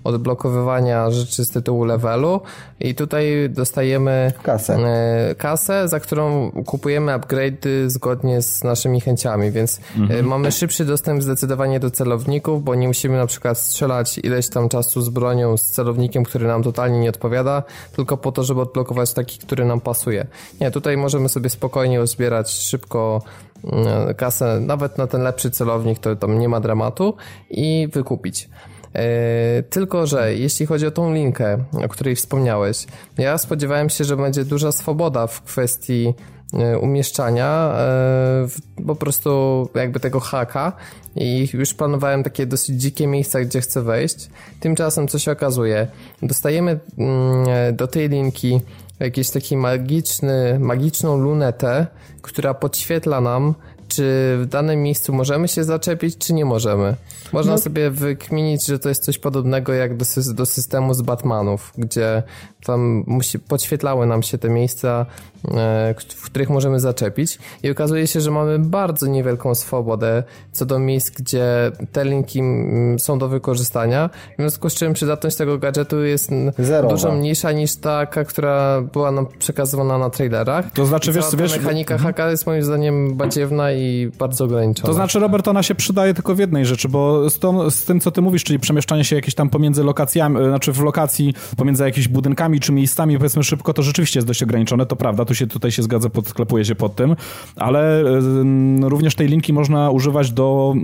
[0.05, 2.41] odblokowywania rzeczy z tytułu levelu
[2.81, 9.79] i tutaj dostajemy kasę, e, kasę za którą kupujemy upgrade zgodnie z naszymi chęciami, więc
[9.79, 10.27] e, mhm.
[10.27, 15.03] mamy szybszy dostęp zdecydowanie do celowników, bo nie musimy na przykład strzelać ileś tam czasu
[15.03, 17.63] z bronią, z celownikiem, który nam totalnie nie odpowiada,
[17.97, 20.27] tylko po to, żeby odblokować taki, który nam pasuje.
[20.61, 23.23] Nie, tutaj możemy możemy sobie spokojnie uzbierać szybko
[23.65, 27.17] mm, kasę, nawet na ten lepszy celownik, to tam nie ma dramatu
[27.51, 28.49] i wykupić.
[28.95, 32.87] E, tylko, że jeśli chodzi o tą linkę, o której wspomniałeś,
[33.19, 36.15] ja spodziewałem się, że będzie duża swoboda w kwestii
[36.55, 39.31] e, umieszczania e, po prostu
[39.75, 40.73] jakby tego haka
[41.17, 44.31] i już planowałem takie dosyć dzikie miejsca, gdzie chcę wejść.
[44.61, 45.89] Tymczasem co się okazuje?
[46.23, 48.61] Dostajemy mm, do tej linki
[49.01, 51.87] jakiś taki magiczny, magiczną lunetę,
[52.23, 53.55] która podświetla nam,
[53.89, 54.03] czy
[54.43, 56.95] w danym miejscu możemy się zaczepić, czy nie możemy.
[57.33, 57.59] Można no.
[57.59, 62.23] sobie wykminić, że to jest coś podobnego jak do, do systemu z Batmanów, gdzie
[62.65, 65.07] tam musi, podświetlały nam się te miejsca
[65.55, 70.79] e, w których możemy zaczepić i okazuje się, że mamy bardzo niewielką swobodę co do
[70.79, 74.11] miejsc, gdzie te linki mm, są do wykorzystania.
[74.39, 76.95] W związku z czym przydatność tego gadżetu jest Zerowa.
[76.95, 80.73] dużo mniejsza niż taka, która była nam przekazywana na trailerach.
[80.73, 81.57] To znaczy, wiesz, wiesz...
[81.57, 82.09] mechanika mhm.
[82.09, 84.87] haka jest moim zdaniem badziewna i bardzo ograniczona.
[84.87, 88.01] To znaczy, Robert, ona się przydaje tylko w jednej rzeczy, bo z, tą, z tym,
[88.01, 91.85] co ty mówisz, czyli przemieszczanie się jakieś tam pomiędzy lokacjami, e, znaczy w lokacji, pomiędzy
[91.85, 95.47] jakimiś budynkami czy miejscami, powiedzmy szybko, to rzeczywiście jest dość ograniczone, to prawda, tu się,
[95.47, 97.17] tutaj się zgadza, podklepuje się pod tym,
[97.57, 100.75] ale y, również tej linki można używać do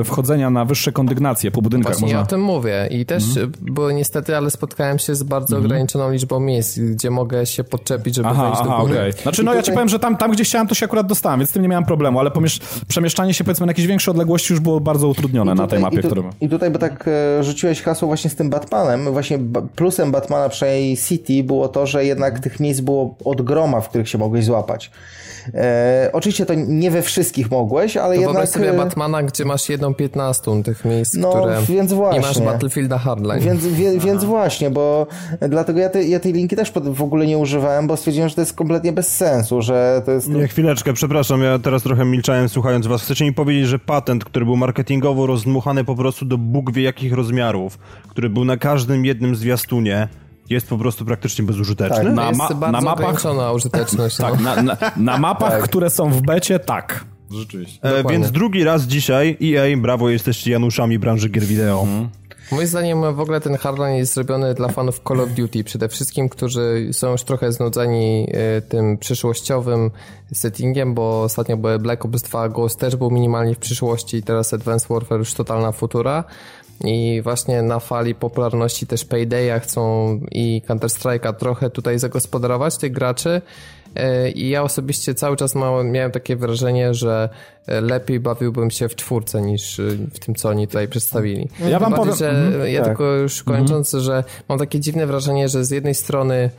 [0.00, 1.92] y, wchodzenia na wyższe kondygnacje po budynkach.
[1.92, 2.18] Właśnie można...
[2.18, 3.52] ja o tym mówię i też, mhm.
[3.60, 5.66] bo niestety, ale spotkałem się z bardzo mhm.
[5.66, 8.98] ograniczoną liczbą miejsc, gdzie mogę się podczepić, żeby aha, wejść aha, do góry.
[8.98, 9.12] Okay.
[9.22, 11.50] Znaczy, no ja ci powiem, że tam, tam, gdzie chciałem, to się akurat dostałem, więc
[11.50, 14.60] z tym nie miałem problemu, ale pomiesz, przemieszczanie się, powiedzmy, na jakieś większe odległości już
[14.60, 16.30] było bardzo utrudnione tutaj, na tej mapie, i tu, którą...
[16.40, 19.38] I tutaj, bo tak e, rzuciłeś hasło właśnie z tym Batmanem, właśnie
[19.76, 24.08] plusem Batmana, przynajmniej City, było to, że jednak tych miejsc było od groma, w których
[24.08, 24.90] się mogłeś złapać.
[25.54, 28.48] E, oczywiście to nie we wszystkich mogłeś, ale to jednak...
[28.48, 31.62] sobie e, Batmana, gdzie masz jedną piętnastą tych miejsc, no, które...
[31.68, 32.18] więc właśnie.
[32.18, 33.40] I masz Battlefielda Hardline.
[33.40, 35.06] Więc, wie, więc właśnie, bo
[35.48, 38.40] dlatego ja, te, ja tej linki też w ogóle nie używałem, bo stwierdziłem, że to
[38.40, 40.28] jest kompletnie bez sensu, że to jest...
[40.28, 43.02] Nie, chwileczkę, przepraszam, ja teraz trochę milczałem słuchając was.
[43.02, 47.12] Chcecie mi powiedzieć, że patent, który był marketingowo rozdmuchany po prostu do Bóg wie jakich
[47.12, 50.08] rozmiarów, który był na każdym jednym zwiastunie,
[50.50, 51.96] jest po prostu praktycznie bezużyteczny.
[51.96, 53.24] Tak, na, ma na mapach
[53.54, 54.16] użyteczność.
[54.16, 54.56] tak, no.
[54.56, 55.62] na, na, na mapach, tak.
[55.62, 57.04] które są w becie, tak.
[57.30, 57.82] Rzeczywiście.
[57.82, 61.80] E, więc drugi raz dzisiaj EA, brawo, jesteście Januszami branży gier wideo.
[61.80, 62.08] Mhm.
[62.52, 66.28] Moim zdaniem w ogóle ten Hardline jest zrobiony dla fanów Call of Duty, przede wszystkim,
[66.28, 69.90] którzy są już trochę znudzeni e, tym przyszłościowym
[70.32, 74.88] settingiem, bo ostatnio były Black Ops 2 Ghost też był minimalnie w przyszłości, teraz Advanced
[74.88, 76.24] Warfare już totalna futura.
[76.84, 83.42] I właśnie na fali popularności też Paydaya chcą i Counter-Strike'a trochę tutaj zagospodarować tych graczy.
[83.94, 85.54] E, I ja osobiście cały czas
[85.84, 87.28] miałem takie wrażenie, że
[87.66, 89.82] e, lepiej bawiłbym się w czwórce niż e,
[90.12, 91.48] w tym, co oni tutaj przedstawili.
[91.68, 92.16] Ja wam powiem...
[92.16, 92.88] że mm, ja tak.
[92.88, 94.04] tylko już kończąc, mm.
[94.04, 96.50] że mam takie dziwne wrażenie, że z jednej strony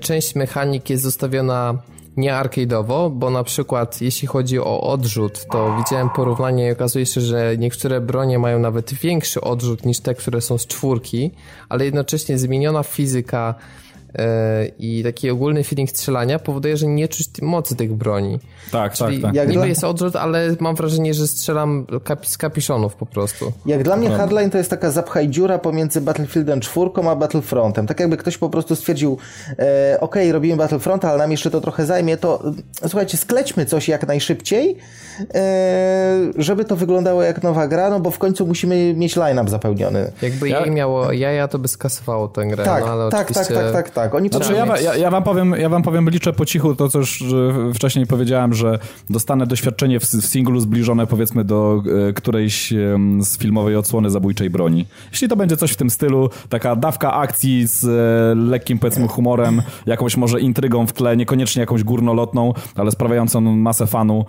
[0.00, 1.78] część mechanik jest zostawiona
[2.16, 7.20] nie arcade'owo, bo na przykład jeśli chodzi o odrzut, to widziałem porównanie i okazuje się,
[7.20, 11.30] że niektóre bronie mają nawet większy odrzut niż te, które są z czwórki,
[11.68, 13.54] ale jednocześnie zmieniona fizyka
[14.78, 18.38] i taki ogólny feeling strzelania powoduje, że nie czuć mocy tych broni.
[18.72, 19.48] Tak, Czyli tak, tak.
[19.48, 19.66] niby dla...
[19.66, 23.52] jest odrzut, ale mam wrażenie, że strzelam kapi z kapiszonów po prostu.
[23.66, 27.86] Jak dla mnie Hardline to jest taka zapchaj dziura pomiędzy Battlefieldem 4 a Battlefrontem.
[27.86, 29.18] Tak jakby ktoś po prostu stwierdził,
[29.58, 32.42] e, ok, robimy Battlefront, ale nam jeszcze to trochę zajmie, to
[32.80, 34.76] słuchajcie, sklećmy coś jak najszybciej,
[35.34, 40.12] e, żeby to wyglądało jak nowa gra, no bo w końcu musimy mieć line-up zapełniony.
[40.22, 40.60] Jakby ja...
[40.60, 42.64] jej miało jaja, to by skasowało tę grę.
[42.64, 43.54] Tak, no, ale tak, oczywiście...
[43.54, 44.05] tak, tak, tak, tak.
[44.14, 46.98] Oni znaczy, ja, ja, ja, wam powiem, ja wam powiem, liczę po cichu to, co
[46.98, 47.24] już
[47.74, 48.78] wcześniej powiedziałem, że
[49.10, 52.76] dostanę doświadczenie w, w singlu zbliżone powiedzmy do e, którejś e,
[53.20, 54.86] z filmowej odsłony zabójczej broni.
[55.10, 59.62] Jeśli to będzie coś w tym stylu, taka dawka akcji z e, lekkim powiedzmy humorem,
[59.86, 64.24] jakąś może intrygą w tle, niekoniecznie jakąś górnolotną, ale sprawiającą masę fanu,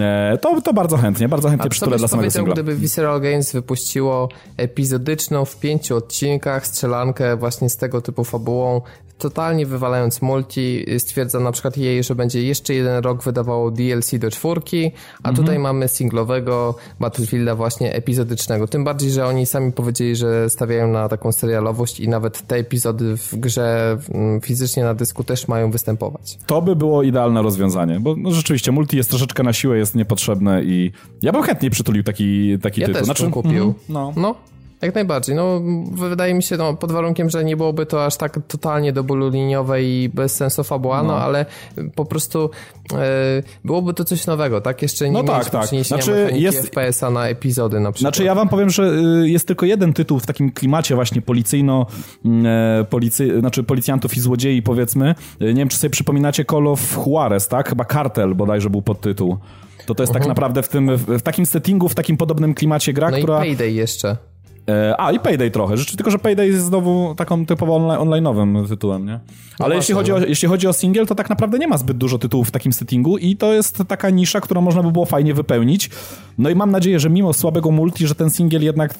[0.00, 2.52] e, to, to bardzo chętnie, bardzo chętnie przytulę dla samego singla.
[2.52, 8.80] gdyby Visceral Games wypuściło epizodyczną w pięciu odcinkach strzelankę właśnie z tego typu fabułą,
[9.22, 14.30] totalnie wywalając multi, stwierdza na przykład jej, że będzie jeszcze jeden rok wydawało DLC do
[14.30, 14.92] czwórki,
[15.22, 15.36] a mhm.
[15.36, 18.68] tutaj mamy singlowego Battlefielda właśnie epizodycznego.
[18.68, 23.16] Tym bardziej, że oni sami powiedzieli, że stawiają na taką serialowość i nawet te epizody
[23.16, 23.98] w grze
[24.42, 26.38] fizycznie na dysku też mają występować.
[26.46, 30.64] To by było idealne rozwiązanie, bo no, rzeczywiście multi jest troszeczkę na siłę, jest niepotrzebne
[30.64, 30.92] i
[31.22, 32.98] ja bym chętnie przytulił taki, taki ja tytuł.
[32.98, 33.62] Też znaczy, kupił.
[33.62, 34.12] Mm, no.
[34.16, 34.34] no.
[34.82, 35.34] Jak najbardziej.
[35.36, 39.04] No, wydaje mi się, no, pod warunkiem, że nie byłoby to aż tak totalnie do
[39.04, 41.46] bólu liniowe i bez sensu fabuła, no, no ale
[41.94, 42.50] po prostu
[42.92, 44.82] e, byłoby to coś nowego, tak?
[44.82, 45.66] Jeszcze nie no tak, tak.
[45.66, 48.14] znaczy, jest FPS-a na epizody na przykład.
[48.14, 48.82] Znaczy ja wam powiem, że
[49.22, 51.86] y, jest tylko jeden tytuł w takim klimacie właśnie policyjno,
[52.24, 52.46] mm,
[52.80, 55.14] e, policy, znaczy policjantów i złodziei powiedzmy.
[55.40, 57.68] Nie wiem, czy sobie przypominacie Call of Juarez, tak?
[57.68, 59.38] Chyba Kartel bodajże był podtytuł.
[59.86, 60.28] To to jest tak mhm.
[60.28, 63.38] naprawdę w tym, w takim settingu, w takim podobnym klimacie gra, no która...
[63.38, 64.31] No i Payday jeszcze.
[64.68, 65.76] E, a, i Payday trochę.
[65.76, 69.20] Rzeczywiście, tylko że Payday jest znowu taką typowo online'owym tytułem, nie?
[69.58, 70.26] Ale no jeśli, chodzi o, no.
[70.26, 73.18] jeśli chodzi o single, to tak naprawdę nie ma zbyt dużo tytułów w takim settingu
[73.18, 75.90] i to jest taka nisza, którą można by było fajnie wypełnić.
[76.38, 78.96] No i mam nadzieję, że mimo słabego multi, że ten single jednak e,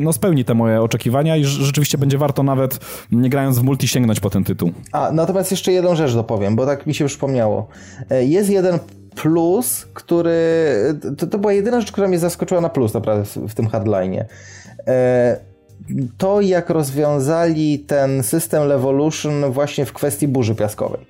[0.00, 2.78] no, spełni te moje oczekiwania i rzeczywiście będzie warto nawet
[3.12, 4.72] nie grając w multi sięgnąć po ten tytuł.
[4.92, 7.68] A, natomiast jeszcze jedną rzecz dopowiem, bo tak mi się przypomniało.
[8.10, 8.78] E, jest jeden
[9.14, 10.40] plus, który...
[11.18, 14.24] To, to była jedyna rzecz, która mnie zaskoczyła na plus naprawdę w, tym hardline'ie.
[14.88, 15.36] E,
[16.18, 21.06] to, jak rozwiązali ten system Levolution właśnie w kwestii burzy piaskowej.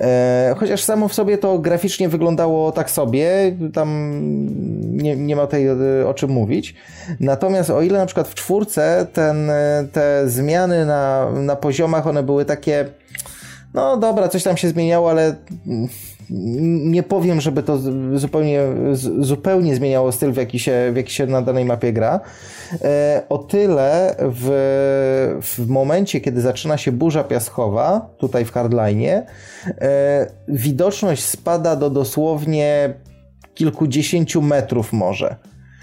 [0.00, 4.18] E, chociaż samo w sobie to graficznie wyglądało tak sobie, tam
[4.96, 5.68] nie, nie ma tutaj
[6.06, 6.74] o czym mówić.
[7.20, 9.50] Natomiast o ile na przykład w czwórce ten,
[9.92, 12.84] te zmiany na, na poziomach, one były takie
[13.74, 15.34] no dobra, coś tam się zmieniało, ale
[16.30, 17.78] nie powiem, żeby to
[18.14, 18.60] zupełnie,
[19.20, 22.20] zupełnie zmieniało styl, w jaki, się, w jaki się na danej mapie gra.
[22.82, 29.22] E, o tyle w, w momencie, kiedy zaczyna się burza piaskowa, tutaj w hardline,
[30.48, 32.94] widoczność spada do dosłownie
[33.54, 35.36] kilkudziesięciu metrów może.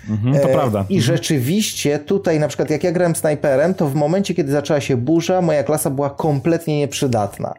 [0.09, 0.85] Mhm, to e, prawda.
[0.89, 4.97] I rzeczywiście tutaj na przykład jak ja grałem snajperem, to w momencie, kiedy zaczęła się
[4.97, 7.53] burza, moja klasa była kompletnie nieprzydatna.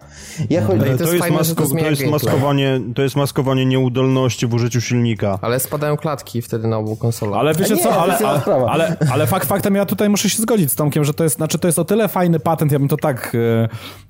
[0.51, 0.81] Ja chodzi...
[0.81, 1.67] to, jest, to, jest masko...
[1.67, 5.39] to, jest maskowanie, to jest maskowanie nieudolności w użyciu silnika.
[5.43, 7.41] Ale spadają klatki wtedy na obu konsolach.
[7.41, 10.73] Ale wiecie nie, co, ale, ale, ale, ale, fakt faktem ja tutaj muszę się zgodzić
[10.73, 12.97] z Tomkiem, że to jest, znaczy to jest o tyle fajny patent, ja bym to
[12.97, 13.37] tak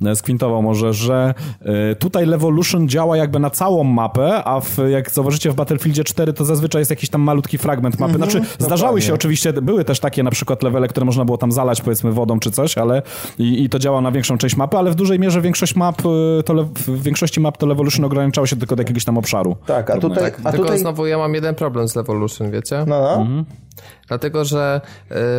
[0.04, 5.10] e, skwintował może, że e, tutaj Levolution działa jakby na całą mapę, a w, jak
[5.10, 8.20] zauważycie w Battlefieldzie 4 to zazwyczaj jest jakiś tam malutki fragment mapy, mhm.
[8.30, 8.66] Znaczy, Dokładnie.
[8.66, 12.12] zdarzały się oczywiście, były też takie na przykład levele, które można było tam zalać powiedzmy
[12.12, 13.02] wodą czy coś, ale
[13.38, 16.42] i, i to działa na większą część mapy, ale w dużej mierze większość map, y,
[16.42, 19.56] to le, w większości map to Levolution ograniczało się tylko do jakiegoś tam obszaru.
[19.66, 20.24] Tak, a tutaj...
[20.24, 20.78] Tak, a tylko tutaj...
[20.78, 22.84] znowu ja mam jeden problem z Levolution, wiecie?
[22.86, 23.14] No, no.
[23.14, 23.44] Mhm.
[24.08, 24.80] Dlatego, że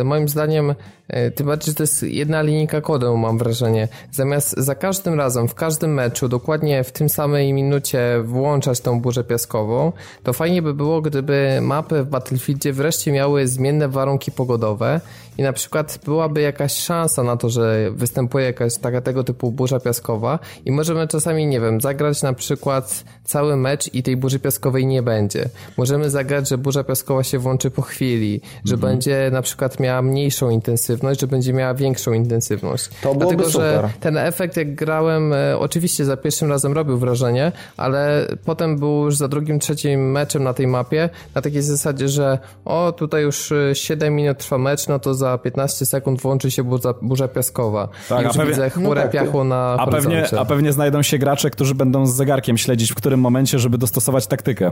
[0.00, 3.88] y, moim zdaniem, y, tym bardziej, że to jest jedna linijka kodu, mam wrażenie.
[4.10, 9.24] Zamiast za każdym razem, w każdym meczu, dokładnie w tym samej minucie włączać tą burzę
[9.24, 9.92] piaskową,
[10.22, 15.00] to fajnie by było, gdyby mapy w Battlefieldzie wreszcie miały zmienne warunki pogodowe
[15.38, 19.80] i na przykład byłaby jakaś szansa na to, że występuje jakaś taka tego typu burza
[19.80, 24.86] piaskowa i możemy czasami, nie wiem, zagrać na przykład cały mecz i tej burzy piaskowej
[24.86, 25.48] nie będzie.
[25.76, 28.31] Możemy zagrać, że burza piaskowa się włączy po chwili,
[28.64, 28.92] że mhm.
[28.92, 32.88] będzie na przykład miała mniejszą intensywność, że będzie miała większą intensywność.
[33.02, 33.82] To Dlatego, super.
[33.82, 39.04] że ten efekt jak grałem, e, oczywiście za pierwszym razem robił wrażenie, ale potem był
[39.04, 43.52] już za drugim, trzecim meczem na tej mapie, na takiej zasadzie, że o, tutaj już
[43.72, 47.88] 7 e, minut trwa mecz, no to za 15 sekund włączy się burza, burza piaskowa.
[48.08, 51.02] Tak, I już pewnie, widzę chmurę no tak, piachu na a pewnie, a pewnie znajdą
[51.02, 54.70] się gracze, którzy będą z zegarkiem śledzić, w którym momencie, żeby dostosować taktykę.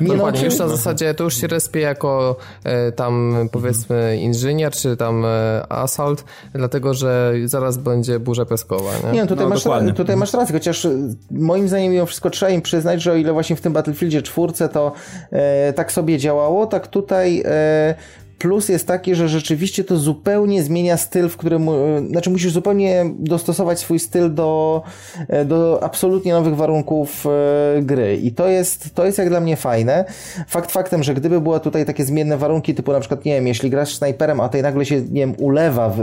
[0.00, 4.96] Nie, no, już na zasadzie to już się respie jako e, tam powiedzmy inżynier, czy
[4.96, 8.90] tam e, assault, dlatego, że zaraz będzie burza piaskowa.
[9.04, 10.90] Nie, nie tutaj, no, masz, tutaj masz rację, chociaż e,
[11.30, 14.68] moim zdaniem mimo wszystko trzeba im przyznać, że o ile właśnie w tym Battlefieldzie czwórce
[14.68, 14.92] to
[15.30, 17.94] e, tak sobie działało, tak tutaj e,
[18.40, 21.72] Plus jest taki, że rzeczywiście to zupełnie zmienia styl, w którym, e,
[22.10, 24.82] znaczy musisz zupełnie dostosować swój styl do,
[25.28, 28.16] e, do absolutnie nowych warunków e, gry.
[28.16, 30.04] I to jest, to jest jak dla mnie fajne.
[30.48, 33.70] Fakt faktem, że gdyby były tutaj takie zmienne warunki, typu na przykład, nie wiem, jeśli
[33.70, 35.94] grasz snajperem, a tutaj nagle się, nie wiem, ulewa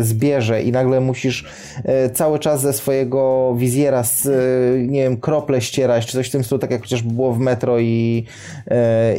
[0.00, 1.44] zbierze i nagle musisz
[2.14, 4.02] cały czas ze swojego wizjera,
[4.88, 7.78] nie wiem, krople ścierać, czy coś w tym stylu, tak jak chociażby było w metro
[7.80, 8.26] i,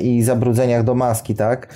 [0.02, 1.68] i zabrudzeniach do maski, tak?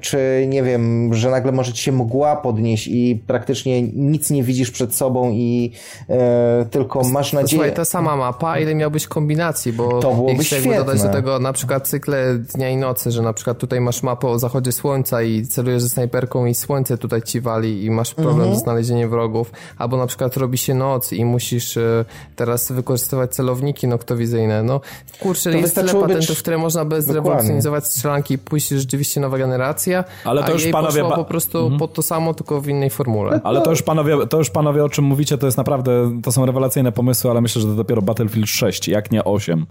[0.00, 4.70] Czy nie wiem, że nagle może ci się mgła podnieść i praktycznie nic nie widzisz
[4.70, 5.72] przed sobą i
[6.08, 7.62] e, tylko masz nadzieję...
[7.62, 10.76] Słuchaj, ta sama mapa, ile miałbyś kombinacji, bo to byłoby świetne.
[10.76, 14.28] dodać do tego na przykład cykle dnia i nocy, że na przykład tutaj masz mapę
[14.28, 18.36] o zachodzie słońca i celujesz ze snajperką i słońce tutaj ci wali i masz problem
[18.36, 18.54] mhm.
[18.54, 22.04] ze znalezieniem wrogów, albo na przykład robi się noc i musisz e,
[22.36, 24.62] teraz wykorzystywać celowniki noktowizyjne.
[24.62, 24.80] No
[25.20, 29.73] kurczę, to jest tyle patentów, które można by zrewolucjonizować strzelanki i pójść rzeczywiście nowa generacja
[30.24, 31.78] ale to już panowie po prostu mhm.
[31.78, 33.40] pod to samo, tylko w innej formule.
[33.44, 36.46] Ale to już panowie, to już panowie o czym mówicie, to jest naprawdę, to są
[36.46, 39.66] rewelacyjne pomysły, ale myślę, że to dopiero Battlefield 6, jak nie 8.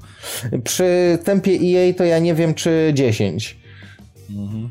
[0.64, 3.58] Przy tempie EA to ja nie wiem, czy 10.
[4.30, 4.70] Mhm.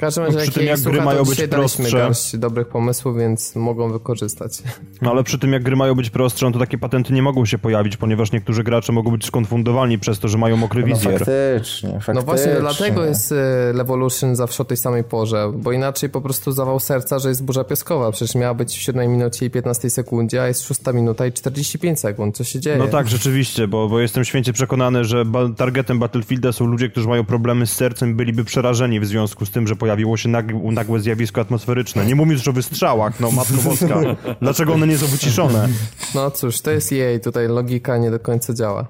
[0.00, 2.38] W każdym razie, przy tym jak gry mają być prostsze.
[2.38, 4.62] dobrych pomysłów, więc mogą wykorzystać.
[5.02, 7.44] No ale przy tym jak gry mają być prostsze, no to takie patenty nie mogą
[7.44, 11.18] się pojawić, ponieważ niektórzy gracze mogą być skonfundowani przez to, że mają mokry no, wizjer.
[11.18, 12.14] Faktycznie, faktycznie.
[12.14, 16.52] No właśnie dlatego jest e, Levolution zawsze o tej samej porze, bo inaczej po prostu
[16.52, 18.12] zawał serca, że jest burza piaskowa.
[18.12, 22.00] Przecież miała być w 7 minucie i 15 sekundzie, a jest 6 minuta i 45
[22.00, 22.36] sekund.
[22.36, 22.76] Co się dzieje?
[22.76, 25.24] No tak, rzeczywiście, bo, bo jestem święcie przekonany, że
[25.56, 29.66] targetem Battlefielda są ludzie, którzy mają problemy z sercem, byliby przerażeni w związku z tym,
[29.66, 32.06] że pojawiło się nagłe, nagłe zjawisko atmosferyczne.
[32.06, 34.00] Nie już o wystrzałach, no matko boska.
[34.42, 35.68] Dlaczego one nie są wyciszone?
[36.14, 38.86] No cóż, to jest jej, tutaj logika nie do końca działa.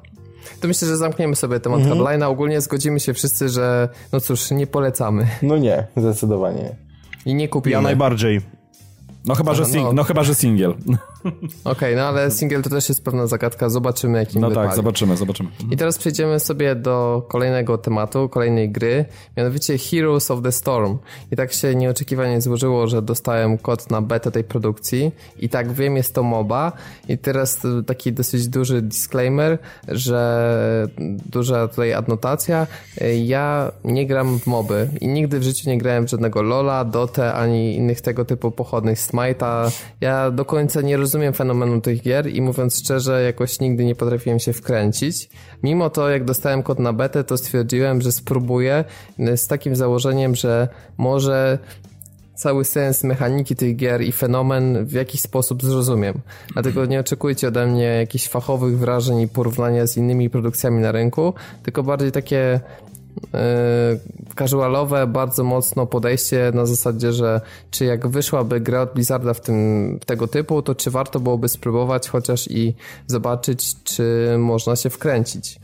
[0.60, 1.98] To myślę, że zamkniemy sobie temat mhm.
[1.98, 2.24] hardline'a.
[2.24, 5.26] Ogólnie zgodzimy się wszyscy, że no cóż, nie polecamy.
[5.42, 6.76] No nie, zdecydowanie.
[7.26, 7.72] I nie kupimy.
[7.72, 8.40] Ja najbardziej.
[9.26, 9.92] No chyba, że, sing- no.
[9.92, 10.70] no chyba, że singiel.
[10.74, 11.34] Okej,
[11.64, 13.68] okay, no ale singiel to też jest pewna zagadka.
[13.68, 14.68] Zobaczymy, jak im No wypali.
[14.68, 15.50] tak, zobaczymy, zobaczymy.
[15.70, 19.04] I teraz przejdziemy sobie do kolejnego tematu, kolejnej gry,
[19.36, 20.98] mianowicie Heroes of the Storm.
[21.32, 25.12] I tak się nieoczekiwanie złożyło, że dostałem kod na betę tej produkcji.
[25.38, 26.72] I tak wiem, jest to MOBA.
[27.08, 30.88] I teraz taki dosyć duży disclaimer, że
[31.26, 32.66] duża tutaj adnotacja.
[33.24, 37.34] Ja nie gram w moby i nigdy w życiu nie grałem w żadnego LoLa, Dotę,
[37.34, 39.70] ani innych tego typu pochodnych Smite'a.
[40.00, 44.38] Ja do końca nie rozumiem fenomenu tych gier i mówiąc szczerze, jakoś nigdy nie potrafiłem
[44.38, 45.30] się wkręcić.
[45.62, 48.84] Mimo to, jak dostałem kod na betę, to stwierdziłem, że spróbuję
[49.36, 50.68] z takim założeniem, że
[50.98, 51.58] może
[52.34, 56.14] cały sens mechaniki tych gier i fenomen w jakiś sposób zrozumiem.
[56.52, 61.34] Dlatego nie oczekujcie ode mnie jakichś fachowych wrażeń i porównania z innymi produkcjami na rynku,
[61.62, 62.60] tylko bardziej takie
[64.34, 67.40] casualowe, bardzo mocno podejście na zasadzie, że
[67.70, 72.08] czy jak wyszłaby gra od Blizzarda w tym tego typu, to czy warto byłoby spróbować
[72.08, 72.74] chociaż i
[73.06, 75.60] zobaczyć, czy można się wkręcić.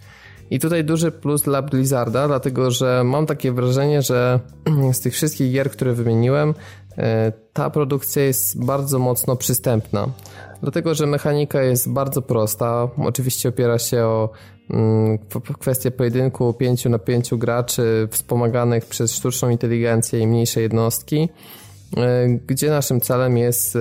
[0.51, 4.41] I tutaj duży plus dla Blizzarda, dlatego że mam takie wrażenie, że
[4.93, 6.55] z tych wszystkich gier, które wymieniłem,
[6.99, 10.09] e, ta produkcja jest bardzo mocno przystępna.
[10.63, 12.89] Dlatego, że mechanika jest bardzo prosta.
[12.99, 14.31] Oczywiście opiera się o
[14.71, 15.19] mm,
[15.59, 21.29] kwestię pojedynku 5 na 5 graczy wspomaganych przez sztuczną inteligencję i mniejsze jednostki,
[21.97, 23.79] e, gdzie naszym celem jest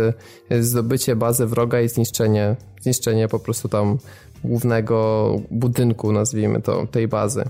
[0.60, 3.98] zdobycie bazy wroga i zniszczenie, zniszczenie po prostu tam
[4.44, 7.44] głównego budynku, nazwijmy to, tej bazy.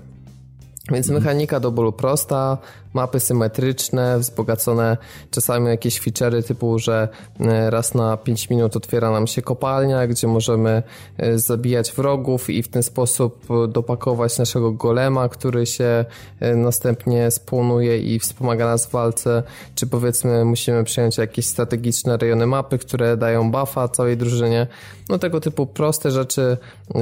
[0.91, 2.57] Więc mechanika do bólu prosta,
[2.95, 4.97] mapy symetryczne, wzbogacone
[5.31, 7.07] czasami jakieś feature'y typu, że
[7.39, 10.83] e, raz na 5 minut otwiera nam się kopalnia, gdzie możemy
[11.17, 16.05] e, zabijać wrogów i w ten sposób dopakować naszego golema, który się
[16.39, 19.43] e, następnie spłonuje i wspomaga nas w walce,
[19.75, 24.67] czy powiedzmy musimy przejąć jakieś strategiczne rejony mapy, które dają buffa całej drużynie.
[25.09, 26.57] No tego typu proste rzeczy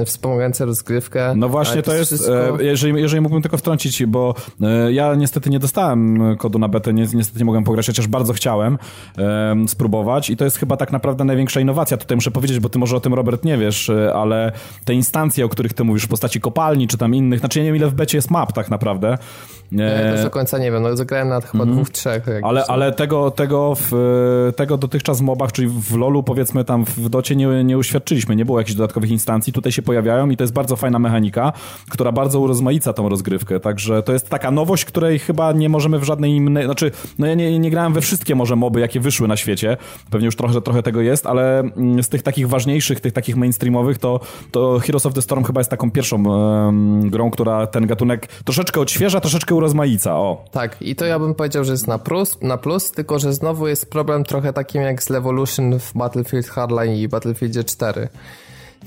[0.06, 1.34] wspomagające rozgrywkę.
[1.36, 2.60] No właśnie to jest, wszystko...
[2.60, 4.34] jeżeli, jeżeli mógłbym tylko wtrącić, bo
[4.90, 8.78] ja niestety nie dostałem dostałem kodu na betę, niestety nie mogłem pograć, chociaż bardzo chciałem
[9.66, 11.96] spróbować i to jest chyba tak naprawdę największa innowacja.
[11.96, 14.52] Tutaj muszę powiedzieć, bo ty może o tym, Robert, nie wiesz, e, ale
[14.84, 17.76] te instancje, o których ty mówisz w postaci kopalni czy tam innych, znaczy nie wiem
[17.76, 19.18] ile w becie jest map tak naprawdę,
[19.72, 21.74] nie, też do końca nie wiem, no zagrałem na chyba mm.
[21.74, 22.22] dwóch, trzech.
[22.42, 23.92] Ale, ale tego, tego, w,
[24.56, 28.44] tego dotychczas w mobach, czyli w LoLu powiedzmy tam w docie nie, nie uświadczyliśmy, nie
[28.44, 31.52] było jakichś dodatkowych instancji, tutaj się pojawiają i to jest bardzo fajna mechanika,
[31.90, 36.04] która bardzo urozmaica tą rozgrywkę, także to jest taka nowość, której chyba nie możemy w
[36.04, 39.36] żadnej innej, znaczy, no ja nie, nie grałem we wszystkie może moby, jakie wyszły na
[39.36, 39.76] świecie,
[40.10, 43.98] pewnie już trochę, trochę tego jest, ale mm, z tych takich ważniejszych, tych takich mainstreamowych,
[43.98, 44.20] to,
[44.50, 48.80] to Heroes of the Storm chyba jest taką pierwszą um, grą, która ten gatunek troszeczkę
[48.80, 50.44] odświeża, troszeczkę urozmaica, o.
[50.50, 53.68] Tak, i to ja bym powiedział, że jest na plus, na plus, tylko że znowu
[53.68, 58.08] jest problem trochę takim jak z Levolution w Battlefield Hardline i Battlefieldzie 4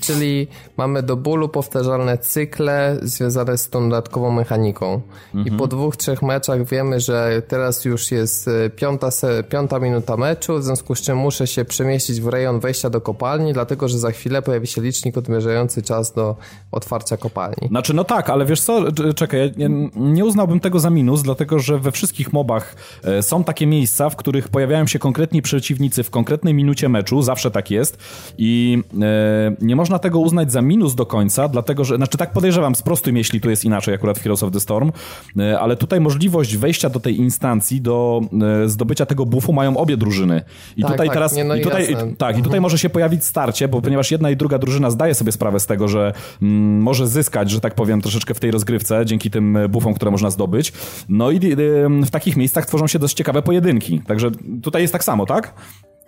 [0.00, 0.46] czyli
[0.76, 5.00] mamy do bólu powtarzalne cykle związane z tą dodatkową mechaniką.
[5.34, 5.46] Mhm.
[5.46, 5.70] I po mhm.
[5.70, 9.08] dwóch, trzech meczach wiemy, że teraz już jest e, piąta,
[9.48, 13.52] piąta minuta meczu, w związku z czym muszę się przemieścić w rejon wejścia do kopalni,
[13.52, 16.36] dlatego że za chwilę pojawi się licznik odmierzający czas do
[16.72, 17.68] otwarcia kopalni.
[17.68, 21.78] Znaczy, no tak, ale wiesz co, czekaj, ja nie uznałbym tego za minus, dlatego że
[21.78, 26.54] we wszystkich mobach e, są takie miejsca, w których pojawiają się konkretni przeciwnicy w konkretnej
[26.54, 27.98] minucie meczu, zawsze tak jest
[28.38, 32.32] i e, nie można można tego uznać za minus do końca, dlatego że, znaczy tak
[32.32, 34.92] podejrzewam, sprostuj jeśli tu jest inaczej akurat w Heroes of the Storm,
[35.38, 38.20] e, ale tutaj możliwość wejścia do tej instancji, do
[38.64, 40.42] e, zdobycia tego buffu mają obie drużyny.
[40.76, 42.62] I tak, tutaj tak, teraz, nie, no i tutaj, tak, i tutaj mhm.
[42.62, 45.88] może się pojawić starcie, bo ponieważ jedna i druga drużyna zdaje sobie sprawę z tego,
[45.88, 46.12] że
[46.42, 50.30] mm, może zyskać, że tak powiem, troszeczkę w tej rozgrywce, dzięki tym buffom, które można
[50.30, 50.72] zdobyć.
[51.08, 54.00] No i y, w takich miejscach tworzą się dość ciekawe pojedynki.
[54.06, 54.30] Także
[54.62, 55.54] tutaj jest tak samo, tak?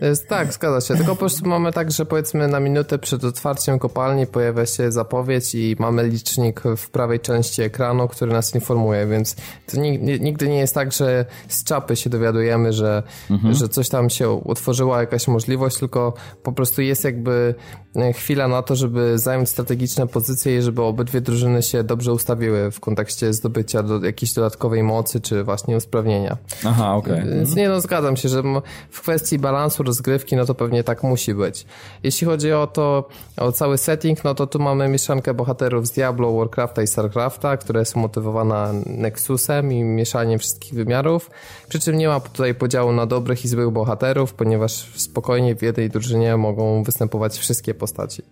[0.00, 0.96] Jest, tak, zgadza się.
[0.96, 5.54] Tylko po prostu mamy tak, że powiedzmy na minutę przed otwarciem kopalni pojawia się zapowiedź
[5.54, 9.36] i mamy licznik w prawej części ekranu, który nas informuje, więc
[9.66, 9.80] to
[10.20, 13.54] nigdy nie jest tak, że z czapy się dowiadujemy, że, mhm.
[13.54, 17.54] że coś tam się utworzyła, jakaś możliwość, tylko po prostu jest jakby
[17.96, 22.70] e, chwila na to, żeby zająć strategiczne pozycje i żeby obydwie drużyny się dobrze ustawiły
[22.70, 26.36] w kontekście zdobycia do jakiejś dodatkowej mocy, czy właśnie usprawnienia.
[26.64, 27.12] Aha, okej.
[27.12, 27.34] Okay.
[27.34, 28.42] Więc nie no, zgadzam się, że
[28.90, 31.66] w kwestii balansu rozgrywki, no to pewnie tak musi być.
[32.02, 36.32] Jeśli chodzi o to, o cały setting, no to tu mamy mieszankę bohaterów z Diablo,
[36.32, 41.30] Warcrafta i Starcrafta, która jest motywowana Nexusem i mieszaniem wszystkich wymiarów.
[41.68, 45.90] Przy czym nie ma tutaj podziału na dobrych i złych bohaterów, ponieważ spokojnie w jednej
[45.90, 48.22] drużynie mogą występować wszystkie postaci.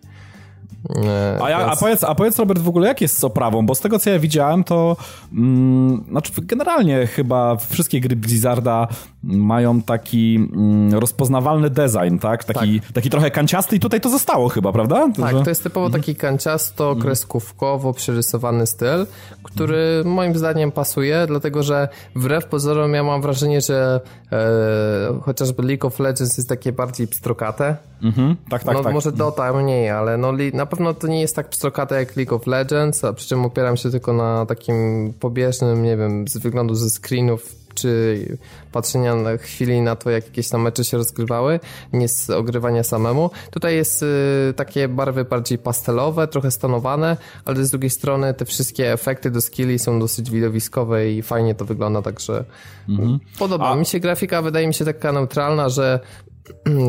[0.96, 1.72] E, a, ja, więc...
[1.72, 3.66] a, powiedz, a powiedz, Robert, w ogóle jak jest z oprawą?
[3.66, 4.96] Bo z tego, co ja widziałem, to
[5.32, 8.88] mm, znaczy generalnie chyba wszystkie gry Blizzarda
[9.22, 12.44] mają taki mm, rozpoznawalny design, tak?
[12.44, 12.92] Taki, tak.
[12.92, 15.08] taki trochę kanciasty i tutaj to zostało chyba, prawda?
[15.16, 15.42] To, tak, że...
[15.42, 19.06] to jest typowo taki kanciasto, kreskówkowo przerysowany styl,
[19.42, 24.00] który moim zdaniem pasuje, dlatego że wbrew pozorom ja mam wrażenie, że
[24.32, 27.76] e, chociażby League of Legends jest takie bardziej pstrokate.
[28.02, 28.94] Mhm, tak, tak, no, tak.
[28.94, 32.46] Może Dota mniej, ale no, na pewno to nie jest tak pstrokate jak League of
[32.46, 36.90] Legends, a przy czym opieram się tylko na takim pobieżnym, nie wiem, z wyglądu ze
[36.90, 38.38] screenów czy
[38.72, 41.60] patrzenia na chwili na to, jak jakieś tam mecze się rozgrywały,
[41.92, 43.30] nie z ogrywania samemu.
[43.50, 48.92] Tutaj jest y, takie barwy bardziej pastelowe, trochę stonowane, ale z drugiej strony te wszystkie
[48.92, 52.44] efekty do skilli są dosyć widowiskowe i fajnie to wygląda, także
[52.88, 53.18] mhm.
[53.38, 53.76] podoba A...
[53.76, 56.00] mi się grafika, wydaje mi się taka neutralna, że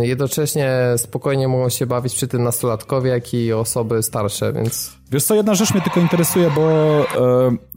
[0.02, 4.92] jednocześnie spokojnie mogą się bawić przy tym nastolatkowie, jak i osoby starsze, więc...
[5.12, 7.06] Wiesz co, jedna rzecz mnie tylko interesuje, bo e,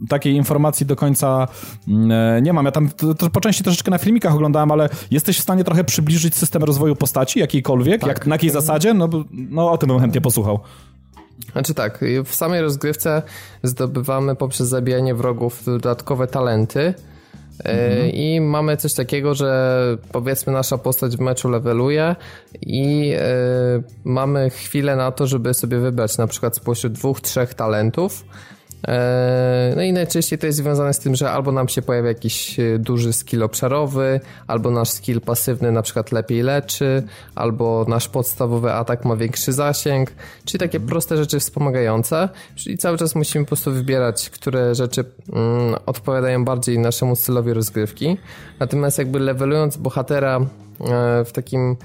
[0.09, 1.47] takiej informacji do końca
[1.87, 2.65] e, nie mam.
[2.65, 5.83] Ja tam to, to po części troszeczkę na filmikach oglądałem, ale jesteś w stanie trochę
[5.83, 8.01] przybliżyć system rozwoju postaci jakiejkolwiek?
[8.01, 8.07] Tak.
[8.07, 8.93] Jak, na jakiej zasadzie?
[8.93, 10.59] No, no o tym bym chętnie posłuchał.
[11.51, 13.21] Znaczy tak, w samej rozgrywce
[13.63, 16.93] zdobywamy poprzez zabijanie wrogów dodatkowe talenty,
[17.59, 18.09] Mhm.
[18.09, 22.15] I mamy coś takiego, że powiedzmy nasza postać w meczu leveluje
[22.61, 28.23] i y, mamy chwilę na to, żeby sobie wybrać na przykład spośród dwóch, trzech talentów
[28.23, 28.52] E,
[29.75, 32.79] no i najczęściej to jest związane z tym, że albo nam się pojawia jakiś e,
[32.79, 37.03] duży skill obszarowy, albo nasz skill pasywny na przykład lepiej leczy,
[37.35, 40.11] albo nasz podstawowy atak ma większy zasięg,
[40.45, 45.75] czyli takie proste rzeczy wspomagające, czyli cały czas musimy po prostu wybierać, które rzeczy mm,
[45.85, 48.17] odpowiadają bardziej naszemu stylowi rozgrywki.
[48.59, 51.75] Natomiast jakby levelując bohatera e, w takim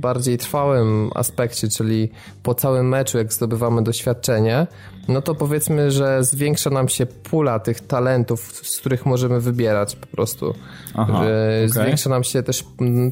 [0.00, 2.10] bardziej trwałym aspekcie, czyli
[2.42, 4.66] po całym meczu, jak zdobywamy doświadczenie,
[5.08, 10.06] no to powiedzmy, że zwiększa nam się pula tych talentów, z których możemy wybierać po
[10.06, 10.54] prostu.
[10.94, 11.68] Aha, okay.
[11.68, 12.64] Zwiększa nam się też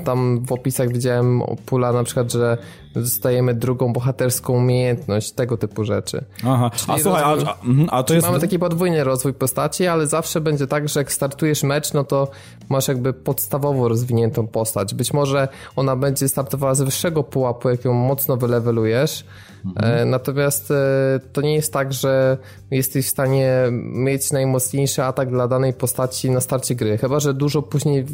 [0.04, 2.58] tam w opisach widziałem pula na przykład, że
[2.94, 6.24] dostajemy drugą bohaterską umiejętność, tego typu rzeczy.
[6.46, 8.26] Aha, Czyli a słuchaj, rozwój, a, mhm, a, to jest...
[8.26, 12.28] Mamy taki podwójny rozwój postaci, ale zawsze będzie tak, że jak startujesz mecz, no to
[12.68, 14.94] masz jakby podstawowo rozwiniętą postać.
[14.94, 19.24] Być może ona będzie startowała z wyższego pułapu, jak ją mocno wylewelujesz,
[19.64, 20.10] Mhm.
[20.10, 22.38] Natomiast e, to nie jest tak, że
[22.70, 23.52] jesteś w stanie
[23.92, 28.06] mieć najmocniejszy atak dla danej postaci na starcie gry, chyba że dużo później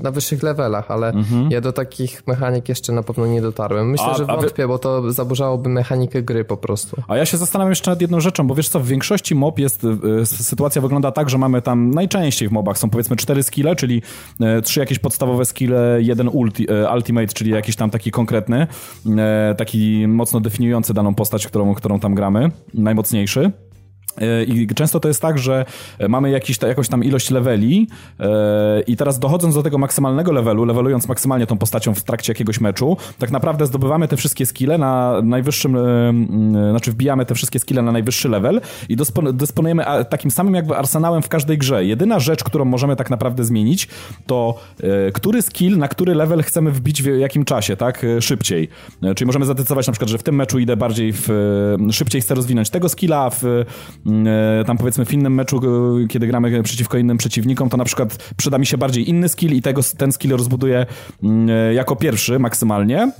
[0.00, 1.50] na wyższych levelach, ale mhm.
[1.50, 3.61] ja do takich mechanik jeszcze na pewno nie dotarłem.
[3.84, 4.68] Myślę, a, że wątpię, wy...
[4.68, 7.02] bo to zaburzałoby mechanikę gry po prostu.
[7.08, 9.86] A ja się zastanawiam jeszcze nad jedną rzeczą, bo wiesz co, w większości mob jest,
[10.20, 14.02] e, sytuacja wygląda tak, że mamy tam najczęściej w mobach są powiedzmy cztery skille, czyli
[14.40, 18.66] e, trzy jakieś podstawowe skille, jeden ulti, ultimate, czyli jakiś tam taki konkretny,
[19.56, 23.52] taki mocno mocno definiujący daną postać, którą, którą tam gramy, najmocniejszy.
[24.18, 25.64] E, I często to jest tak, że
[26.08, 27.86] mamy jakiś, jakąś tam ilość leveli
[28.20, 32.60] e, i teraz dochodząc do tego maksymalnego levelu, levelując maksymalnie tą postacią w trakcie jakiegoś
[32.60, 35.80] meczu, tak naprawdę zdobywamy te wszystkie skille na najwyższym, e,
[36.70, 38.96] znaczy wbijamy te wszystkie skille na najwyższy level i
[39.32, 41.84] dysponujemy takim samym jakby arsenałem w każdej grze.
[41.84, 43.88] Jedyna rzecz, którą możemy tak naprawdę zmienić,
[44.26, 44.58] to
[45.12, 48.06] który skill, na który level chcemy wbić w jakim czasie, tak?
[48.20, 48.68] Szybciej.
[49.16, 51.28] Czyli możemy zadecydować na przykład, że w tym meczu idę bardziej w,
[51.90, 53.44] szybciej chcę rozwinąć tego skilla, w
[54.66, 55.60] tam powiedzmy w innym meczu,
[56.04, 59.52] e, kiedy gramy przeciwko innym przeciwnikom, to na przykład przyda mi się bardziej inny skill
[59.52, 60.86] i tego, ten skill rozbuduję
[61.22, 63.12] mm, e, jako pierwszy maksymalnie.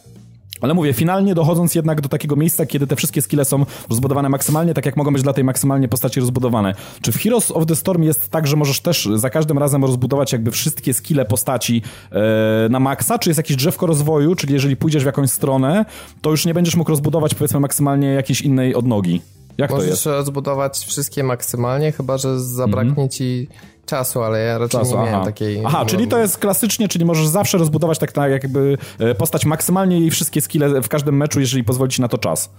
[0.61, 4.75] Ale mówię, finalnie dochodząc jednak do takiego miejsca, kiedy te wszystkie skille są rozbudowane maksymalnie,
[4.75, 6.75] tak jak mogą być dla tej maksymalnie postaci rozbudowane.
[7.01, 10.33] Czy w Heroes of the Storm jest tak, że możesz też za każdym razem rozbudować
[10.33, 11.83] jakby wszystkie skille postaci
[12.13, 15.85] e, na maksa, czy jest jakieś drzewko rozwoju, czyli jeżeli pójdziesz w jakąś stronę,
[16.21, 19.21] to już nie będziesz mógł rozbudować powiedzmy maksymalnie jakiejś innej odnogi?
[19.59, 20.07] Jak Możesz to jest?
[20.07, 23.13] rozbudować wszystkie maksymalnie, chyba że zabraknie mm -hmm.
[23.13, 23.49] ci
[23.87, 25.25] czasu, ale ja raczej czasu, nie miałem aha.
[25.25, 25.63] takiej...
[25.65, 30.11] Aha, czyli to jest klasycznie, czyli możesz zawsze rozbudować tak, jakby e, postać maksymalnie i
[30.11, 32.51] wszystkie skille w każdym meczu, jeżeli pozwoli ci na to czas.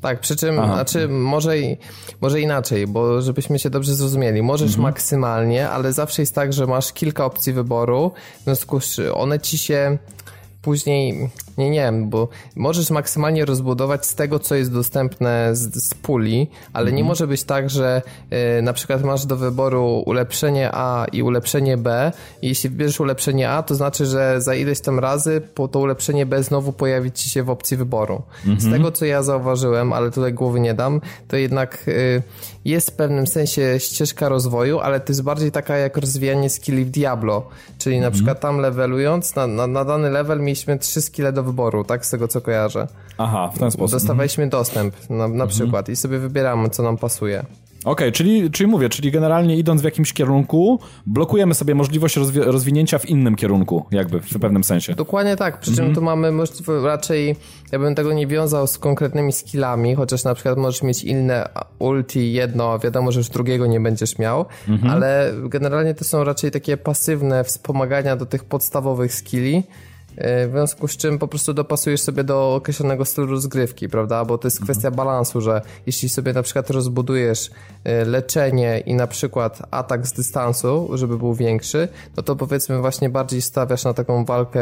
[0.00, 0.74] Tak, przy czym, Aha.
[0.74, 1.52] znaczy może,
[2.20, 4.42] może inaczej, bo żebyśmy się dobrze zrozumieli.
[4.42, 4.82] Możesz mhm.
[4.82, 9.40] maksymalnie, ale zawsze jest tak, że masz kilka opcji wyboru, w związku z czym one
[9.40, 9.98] ci się
[10.62, 16.50] później, nie, nie bo możesz maksymalnie rozbudować z tego, co jest dostępne z, z puli,
[16.72, 17.06] ale nie mhm.
[17.06, 18.02] może być tak, że
[18.58, 22.12] y, na przykład masz do wyboru ulepszenie A i ulepszenie B
[22.42, 26.26] i jeśli wybierzesz ulepszenie A, to znaczy, że za ileś tam razy po to ulepszenie
[26.26, 28.22] B znowu pojawi ci się w opcji wyboru.
[28.44, 28.72] Z mhm.
[28.72, 32.22] tego, co ja zauważyłem, ale tutaj głowy nie dam, to jednak y,
[32.64, 36.90] jest w pewnym sensie ścieżka rozwoju, ale to jest bardziej taka jak rozwijanie skilli w
[36.90, 38.14] Diablo, czyli na mhm.
[38.14, 42.10] przykład tam levelując, na, na, na dany level mieliśmy trzy skille do wyboru, tak, z
[42.10, 42.86] tego co kojarzę.
[43.18, 43.92] Aha, w ten sposób.
[43.92, 44.60] Dostawaliśmy mhm.
[44.60, 45.48] dostęp na, na mhm.
[45.48, 47.44] przykład i sobie wybieramy, co nam pasuje.
[47.84, 52.98] okay, czyli, czyli mówię, czyli generalnie idąc w jakimś kierunku, blokujemy sobie możliwość rozwi rozwinięcia
[52.98, 54.94] w innym kierunku, jakby w pewnym sensie.
[54.94, 55.94] Dokładnie tak, przy czym mm -hmm.
[55.94, 57.36] tu mamy możliwość, raczej
[57.72, 61.48] ja bym tego nie wiązał z konkretnymi skillami, chociaż na przykład możesz mieć inne
[61.78, 64.90] ulti jedno, wiadomo, że już drugiego nie będziesz miał, mm -hmm.
[64.90, 69.62] ale generalnie to są raczej takie pasywne wspomagania do tych podstawowych skilli,
[70.16, 74.24] w związku z czym po prostu dopasujesz sobie do określonego stylu rozgrywki, prawda?
[74.24, 74.66] Bo to jest mhm.
[74.66, 77.50] kwestia balansu, że jeśli sobie na przykład rozbudujesz
[77.84, 83.10] e, leczenie i na przykład atak z dystansu, żeby był większy, no to powiedzmy właśnie
[83.10, 84.60] bardziej stawiasz na taką walkę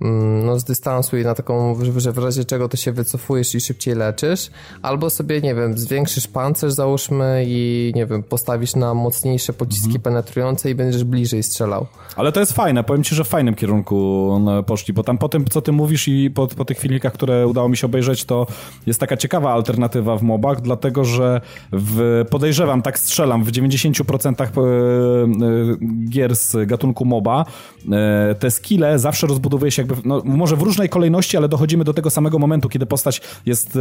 [0.00, 3.60] mm, no, z dystansu i na taką, że w razie czego to się wycofujesz i
[3.60, 4.50] szybciej leczysz,
[4.82, 10.02] albo sobie, nie wiem, zwiększysz pancerz załóżmy i nie wiem, postawisz na mocniejsze pociski mhm.
[10.02, 11.86] penetrujące i będziesz bliżej strzelał.
[12.16, 13.94] Ale to jest fajne, powiem ci, że w fajnym kierunku
[14.40, 17.46] no, poszli, bo tam po tym, co ty mówisz i po, po tych filmikach, które
[17.46, 18.46] udało mi się obejrzeć, to
[18.86, 21.40] jest taka ciekawa alternatywa w mobach, dlatego, że
[21.72, 27.44] w, podejrzewam, tak strzelam, w 90% e, e, gier z gatunku moba
[27.92, 31.94] e, te skille zawsze rozbudowuje się jakby, no, może w różnej kolejności, ale dochodzimy do
[31.94, 33.78] tego samego momentu, kiedy postać jest,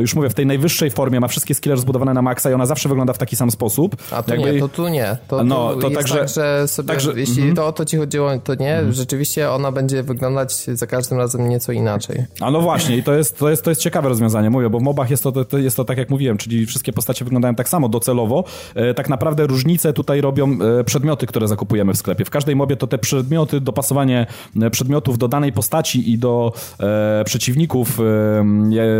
[0.00, 2.88] już mówię, w tej najwyższej formie, ma wszystkie skille rozbudowane na maksa i ona zawsze
[2.88, 3.96] wygląda w taki sam sposób.
[4.10, 4.52] A to jakby...
[4.52, 5.16] nie, to tu nie.
[5.28, 7.56] To, no, to, to także, tak, że sobie, także, jeśli mm -hmm.
[7.56, 8.94] to o to ci chodziło, to nie, mm -hmm.
[8.94, 12.24] rzeczywiście ona będzie wyglądać za każdym razem nieco inaczej.
[12.40, 14.82] A no właśnie, i to jest, to jest, to jest ciekawe rozwiązanie, mówię, bo w
[14.82, 17.88] mobach jest to, to, jest to tak jak mówiłem, czyli wszystkie postacie wyglądają tak samo
[17.88, 18.44] docelowo.
[18.74, 22.24] E, tak naprawdę różnice tutaj robią e, przedmioty, które zakupujemy w sklepie.
[22.24, 24.26] W każdej mobie to te przedmioty, dopasowanie
[24.62, 26.52] e, przedmiotów do danej postaci i do
[27.24, 27.98] przeciwników,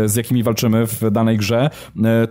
[0.05, 1.69] z jakimi walczymy w danej grze,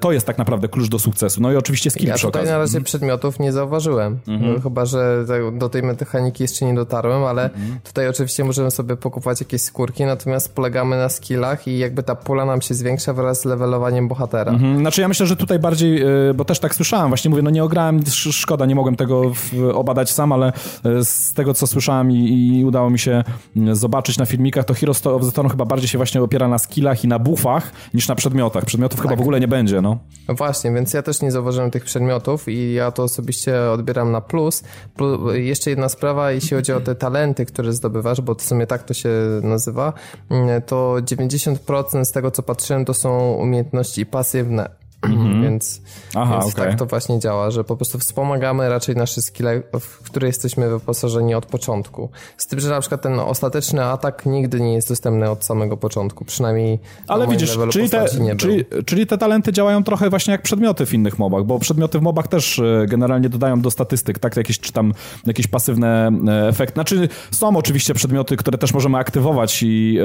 [0.01, 1.41] to jest tak naprawdę klucz do sukcesu.
[1.41, 2.51] No i oczywiście skill ja przy okazji.
[2.51, 4.63] na razie przedmiotów nie zauważyłem, mhm.
[4.63, 7.79] chyba, że do tej mechaniki jeszcze nie dotarłem, ale mhm.
[7.85, 12.45] tutaj oczywiście możemy sobie pokupować jakieś skórki, natomiast polegamy na skillach i jakby ta pula
[12.45, 14.53] nam się zwiększa wraz z levelowaniem bohatera.
[14.53, 14.79] Mhm.
[14.79, 17.65] Znaczy ja myślę, że tutaj bardziej, y, bo też tak słyszałem, właśnie mówię, no nie
[17.65, 19.33] ograłem, szkoda, nie mogłem tego
[19.75, 20.53] obadać sam, ale
[20.87, 23.25] y, z tego, co słyszałem i, i udało mi się
[23.57, 26.59] y, zobaczyć na filmikach, to Heroes of the Storm chyba bardziej się właśnie opiera na
[26.59, 28.65] skillach i na buffach niż na przedmiotach.
[28.65, 29.09] Przedmiotów tak.
[29.09, 29.99] chyba w ogóle nie będzie, no.
[30.29, 30.35] no.
[30.35, 34.63] Właśnie, więc ja też nie zauważyłem tych przedmiotów i ja to osobiście odbieram na plus.
[34.97, 37.73] plus jeszcze jedna sprawa, jeśli chodzi o te talenty, które
[38.15, 39.11] zdobywasz, bo w sumie tak to się
[39.43, 39.93] nazywa,
[40.31, 44.86] mm, to 90% z tego, co patrzyłem, to są umiejętności pasywne.
[45.03, 45.43] Mm-hmm.
[45.43, 45.83] Więc,
[46.15, 46.67] Aha, więc okay.
[46.67, 51.35] tak to właśnie działa, że po prostu wspomagamy raczej nasze skille, w które jesteśmy wyposażeni
[51.35, 52.11] od początku.
[52.37, 56.25] Z tym, że na przykład ten ostateczny atak nigdy nie jest dostępny od samego początku,
[56.25, 56.79] przynajmniej
[57.09, 58.07] Ale widzisz, czyli te,
[58.37, 62.03] czyli, czyli, te talenty działają trochę właśnie jak przedmioty w innych mobach, bo przedmioty w
[62.03, 64.93] mobach też e, generalnie dodają do statystyk, tak, jakieś czy tam
[65.27, 66.75] jakieś pasywne e, efekty.
[66.75, 69.99] Znaczy są oczywiście przedmioty, które też możemy aktywować i,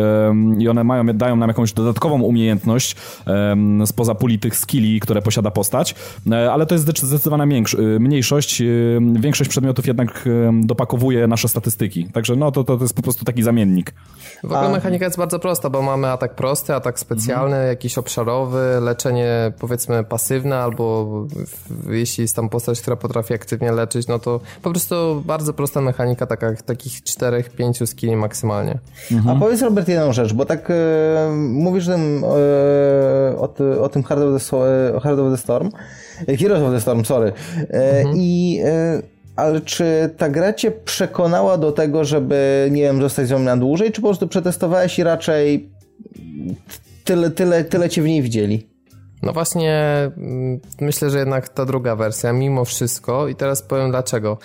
[0.59, 2.95] i one mają, dają nam jakąś dodatkową umiejętność
[3.85, 5.95] spoza puli tych skilli, które posiada postać,
[6.31, 8.61] e, ale to jest zdecydowana e, mniejszość.
[8.61, 8.65] E,
[9.19, 10.29] większość przedmiotów jednak
[10.63, 12.05] dopakowuje nasze statystyki.
[12.13, 13.93] Także no to, to jest po prostu taki zamiennik.
[14.43, 17.67] W ogóle mechanika jest bardzo prosta, bo mamy atak prosty, atak specjalny, mhm.
[17.67, 21.07] jakiś obszarowy, leczenie powiedzmy pasywne, albo
[21.89, 26.25] jeśli jest tam postać, która potrafi aktywnie leczyć, no to po prostu bardzo prosta mechanika,
[26.25, 28.79] taka, takich 4-5 skilli maksymalnie.
[29.11, 29.37] Mhm.
[29.37, 33.49] A powiedz Robert jedną rzecz, bo tak e, mówisz tym, e, o,
[33.81, 34.39] o, tym Hard of the,
[35.03, 35.71] Heart of the Storm,
[36.39, 37.31] Heroes of the Storm, sorry.
[37.69, 38.15] E, mhm.
[38.17, 39.01] I e,
[39.35, 43.57] ale czy ta gra cię przekonała do tego, żeby, nie wiem, zostać z nią na
[43.57, 45.69] dłużej, czy po prostu przetestowałeś i raczej
[47.03, 48.70] tyle, tyle, tyle cię w niej widzieli?
[49.23, 49.81] No właśnie,
[50.17, 54.37] mm, myślę, że jednak ta druga wersja, mimo wszystko, i teraz powiem dlaczego.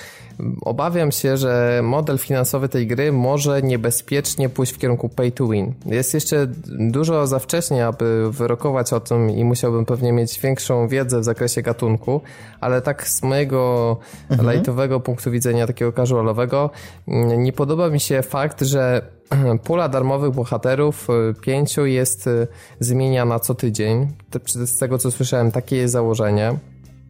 [0.62, 5.74] Obawiam się, że model finansowy tej gry może niebezpiecznie pójść w kierunku pay to win.
[5.86, 11.20] Jest jeszcze dużo za wcześnie, aby wyrokować o tym i musiałbym pewnie mieć większą wiedzę
[11.20, 12.20] w zakresie gatunku,
[12.60, 13.96] ale tak z mojego
[14.30, 14.46] mhm.
[14.46, 16.70] lajtowego punktu widzenia, takiego casualowego,
[17.08, 19.15] mm, nie podoba mi się fakt, że
[19.64, 22.46] pula darmowych bohaterów y, pięciu jest y,
[22.80, 24.08] zmieniana co tydzień.
[24.44, 26.56] Z tego co słyszałem, takie jest założenie.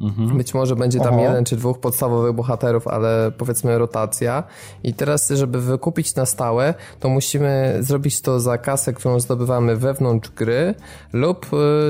[0.00, 0.36] Mhm.
[0.36, 1.22] Być może będzie tam Aha.
[1.22, 4.44] jeden czy dwóch podstawowych bohaterów, ale powiedzmy rotacja.
[4.84, 10.30] I teraz, żeby wykupić na stałe, to musimy zrobić to za kasę, którą zdobywamy wewnątrz
[10.30, 10.74] gry,
[11.12, 11.46] lub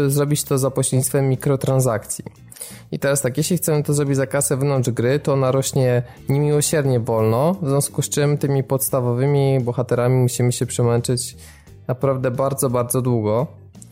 [0.07, 2.25] y, zrobić to za pośrednictwem mikrotransakcji.
[2.93, 7.01] I teraz tak, jeśli chcemy to zrobić za kasę wewnątrz gry, to ona rośnie niemiłosiernie
[7.01, 11.37] wolno, w związku z czym tymi podstawowymi bohaterami musimy się przemęczyć
[11.89, 13.47] naprawdę bardzo, bardzo długo.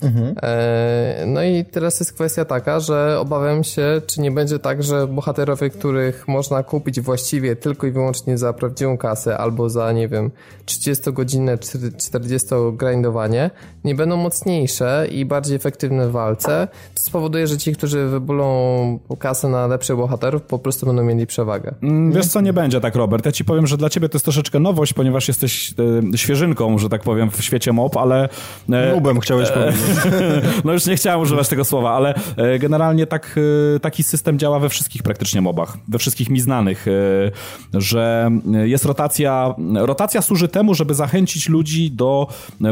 [0.04, 0.34] Mhm.
[0.42, 5.06] E, no i teraz jest kwestia taka, że obawiam się, czy nie będzie tak, że
[5.06, 10.30] bohaterowie, których można kupić właściwie tylko i wyłącznie za prawdziwą kasę albo za, nie wiem,
[10.66, 11.58] 30-godzinne,
[11.98, 13.50] 40 grindowanie,
[13.84, 19.48] nie będą mocniejsze i bardziej efektywne w walce, to spowoduje, że ci, którzy wybulą kasę
[19.48, 21.74] na lepszych bohaterów, po prostu będą mieli przewagę.
[21.82, 23.26] Mm, wiesz co, nie będzie tak, Robert.
[23.26, 25.74] Ja ci powiem, że dla ciebie to jest troszeczkę nowość, ponieważ jesteś
[26.12, 28.28] e, świeżynką, że tak powiem, w świecie mob, ale...
[28.70, 29.80] E, Nubem chciałeś powiedzieć.
[30.64, 33.40] no już nie chciałem używać tego słowa, ale e, generalnie tak,
[33.76, 38.30] e, taki system działa we wszystkich praktycznie mobach, we wszystkich mi znanych, e, że
[38.64, 42.28] jest rotacja, rotacja służy temu, żeby zachęcić ludzi do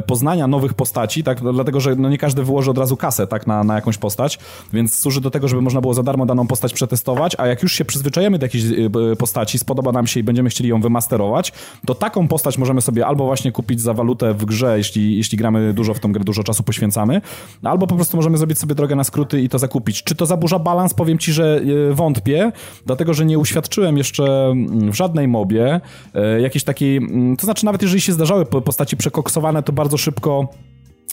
[0.06, 3.64] poznania nowych postaci, tak, dlatego, że no nie każdy wyłoży od razu kasę, tak, na,
[3.64, 4.38] na jakąś postać,
[4.72, 7.72] więc służy do tego, żeby można było za darmo daną postać przetestować, a jak już
[7.72, 8.64] się przyzwyczajemy do jakiejś
[9.18, 11.52] postaci, spodoba nam się i będziemy chcieli ją wymasterować,
[11.86, 15.72] to taką postać możemy sobie albo właśnie kupić za walutę w grze, jeśli, jeśli gramy
[15.72, 17.11] dużo w tą grę, dużo czasu poświęcamy,
[17.62, 20.02] albo po prostu możemy zrobić sobie drogę na skróty i to zakupić.
[20.02, 20.94] Czy to zaburza balans?
[20.94, 21.60] Powiem ci, że
[21.90, 22.52] e, wątpię,
[22.86, 25.80] dlatego, że nie uświadczyłem jeszcze mm, w żadnej mobie
[26.14, 30.48] e, jakiejś takiej, mm, to znaczy nawet jeżeli się zdarzały postaci przekoksowane, to bardzo szybko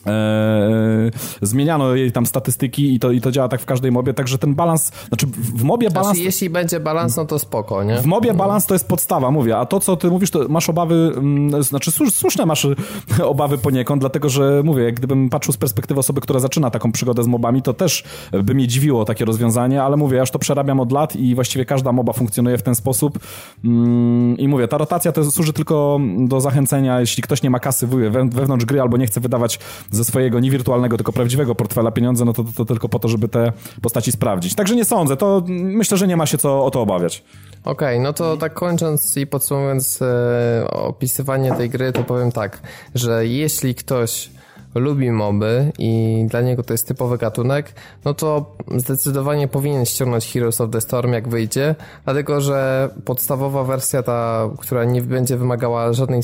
[0.06, 1.12] Eee,
[1.42, 4.56] zmieniano jej tam statystyki i to, i to działa tak w każdej mobie, także ten
[4.56, 6.08] balans, znaczy w mobie balans...
[6.08, 7.98] Znaczy, jeśli będzie balans, no to spoko, nie?
[7.98, 11.12] W mobie balans to jest podstawa, mówię, a to co ty mówisz, to masz obawy,
[11.18, 12.68] mm, znaczy słuszne masz
[13.24, 17.24] obawy poniekąd, dlatego że mówię, jak gdybym patrzył z perspektywy osoby, która zaczyna taką przygodę
[17.24, 18.04] z mobami, to też
[18.44, 21.66] by mnie dziwiło takie rozwiązanie, ale mówię, ja już to przerabiam od lat i właściwie
[21.66, 23.20] każda moba funkcjonuje w ten sposób
[23.66, 27.88] mm, i mówię, ta rotacja to służy tylko do zachęcenia, jeśli ktoś nie ma kasy
[28.30, 29.60] wewnątrz gry albo nie chce wydawać
[29.92, 33.08] ze swojego nie wirtualnego, tylko prawdziwego portfela pieniądze, no to, to, to tylko po to,
[33.08, 33.52] żeby te
[33.82, 34.56] postaci sprawdzić.
[34.56, 37.24] Także nie sądzę, to myślę, że nie ma się co o to obawiać.
[37.64, 42.62] Okej, okay, no to tak kończąc i podsumowując e, opisywanie tej gry, to powiem tak,
[42.96, 44.30] że jeśli ktoś
[44.76, 47.74] lubi moby i dla niego to jest typowy gatunek,
[48.06, 54.04] no to zdecydowanie powinien ściągnąć Heroes of the Storm jak wyjdzie, dlatego że podstawowa wersja
[54.04, 56.22] ta, która nie będzie wymagała żadnej,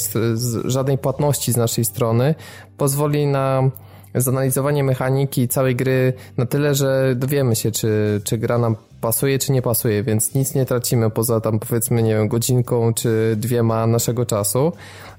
[0.66, 2.36] żadnej płatności z naszej strony,
[2.78, 3.70] pozwoli na
[4.16, 9.52] zanalizowanie mechaniki całej gry na tyle, że dowiemy się, czy, czy gra nam pasuje, czy
[9.52, 14.26] nie pasuje, więc nic nie tracimy poza tam powiedzmy, nie wiem, godzinką czy dwiema naszego
[14.26, 14.72] czasu.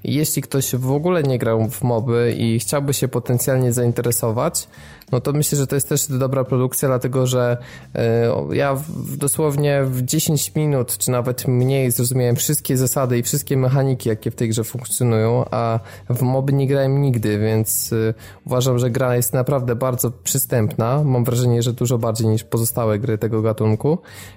[0.03, 4.67] Jeśli ktoś w ogóle nie grał w moby i chciałby się potencjalnie zainteresować,
[5.11, 7.57] no to myślę, że to jest też dobra produkcja, dlatego że
[7.95, 8.77] e, ja
[9.17, 14.35] dosłownie w 10 minut, czy nawet mniej zrozumiałem wszystkie zasady i wszystkie mechaniki, jakie w
[14.35, 18.13] tej grze funkcjonują, a w moby nie grałem nigdy, więc e,
[18.45, 21.03] uważam, że gra jest naprawdę bardzo przystępna.
[21.03, 23.76] Mam wrażenie, że dużo bardziej niż pozostałe gry tego gatunku,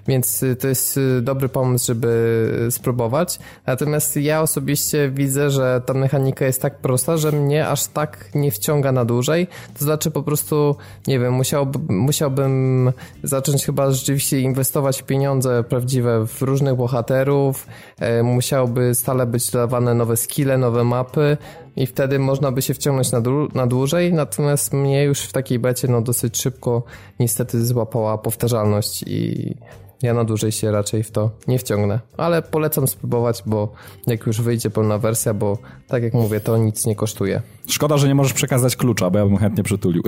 [0.07, 3.39] więc e, to jest dobry pomysł, żeby spróbować.
[3.67, 8.51] Natomiast ja osobiście widzę, że ta mechanika jest tak prosta, że mnie aż tak nie
[8.51, 9.47] wciąga na dłużej.
[9.79, 10.75] To znaczy po prostu
[11.07, 12.91] nie wiem, musiałbym, musiałbym
[13.23, 17.67] zacząć chyba rzeczywiście inwestować pieniądze prawdziwe w różnych bohaterów,
[17.99, 21.37] e, musiałby stale być dawane nowe skille, nowe mapy
[21.75, 23.21] i wtedy można by się wciągnąć na,
[23.53, 26.83] na dłużej, natomiast mnie już w takiej becie no dosyć szybko
[27.19, 29.55] niestety złapała powtarzalność i
[30.01, 33.73] ja na dłużej się raczej w to nie wciągnę, ale polecam spróbować, bo
[34.07, 35.57] jak już wyjdzie pełna wersja, bo
[35.87, 37.41] tak jak mówię, to nic nie kosztuje.
[37.67, 40.03] Szkoda, że nie możesz przekazać klucza, bo ja bym chętnie przytulił.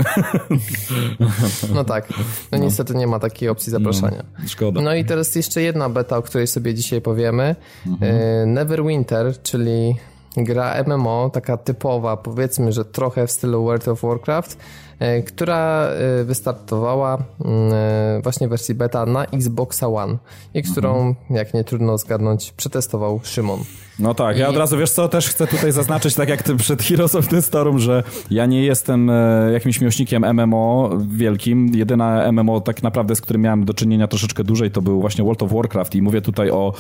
[1.74, 2.18] No tak, no,
[2.52, 2.58] no.
[2.58, 4.24] niestety nie ma takiej opcji zapraszania.
[4.40, 4.82] No, szkoda.
[4.82, 7.56] No i teraz jeszcze jedna beta, o której sobie dzisiaj powiemy.
[7.88, 8.16] Mhm.
[8.16, 9.96] E, Neverwinter, czyli
[10.38, 14.58] gra MMO, taka typowa, powiedzmy, że trochę w stylu World of Warcraft,
[15.26, 20.18] która e, wystartowała mm, e, właśnie w wersji beta na Xbox One
[20.54, 21.16] i którą, mhm.
[21.30, 23.60] jak nie trudno zgadnąć, przetestował Szymon.
[24.00, 26.84] No tak, ja od razu, wiesz co, też chcę tutaj zaznaczyć, tak jak ty przed
[26.84, 29.12] Heroes of the Storm, że ja nie jestem
[29.54, 31.72] jakimś miłośnikiem MMO wielkim.
[31.76, 35.44] Jedyna MMO tak naprawdę, z którym miałem do czynienia troszeczkę dłużej, to był właśnie World
[35.44, 36.74] of Warcraft i mówię tutaj o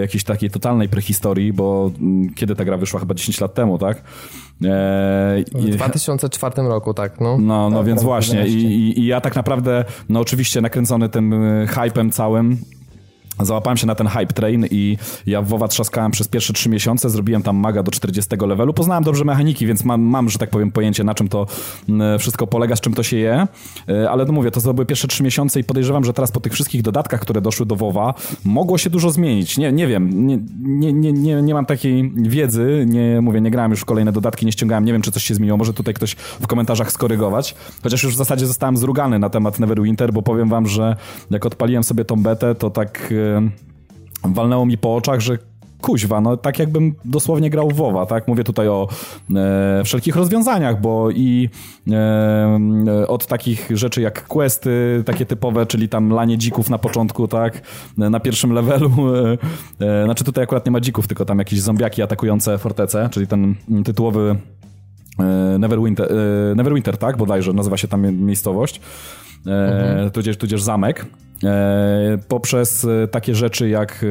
[0.00, 3.00] jakiejś takiej totalnej prehistorii, bo mm, kiedy ta gra wyszła?
[3.00, 4.02] Chyba 10 lat temu, tak?
[5.54, 7.38] w 2004 roku, tak, no.
[7.46, 8.46] No, no tak, więc właśnie.
[8.46, 12.58] I, i, ja tak naprawdę, no oczywiście nakręcony tym e, hypem całym,
[13.40, 17.10] Załapałem się na ten hype train i ja w WoWa trzaskałem przez pierwsze trzy miesiące,
[17.10, 18.72] zrobiłem tam maga do 40 levelu.
[18.72, 21.46] Poznałem dobrze mechaniki, więc mam, mam, że tak powiem, pojęcie na czym to
[22.18, 23.46] wszystko polega, z czym to się je.
[23.88, 26.52] E, ale no mówię, to były pierwsze trzy miesiące i podejrzewam, że teraz po tych
[26.52, 28.14] wszystkich dodatkach, które doszły do WoWa,
[28.44, 29.58] mogło się dużo zmienić.
[29.58, 33.70] Nie, nie wiem, nie, nie, nie, nie, nie mam takiej wiedzy, nie mówię, nie grałem
[33.70, 35.58] już w kolejne dodatki, nie ściągałem, nie wiem, czy coś się zmieniło.
[35.58, 37.54] Może tutaj ktoś w komentarzach skorygować.
[37.82, 40.96] Chociaż już w zasadzie zostałem zrugany na temat Neverwinter, bo powiem wam, że
[41.30, 43.12] jak odpaliłem sobie tą betę, to tak
[44.24, 45.38] walnęło mi po oczach, że
[45.82, 48.28] kuźwa, no tak jakbym dosłownie grał w WoWa, tak?
[48.28, 48.88] Mówię tutaj o
[49.36, 51.48] e, wszelkich rozwiązaniach, bo i
[51.90, 57.62] e, od takich rzeczy jak questy, takie typowe, czyli tam lanie dzików na początku, tak?
[57.96, 58.90] Na pierwszym levelu,
[59.80, 63.26] e, e, znaczy tutaj akurat nie ma dzików, tylko tam jakieś zombiaki atakujące fortecę, czyli
[63.26, 63.54] ten
[63.84, 64.36] tytułowy
[65.18, 67.16] e, Neverwinter, e, Neverwinter, tak?
[67.16, 68.80] Bodajże nazywa się tam miejscowość.
[69.46, 70.10] Mhm.
[70.10, 71.06] tudzież, tudzież zamek,
[72.28, 74.04] poprzez takie rzeczy jak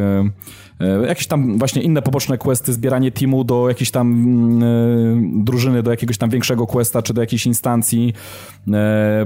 [1.08, 6.18] jakieś tam właśnie inne poboczne questy, zbieranie teamu do jakiejś tam mm, drużyny, do jakiegoś
[6.18, 8.14] tam większego questa, czy do jakiejś instancji,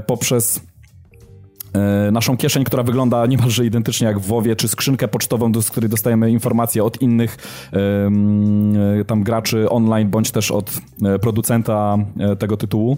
[0.07, 0.61] poprzez
[2.11, 6.32] naszą kieszeń, która wygląda niemalże identycznie jak w WoWie, czy skrzynkę pocztową, z której dostajemy
[6.32, 7.38] informacje od innych
[9.07, 10.72] tam graczy online, bądź też od
[11.22, 11.98] producenta
[12.40, 12.98] tego tytułu.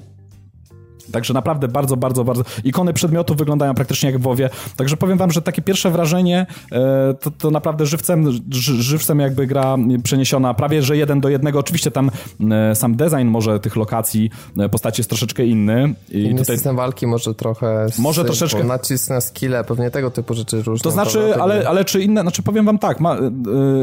[1.12, 2.44] Także naprawdę bardzo, bardzo, bardzo.
[2.64, 4.50] Ikony przedmiotów wyglądają praktycznie jak w WoWie.
[4.76, 8.32] Także powiem wam, że takie pierwsze wrażenie e, to, to naprawdę żywcem,
[8.80, 11.60] żywcem jakby gra przeniesiona prawie, że jeden do jednego.
[11.60, 12.12] Oczywiście tam
[12.52, 15.94] e, sam design może tych lokacji, e, postaci jest troszeczkę inny.
[16.10, 16.56] I inny tutaj...
[16.56, 17.88] system walki może trochę...
[18.00, 18.64] Może troszeczkę...
[18.64, 20.84] Nacisk na skille, pewnie tego typu rzeczy różne.
[20.84, 23.18] To znaczy, ale, ale czy inne, znaczy powiem wam tak, ma,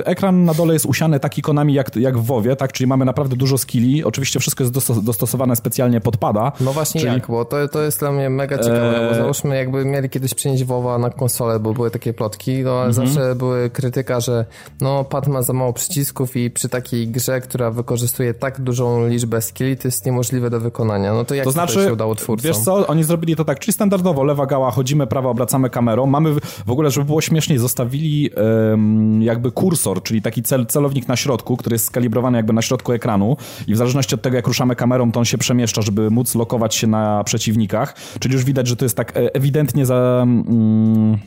[0.04, 3.36] ekran na dole jest usiany tak ikonami jak, jak w WoWie, tak, czyli mamy naprawdę
[3.36, 4.04] dużo skilli.
[4.04, 6.52] Oczywiście wszystko jest dostosowane specjalnie pod pada.
[6.60, 7.26] No właśnie czyli jak?
[7.26, 9.08] Bo to, to jest dla mnie mega ciekawe, eee...
[9.08, 12.88] bo załóżmy jakby mieli kiedyś przenieść WoWa na konsolę, bo były takie plotki, no ale
[12.88, 13.06] mhm.
[13.06, 14.44] zawsze były krytyka, że
[14.80, 19.42] no pad ma za mało przycisków i przy takiej grze, która wykorzystuje tak dużą liczbę
[19.42, 21.14] skilli, to jest niemożliwe do wykonania.
[21.14, 22.48] No to jak to znaczy, się udało twórcom?
[22.48, 26.34] Wiesz co, oni zrobili to tak, czyli standardowo, lewa gała, chodzimy, prawo, obracamy kamerą, mamy
[26.66, 31.56] w ogóle, żeby było śmieszniej, zostawili um, jakby kursor, czyli taki cel, celownik na środku,
[31.56, 33.36] który jest skalibrowany jakby na środku ekranu
[33.66, 36.74] i w zależności od tego, jak ruszamy kamerą, to on się przemieszcza, żeby móc lokować
[36.74, 40.20] się na przeciwnikach, czyli już widać, że to jest tak e, ewidentnie za...
[40.22, 41.18] Mm,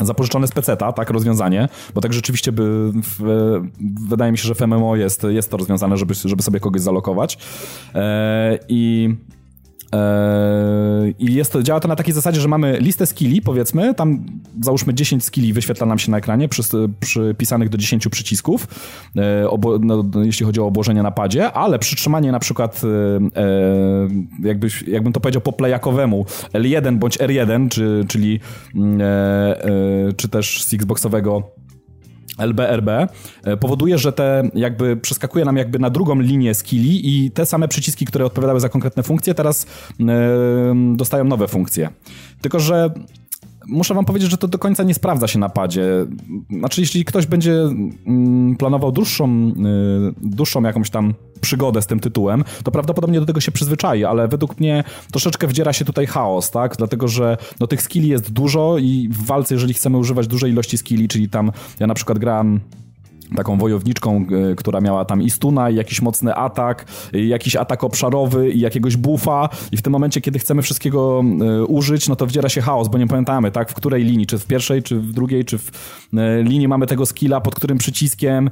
[0.00, 3.20] zapożyczone z peceta, tak, rozwiązanie, bo tak rzeczywiście by, w,
[4.08, 7.38] wydaje mi się, że w MMO jest, jest to rozwiązane, żeby, żeby sobie kogoś zalokować.
[7.94, 9.41] E, i Eee,
[11.18, 14.24] I jest to, działa to na takiej zasadzie, że mamy listę skilli, powiedzmy, tam
[14.62, 16.62] załóżmy 10 skilli wyświetla nam się na ekranie przy,
[17.00, 18.68] przypisanych do 10 przycisków,
[19.16, 24.48] e, obo, no, jeśli chodzi o obłożenie na padzie, ale przytrzymanie na przykład, e, e
[24.48, 28.40] jakbyś, jakbym to powiedział po plajakowemu, L1 bądź R1, czy, czyli
[28.74, 29.04] mm, e,
[29.64, 31.42] e, czy też z Xboxowego
[32.38, 37.46] LBRB e, powoduje, że te jakby przeskakuje nam jakby na drugą linię skilli i te
[37.46, 39.66] same przyciski, które odpowiadały za konkretne funkcje, teraz
[39.98, 40.06] yy,
[40.96, 41.88] dostają nowe funkcje.
[42.40, 42.90] Tylko, że
[43.66, 46.06] muszę wam powiedzieć, że to do końca nie sprawdza się na padzie.
[46.58, 47.52] Znaczy, jeśli ktoś będzie
[48.06, 49.52] mm, planował dłuższą, y,
[50.22, 54.60] dłuższą jakąś tam przygodę z tym tytułem, to prawdopodobnie do tego się przyzwyczai, ale według
[54.60, 56.76] mnie troszeczkę wdziera się tutaj chaos, tak?
[56.76, 60.78] Dlatego, że no, tych skilli jest dużo i w walce, jeżeli chcemy używać dużej ilości
[60.78, 62.60] skilli, czyli tam ja na przykład grałem
[63.36, 67.84] taką wojowniczką, e, która miała tam i stuna, i jakiś mocny atak, i jakiś atak
[67.84, 72.26] obszarowy, i jakiegoś buffa i w tym momencie, kiedy chcemy wszystkiego e, użyć, no to
[72.26, 75.12] wdziera się chaos, bo nie pamiętamy, tak, w której linii, czy w pierwszej, czy w
[75.12, 75.70] drugiej, czy w
[76.16, 78.50] e, linii mamy tego skilla, pod którym przyciskiem.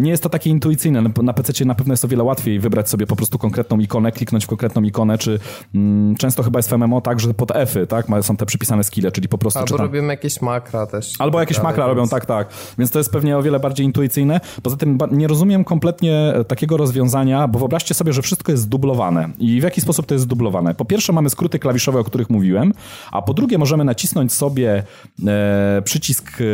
[0.00, 1.02] Nie jest to takie intuicyjne.
[1.22, 4.44] Na PC na pewno jest o wiele łatwiej wybrać sobie po prostu konkretną ikonę, kliknąć
[4.44, 5.38] w konkretną ikonę, czy
[5.74, 9.12] mm, często chyba jest w MMO tak, że pod F-y, tak, są te przypisane skille,
[9.12, 9.58] czyli po prostu...
[9.58, 9.86] Albo czytam...
[9.86, 11.12] robimy jakieś makra też.
[11.18, 11.96] Albo jakieś tak makra więc...
[11.96, 12.48] robią, tak, tak.
[12.78, 14.40] Więc to jest pewnie o wiele bardziej intuicyjne.
[14.62, 19.28] Poza tym nie rozumiem kompletnie takiego rozwiązania, bo wyobraźcie sobie, że wszystko jest zdublowane.
[19.38, 20.74] I w jaki sposób to jest zdublowane?
[20.74, 22.72] Po pierwsze mamy skróty klawiszowe, o których mówiłem,
[23.12, 24.82] a po drugie możemy nacisnąć sobie
[25.26, 26.44] e, przycisk e,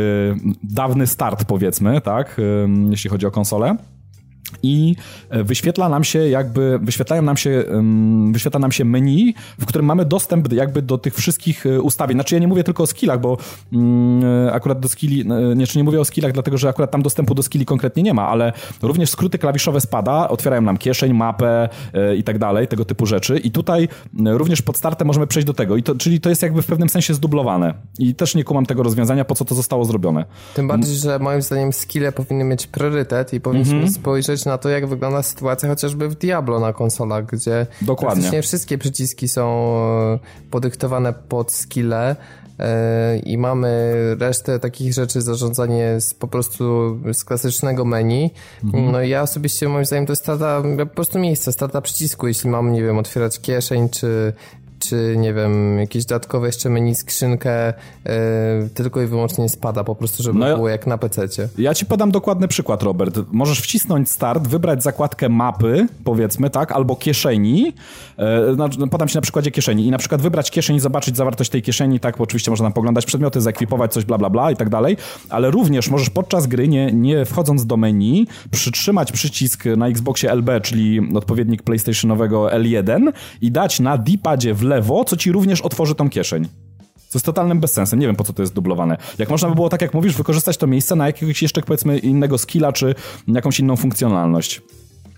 [0.63, 2.41] dawny start powiedzmy, tak, e,
[2.89, 3.75] jeśli chodzi o konsolę
[4.63, 4.95] i
[5.29, 7.63] e, wyświetla nam się jakby, wyświetlają nam się,
[8.31, 12.17] wyświetla nam się menu, w którym mamy dostęp jakby do tych wszystkich e, ustawień.
[12.17, 13.37] Znaczy ja nie mówię tylko o skillach, bo
[13.73, 15.25] mm, e, akurat do skilli,
[15.55, 18.13] nie, czy nie mówię o skillach, dlatego że akurat tam dostępu do skilli konkretnie nie
[18.13, 21.69] ma, ale również skróty klawiszowe spada, otwierają nam kieszeń, mapę
[22.17, 23.87] i tak dalej, tego typu rzeczy i tutaj
[24.25, 26.89] również pod startem możemy przejść do tego, I to, czyli to jest jakby w pewnym
[26.89, 30.25] sensie zdublowane i też nie kumam tego rozwiązania, po co to zostało zrobione.
[30.55, 33.93] Tym bardziej, że moim zdaniem skille powinny mieć priorytet i powinniśmy mm -hmm.
[33.93, 38.15] spojrzeć na to, jak wygląda sytuacja chociażby w Diablo na konsolach, gdzie Dokładnie.
[38.15, 39.75] praktycznie wszystkie przyciski są
[40.13, 40.19] e,
[40.51, 42.15] podyktowane pod skille
[42.59, 48.31] e, i mamy resztę takich rzeczy, zarządzanie z, po prostu z klasycznego menu.
[48.63, 48.91] Mhm.
[48.91, 52.49] No i ja osobiście moim zdaniem to jest strata po prostu miejsca, strata przycisku, jeśli
[52.49, 54.33] mam, nie wiem, otwierać kieszeń, czy
[54.81, 57.73] czy nie wiem, jakieś dodatkowe jeszcze menu skrzynkę
[58.73, 61.49] tylko i wyłącznie spada, po prostu, żeby no, było jak na PC-cie.
[61.57, 63.19] Ja ci podam dokładny przykład, Robert.
[63.31, 67.73] Możesz wcisnąć start, wybrać zakładkę mapy, powiedzmy, tak, albo kieszeni.
[68.17, 71.61] E, podam ci na przykładzie kieszeni i na przykład wybrać kieszeń i zobaczyć zawartość tej
[71.61, 74.97] kieszeni, tak, bo oczywiście można poglądać przedmioty, zaekwipować coś, bla, bla, bla i tak dalej,
[75.29, 80.49] ale również możesz podczas gry, nie, nie wchodząc do menu, przytrzymać przycisk na Xboxie LB,
[80.61, 86.09] czyli odpowiednik PlayStationowego L1 i dać na D-padzie w lewo, co ci również otworzy tą
[86.09, 86.47] kieszeń.
[87.09, 87.99] Co jest totalnym bezsensem.
[87.99, 88.97] Nie wiem, po co to jest dublowane.
[89.17, 92.37] Jak można by było, tak jak mówisz, wykorzystać to miejsce na jakiegoś jeszcze, powiedzmy, innego
[92.37, 92.95] skilla, czy
[93.27, 94.61] jakąś inną funkcjonalność.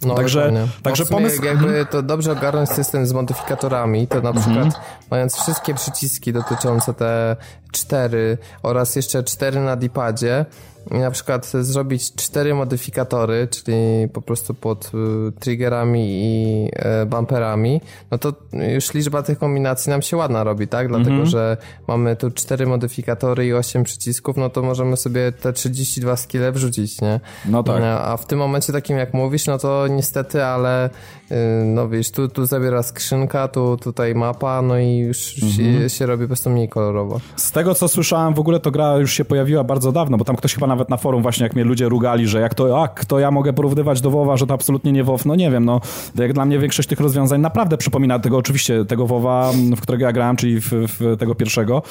[0.06, 1.44] No, także, także pomysł...
[1.44, 1.86] Jakby mhm.
[1.86, 4.46] to dobrze ogarnąć system z modyfikatorami, to na mhm.
[4.46, 7.36] przykład mając wszystkie przyciski dotyczące te
[7.72, 10.46] cztery oraz jeszcze cztery na dipadzie,
[10.92, 14.92] na przykład zrobić cztery modyfikatory, czyli po prostu pod
[15.28, 16.66] y, triggerami i
[17.04, 17.82] y, bumperami,
[18.12, 18.34] no to
[18.74, 20.88] już liczba tych kombinacji nam się ładna robi, tak?
[20.88, 21.30] Dlatego, mm -hmm.
[21.30, 21.58] że
[21.88, 27.02] mamy tu cztery modyfikatory i osiem przycisków, no to możemy sobie te 32 skille wrzucić,
[27.02, 27.20] nie?
[27.46, 27.84] No tak.
[27.84, 30.90] A w tym momencie takim jak mówisz, no to niestety, ale
[31.32, 31.36] y,
[31.66, 35.82] no wiesz, tu, tu zabiera skrzynka, tu tutaj mapa, no i już mm -hmm.
[35.82, 37.20] się, się robi po prostu mniej kolorowo.
[37.36, 40.36] Z tego co słyszałem, w ogóle to gra już się pojawiła bardzo dawno, bo tam
[40.36, 43.20] ktoś chyba nawet na forum właśnie, jak mnie ludzie rugali, że jak to, a kto
[43.20, 45.82] ja mogę porównywać do WoWa, że to absolutnie nie WoW, no nie wiem, no
[46.16, 50.12] jak dla mnie większość tych rozwiązań naprawdę przypomina tego oczywiście, tego WoWa, w którego ja
[50.12, 51.82] grałem, czyli w, w tego pierwszego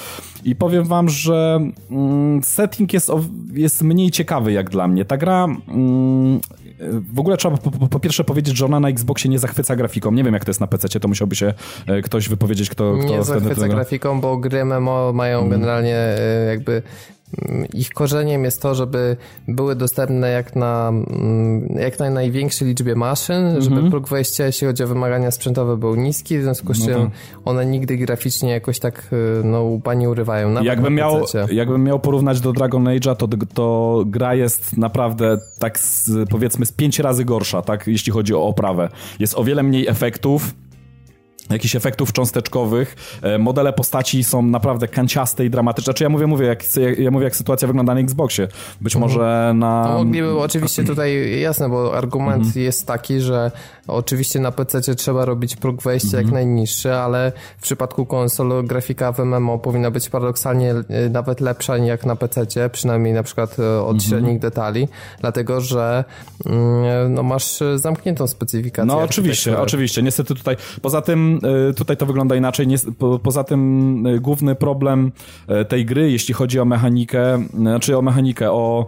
[0.45, 1.61] i powiem wam, że
[1.91, 3.11] mm, setting jest,
[3.53, 5.05] jest mniej ciekawy jak dla mnie.
[5.05, 6.41] Ta gra mm,
[7.13, 10.13] w ogóle trzeba po, po, po, pierwsze powiedzieć, że ona na Xboxie nie zachwyca grafiką.
[10.13, 11.55] Nie wiem, jak to jest na PC, to musiałby się
[11.87, 12.95] e, ktoś wypowiedzieć, kto...
[12.99, 15.51] kto nie zachwyca grafiką, bo gry MMO mają hmm.
[15.51, 16.83] generalnie e, jakby
[17.75, 19.17] ich korzeniem jest to, żeby
[19.49, 23.63] były dostępne jak na, mm, jak na największej liczbie maszyn, mhm.
[23.63, 27.03] żeby próg wejścia, jeśli chodzi o wymagania sprzętowe, był niski, w związku z no czym
[27.03, 27.11] no
[27.45, 30.63] one nigdy graficznie jakoś tak y, no, nie urywają.
[30.63, 36.11] Jakbym, miał, jakbym miał porównać do Dragon Age'a, to, to gra jest naprawdę tak z,
[36.31, 38.89] powiedzmy z pięć razy gorsza, tak, jeśli chodzi o oprawę.
[39.19, 40.55] Jest o wiele mniej efektów,
[41.51, 42.97] jakichś efektów cząsteczkowych.
[43.23, 45.85] E, modele postaci są naprawdę kanciaste i dramatyczne.
[45.85, 46.65] Znaczy ja mówię, mówię, jak,
[46.99, 48.49] ja mówię, jak sytuacja wygląda na Xboxie.
[48.81, 49.11] Być mhm.
[49.11, 49.85] może na...
[49.85, 52.65] To mogliby, oczywiście tutaj jasne, bo argument mhm.
[52.65, 53.51] jest taki, że
[53.87, 56.25] oczywiście na PC trzeba robić próg wejścia mhm.
[56.25, 61.77] jak najniższy, ale w przypadku konsol grafika w MMO powinna być paradoksalnie e, nawet lepsza
[61.77, 64.01] jak na PC, przynajmniej na przykład e, od mhm.
[64.01, 64.89] średnich detali,
[65.21, 66.05] dlatego że
[66.47, 68.87] mm, no, masz zamkniętą specyfikację.
[68.87, 70.03] No oczywiście, oczywiście.
[70.03, 71.41] Niestety tutaj, poza tym
[71.77, 72.67] tutaj to wygląda inaczej.
[73.23, 75.13] poza tym główny problem
[75.69, 78.87] tej gry, jeśli chodzi o mechanikę, znaczy o mechanikę, o,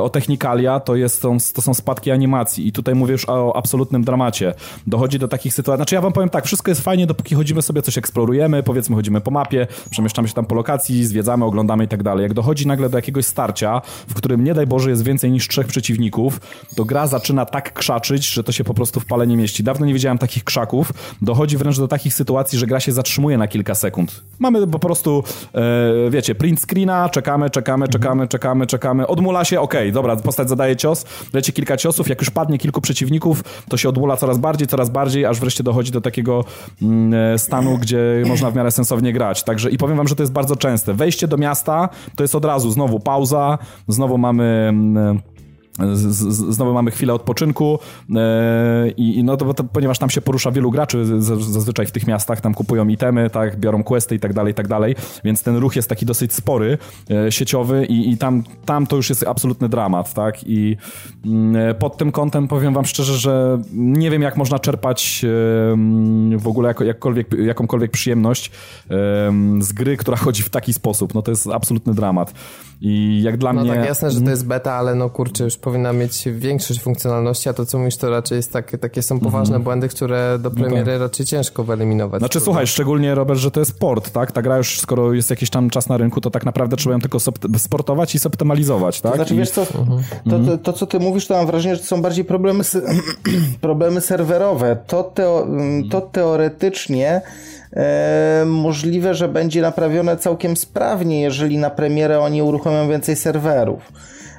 [0.00, 1.22] o technikalia, to, jest,
[1.54, 2.66] to są spadki animacji.
[2.66, 3.56] I tutaj mówię już o
[3.90, 4.54] absolutnym dramacie.
[4.86, 5.78] Dochodzi do takich sytuacji.
[5.78, 9.20] Znaczy ja wam powiem tak, wszystko jest fajnie, dopóki chodzimy sobie, coś eksplorujemy, powiedzmy chodzimy
[9.20, 12.22] po mapie, przemieszczamy się tam po lokacji, zwiedzamy, oglądamy i tak dalej.
[12.22, 15.66] Jak dochodzi nagle do jakiegoś starcia, w którym nie daj Boże jest więcej niż trzech
[15.66, 16.40] przeciwników,
[16.76, 19.62] to gra zaczyna tak krzaczyć, że to się po prostu w pale nie mieści.
[19.62, 20.92] Dawno nie widziałem takich krzaków.
[21.22, 24.22] Dochodzi wręcz do takich sytuacji, że gra się zatrzymuje na kilka sekund.
[24.38, 29.80] Mamy po prostu, e, wiecie, print screena, czekamy, czekamy, czekamy, czekamy, czekamy, odmula się, okej,
[29.80, 33.88] okay, dobra, postać zadaje cios, leci kilka ciosów, jak już padnie kilku przeciwników, to się
[33.88, 36.44] odmula coraz bardziej, coraz bardziej, aż wreszcie dochodzi do takiego
[36.82, 39.42] mm, e, stanu, gdzie można w miarę sensownie grać.
[39.42, 40.94] Także i powiem wam, że to jest bardzo częste.
[40.94, 43.58] Wejście do miasta to jest od razu znowu pauza,
[43.88, 45.20] znowu mamy mm,
[45.78, 47.78] z, z, znowu mamy chwilę odpoczynku
[48.16, 52.40] e, i no to, to, ponieważ tam się porusza wielu graczy zazwyczaj w tych miastach,
[52.40, 54.94] tam kupują itemy, tak, biorą questy i tak dalej, i tak dalej,
[55.24, 56.78] więc ten ruch jest taki dosyć spory,
[57.10, 60.76] e, sieciowy i, i tam, tam to już jest absolutny dramat, tak, i
[61.26, 65.24] mm, pod tym kątem powiem wam szczerze, że nie wiem jak można czerpać
[66.36, 68.50] w ogóle jako, jakkolwiek, jakąkolwiek przyjemność
[69.60, 72.34] z gry, która chodzi w taki sposób, no to jest absolutny dramat.
[72.80, 73.70] I jak dla no mnie...
[73.70, 74.30] No tak, jasne, że to mhm.
[74.30, 78.10] jest beta, ale no kurczę, już powinna mieć większość funkcjonalności, a to co mówisz, to
[78.10, 79.64] raczej jest takie, takie są poważne mm -hmm.
[79.64, 81.00] błędy, które do premiery no tak.
[81.00, 82.20] raczej ciężko wyeliminować.
[82.20, 84.32] Znaczy słuchaj, szczególnie Robert, że to jest port, tak?
[84.32, 87.00] Ta gra już, skoro jest jakiś tam czas na rynku, to tak naprawdę trzeba ją
[87.00, 87.18] tylko
[87.58, 89.12] sportować i zoptymalizować, tak?
[89.12, 89.38] To znaczy, I...
[89.38, 90.02] wiesz co, mhm.
[90.30, 92.64] to, to, to, co ty mówisz, to mam wrażenie, że to są bardziej problemy,
[93.60, 94.76] problemy serwerowe.
[94.86, 95.46] To, teo,
[95.90, 97.22] to teoretycznie
[98.46, 103.92] możliwe, że będzie naprawione całkiem sprawnie, jeżeli na premierę oni uruchomią więcej serwerów.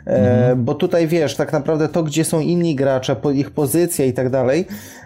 [0.08, 0.66] E, mhm.
[0.66, 4.68] Bo tutaj wiesz, tak naprawdę to, gdzie są inni gracze, ich pozycja i tak dalej,
[4.70, 5.01] e,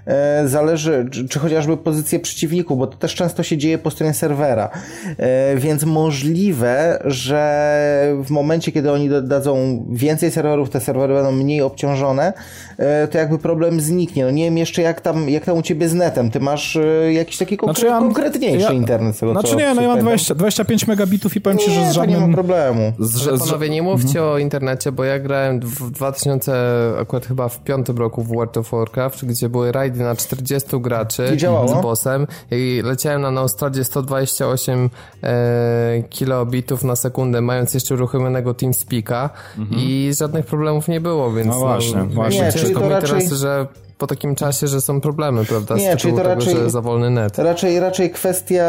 [0.46, 4.70] zależy, czy, czy chociażby pozycję przeciwników, bo to też często się dzieje po stronie serwera.
[5.18, 11.62] E, więc możliwe, że w momencie, kiedy oni dadzą więcej serwerów, te serwery będą mniej
[11.62, 12.34] obciążone,
[12.78, 14.26] e, to jakby problem zniknie.
[14.26, 16.32] No nie wiem jeszcze jak tam, jak tam u ciebie z netem.
[16.32, 19.20] Ty masz e, jakiś taki konkre znaczy ja, konkretniejszy ja, internet.
[19.20, 22.22] Tego, znaczy nie, no ja mam 20, 25 megabitów i powiem ci, że z żadnym...
[22.22, 22.94] nie ma problemu.
[23.00, 24.28] Z, że, panowie, nie mówcie mhm.
[24.28, 26.54] o internecie, bo ja grałem w 2000,
[27.02, 31.38] akurat chyba w piątym roku w World of Warcraft, gdzie były rajdy na 40 graczy
[31.68, 34.90] z bossem i leciałem na Australię 128
[35.24, 39.82] e, kilobitów na sekundę, mając jeszcze uruchomionego TeamSpeaka mhm.
[39.82, 42.42] i żadnych problemów nie było, więc no właśnie, no, właśnie.
[42.42, 43.20] Nie, czyli to raczej...
[43.20, 43.68] teraz, że
[43.98, 45.76] po takim czasie, że są problemy, prawda?
[45.76, 47.38] Nie, czyli to tego, raczej, że za wolny net.
[47.38, 48.66] Raczej, raczej kwestia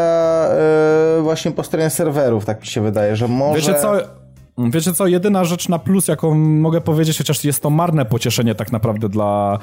[1.15, 3.59] yy, właśnie po stronie serwerów, tak mi się wydaje, że może...
[3.59, 3.93] Wiecie co,
[4.57, 8.71] Wiecie co, jedyna rzecz na plus, jaką mogę powiedzieć, chociaż jest to marne pocieszenie tak
[8.71, 9.59] naprawdę dla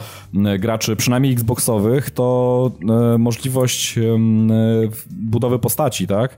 [0.58, 2.70] graczy, przynajmniej Xboxowych, to
[3.14, 3.98] e, możliwość
[5.10, 6.36] budowy postaci, tak?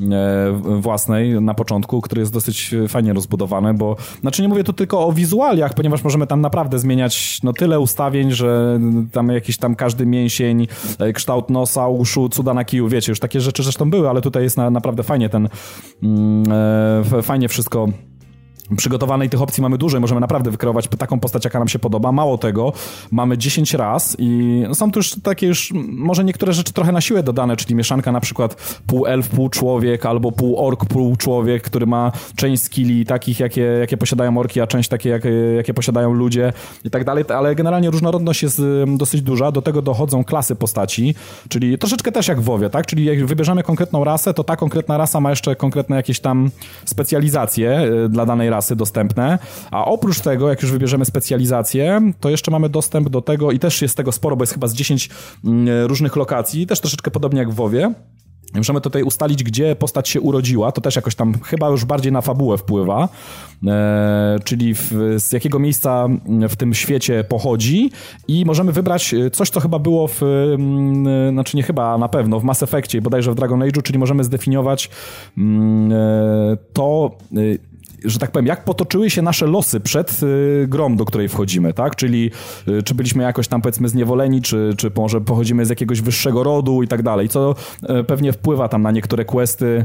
[0.00, 5.06] E, własnej na początku, który jest dosyć fajnie rozbudowany, bo znaczy nie mówię tu tylko
[5.06, 8.80] o wizualiach, ponieważ możemy tam naprawdę zmieniać no tyle ustawień, że
[9.12, 10.66] tam jakiś tam każdy mięsień,
[10.98, 14.42] e, kształt nosa, uszu, cuda na kiju, wiecie, już takie rzeczy zresztą były, ale tutaj
[14.42, 15.48] jest na, naprawdę fajnie ten
[16.02, 16.44] mm,
[17.22, 17.88] fajnie wszystko
[18.76, 22.12] przygotowanej tych opcji mamy dużo i możemy naprawdę wykreować taką postać, jaka nam się podoba.
[22.12, 22.72] Mało tego,
[23.10, 27.22] mamy 10 raz i są tu już takie już, może niektóre rzeczy trochę na siłę
[27.22, 31.86] dodane, czyli mieszanka na przykład pół elf, pół człowiek, albo pół ork, pół człowiek, który
[31.86, 36.52] ma część skilli takich, jakie, jakie posiadają orki, a część takie, jakie, jakie posiadają ludzie
[36.84, 38.62] i tak dalej, ale generalnie różnorodność jest
[38.96, 41.14] dosyć duża, do tego dochodzą klasy postaci,
[41.48, 42.86] czyli troszeczkę też jak w WoWie, tak?
[42.86, 46.50] Czyli jak wybierzemy konkretną rasę, to ta konkretna rasa ma jeszcze konkretne jakieś tam
[46.84, 49.38] specjalizacje y, dla danej rasy, rasy dostępne,
[49.70, 53.82] a oprócz tego, jak już wybierzemy specjalizację, to jeszcze mamy dostęp do tego i też
[53.82, 55.10] jest tego sporo, bo jest chyba z 10
[55.44, 57.94] mm, różnych lokacji, też troszeczkę podobnie jak w WoWie.
[58.54, 62.20] Możemy tutaj ustalić, gdzie postać się urodziła, to też jakoś tam chyba już bardziej na
[62.20, 63.08] fabułę wpływa,
[63.66, 66.08] e, czyli w, z jakiego miejsca
[66.48, 67.90] w tym świecie pochodzi.
[68.28, 72.44] I możemy wybrać coś, co chyba było w, mm, znaczy nie chyba, na pewno w
[72.44, 74.90] Mass Effectie, bodajże w Dragon Age'u, czyli możemy zdefiniować
[75.38, 77.36] mm, e, to, e,
[78.04, 81.96] że tak powiem, jak potoczyły się nasze losy przed y, grą, do której wchodzimy, tak?
[81.96, 82.30] Czyli
[82.68, 86.82] y, czy byliśmy jakoś tam powiedzmy zniewoleni, czy, czy może pochodzimy z jakiegoś wyższego rodu
[86.82, 87.54] i tak dalej, co
[88.00, 89.84] y, pewnie wpływa tam na niektóre questy,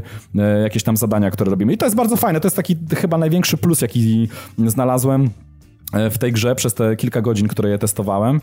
[0.62, 1.72] jakieś tam zadania, które robimy.
[1.72, 4.28] I to jest bardzo fajne, to jest taki chyba największy plus, jaki
[4.66, 5.53] znalazłem E,
[6.10, 8.40] w tej grze przez te kilka godzin, które je testowałem.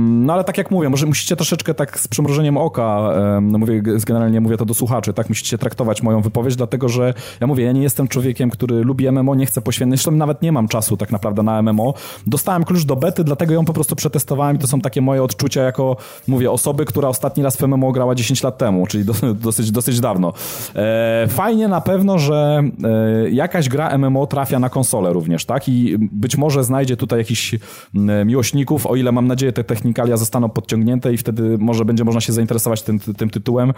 [0.00, 3.12] No ale tak jak mówię, może musicie troszeczkę tak z przymrożeniem oka,
[3.42, 7.46] no mówię, generalnie mówię to do słuchaczy, tak musicie traktować moją wypowiedź, dlatego że ja
[7.46, 10.68] mówię, ja nie jestem człowiekiem, który lubi MMO, nie chcę poświęcić, zresztą nawet nie mam
[10.68, 11.94] czasu tak naprawdę na MMO.
[12.26, 15.62] Dostałem klucz do bety, dlatego ją po prostu przetestowałem i to są takie moje odczucia
[15.62, 15.96] jako,
[16.28, 19.12] mówię, osoby, która ostatni raz w MMO grała 10 lat temu, czyli do,
[19.46, 20.32] dosyć, dosyć dawno.
[20.74, 25.68] E, fajnie na pewno, że e, jakaś gra MMO trafia na konsolę również, tak?
[25.68, 27.56] I być może może znajdzie tutaj jakichś
[27.94, 32.20] mm, miłośników, o ile mam nadzieję te technikalia zostaną podciągnięte i wtedy może będzie można
[32.20, 33.72] się zainteresować tym, tym tytułem.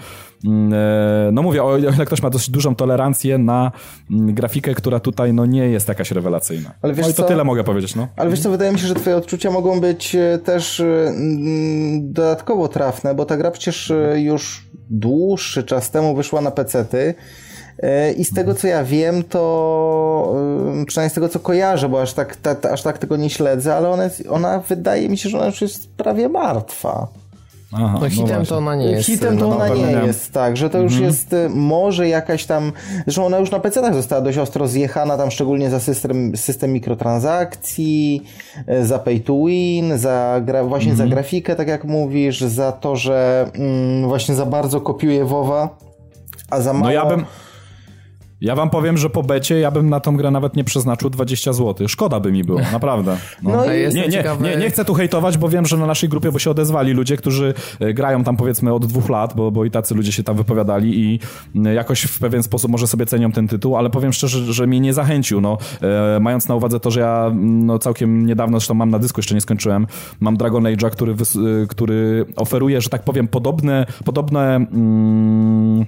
[0.45, 3.73] Mm, e, no mówię, o ile ktoś ma dosyć dużą tolerancję na
[4.11, 6.71] mm, grafikę, która tutaj no nie jest jakaś rewelacyjna.
[6.83, 7.29] Ale wiesz no i to co?
[7.29, 7.97] tyle mogę powiedzieć.
[7.97, 8.09] No.
[8.17, 11.15] Ale wiesz co, wydaje mi się, że twoje odczucia mogą być e, też e,
[12.01, 17.15] dodatkowo trafne, bo ta gra przecież już dłuższy czas temu wyszła na pecety
[18.16, 20.35] I z tego co ja wiem, to
[20.82, 23.74] e, przynajmniej z tego co kojarzę, bo aż tak, ta, aż tak tego nie śledzę,
[23.77, 27.07] ale ona, jest, ona wydaje mi się, że ona już jest prawie martwa.
[27.73, 29.07] Aha, no hitem no to ona nie jest.
[29.07, 31.11] Hitem to no, ona nie jest, tak, że to już mhm.
[31.11, 32.73] jest e, może jakaś tam,
[33.05, 38.23] zresztą ona już na PC została dość ostro zjechana, tam szczególnie za system, system mikrotransakcji,
[38.82, 41.09] za pay to win, za gra, właśnie mhm.
[41.09, 45.69] za grafikę, tak jak mówisz, za to, że mm, właśnie za bardzo kopiuje WoWa,
[46.51, 46.85] a za mało...
[46.85, 47.24] No ja bym...
[48.41, 51.53] Ja wam powiem, że po becie ja bym na tą grę nawet nie przeznaczył 20
[51.53, 51.89] zł.
[51.89, 53.17] Szkoda by mi było, naprawdę.
[53.43, 53.51] No.
[53.51, 54.09] no nie, nie,
[54.41, 57.17] nie, nie, chcę tu hejtować, bo wiem, że na naszej grupie, bo się odezwali ludzie,
[57.17, 60.37] którzy e, grają tam powiedzmy od dwóch lat, bo, bo i tacy ludzie się tam
[60.37, 61.21] wypowiadali i
[61.75, 64.93] jakoś w pewien sposób może sobie cenią ten tytuł, ale powiem szczerze, że mnie nie
[64.93, 65.41] zachęcił.
[65.41, 69.19] No, e, mając na uwadze to, że ja no, całkiem niedawno, zresztą mam na dysku,
[69.19, 69.87] jeszcze nie skończyłem,
[70.21, 71.15] mam Dragon Age'a, który,
[71.69, 75.87] który oferuje, że tak powiem, podobne, podobne mm,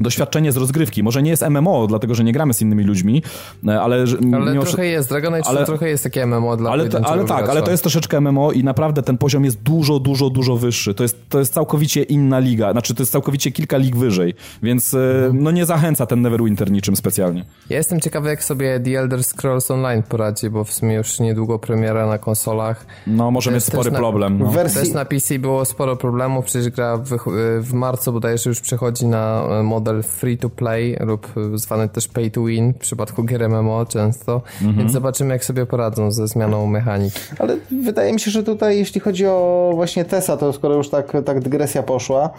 [0.00, 1.02] doświadczenie z rozgrywki.
[1.02, 3.22] Może nie jest MMO, dlatego że nie gramy z innymi ludźmi,
[3.68, 4.04] e, ale...
[4.34, 7.50] Ale trochę jest, Dragon Age ale, trochę jest takie MMO dla ale, ale tak, gracza.
[7.50, 10.94] ale to jest troszeczkę MMO i naprawdę ten poziom jest dużo, dużo, dużo wyższy.
[10.94, 14.94] To jest, to jest całkowicie inna liga, znaczy to jest całkowicie kilka lig wyżej, więc
[14.94, 15.42] mhm.
[15.42, 17.44] no nie zachęca ten Neverwinter niczym specjalnie.
[17.70, 21.58] Ja jestem ciekawy, jak sobie The Elder Scrolls Online poradzi, bo w sumie już niedługo
[21.58, 22.86] premiera na konsolach.
[23.06, 24.38] No, może mieć spory problem.
[24.38, 24.50] No.
[24.50, 24.80] Wersji...
[24.80, 27.18] Też na PC było sporo problemów, przecież gra w,
[27.60, 29.42] w marcu bodajże już przechodzi na
[29.82, 34.42] model free to play lub zwany też pay to win w przypadku gier MMO często,
[34.60, 34.78] mhm.
[34.78, 37.20] więc zobaczymy jak sobie poradzą ze zmianą mechaniki.
[37.38, 41.12] Ale wydaje mi się, że tutaj jeśli chodzi o właśnie TESA, to skoro już tak,
[41.24, 42.30] tak dygresja poszła,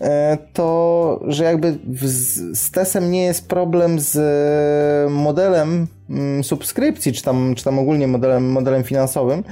[0.00, 4.18] e, to że jakby z, z TESem nie jest problem z
[5.10, 5.86] modelem Mm,
[6.42, 9.44] subskrypcji, czy tam, czy tam ogólnie modelem, modelem finansowym,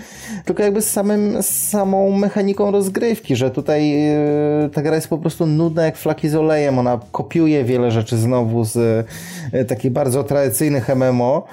[0.44, 5.18] tylko jakby z, samym, z samą mechaniką rozgrywki, że tutaj yy, ta gra jest po
[5.18, 9.06] prostu nudna jak flaki z olejem, ona kopiuje wiele rzeczy znowu z
[9.52, 11.44] yy, takich bardzo tradycyjnych MMO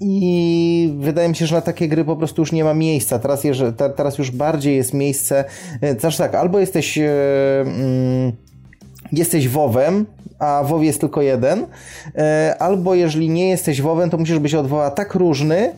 [0.00, 3.18] i wydaje mi się, że na takie gry po prostu już nie ma miejsca.
[3.18, 3.42] Teraz,
[3.96, 5.44] teraz już bardziej jest miejsce,
[5.82, 7.04] yy, znaczy tak, albo jesteś yy,
[9.12, 10.06] jesteś WoWem,
[10.38, 11.66] a WoW jest tylko jeden,
[12.14, 15.72] e, albo jeżeli nie jesteś WoWem, to musisz być od WoWa tak różny,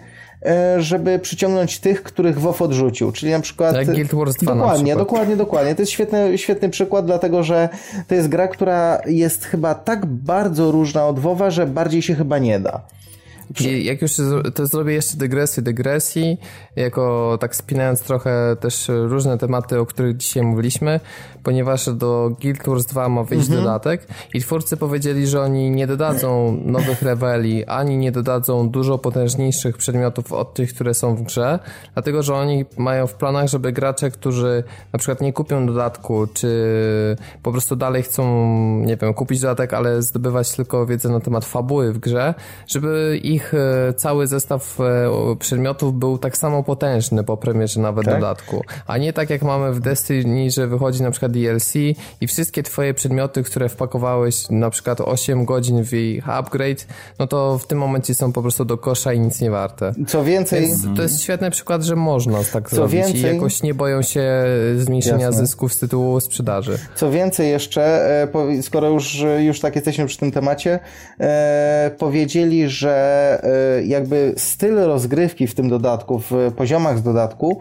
[0.46, 3.12] e, żeby przyciągnąć tych, których WoW odrzucił.
[3.12, 3.76] Czyli na przykład...
[3.76, 5.74] Jak Guild Wars 2 Dokładnie, dokładnie, dokładnie.
[5.74, 7.68] To jest świetny, świetny przykład, dlatego że
[8.08, 12.38] to jest gra, która jest chyba tak bardzo różna od WoWa, że bardziej się chyba
[12.38, 12.80] nie da.
[13.60, 14.12] I jak już
[14.54, 16.38] to zrobię jeszcze dygresję dygresji,
[16.76, 21.00] jako tak spinając trochę też różne tematy, o których dzisiaj mówiliśmy,
[21.42, 23.64] ponieważ do Guild Wars 2 ma wyjść mhm.
[23.64, 29.76] dodatek i twórcy powiedzieli, że oni nie dodadzą nowych reweli, ani nie dodadzą dużo potężniejszych
[29.76, 31.58] przedmiotów od tych, które są w grze,
[31.94, 36.52] dlatego, że oni mają w planach, żeby gracze, którzy na przykład nie kupią dodatku, czy
[37.42, 38.24] po prostu dalej chcą,
[38.86, 42.34] nie wiem, kupić dodatek, ale zdobywać tylko wiedzę na temat fabuły w grze,
[42.66, 48.14] żeby ich e, cały zestaw e, przedmiotów był tak samo potężny po premierze nawet tak?
[48.14, 51.74] dodatku, a nie tak jak mamy w Destiny, że wychodzi na przykład DLC
[52.20, 56.86] i wszystkie twoje przedmioty, które wpakowałeś na przykład 8 godzin w ich upgrade,
[57.18, 59.94] no to w tym momencie są po prostu do kosza i nic nie warte.
[60.06, 60.60] Co więcej...
[60.60, 63.20] Więc to jest świetny przykład, że można tak Co zrobić więcej...
[63.20, 64.44] i jakoś nie boją się
[64.76, 65.46] zmniejszenia Jasne.
[65.46, 66.78] zysków z tytułu sprzedaży.
[66.94, 67.82] Co więcej jeszcze,
[68.58, 70.78] e, skoro już, już tak jesteśmy przy tym temacie,
[71.20, 72.92] e, powiedzieli, że
[73.78, 77.60] e, jakby styl rozgrywki w tym dodatku, w poziomach z dodatku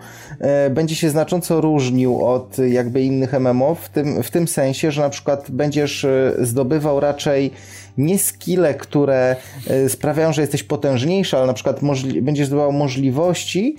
[0.72, 5.02] będzie się znacząco różnił od jakby innych MMO MMO w tym, w tym sensie, że
[5.02, 7.52] na przykład będziesz e, zdobywał raczej
[7.98, 9.36] nie skille, które
[9.68, 11.80] e, sprawiają, że jesteś potężniejszy, ale na przykład
[12.22, 13.76] będziesz zdobywał możliwości,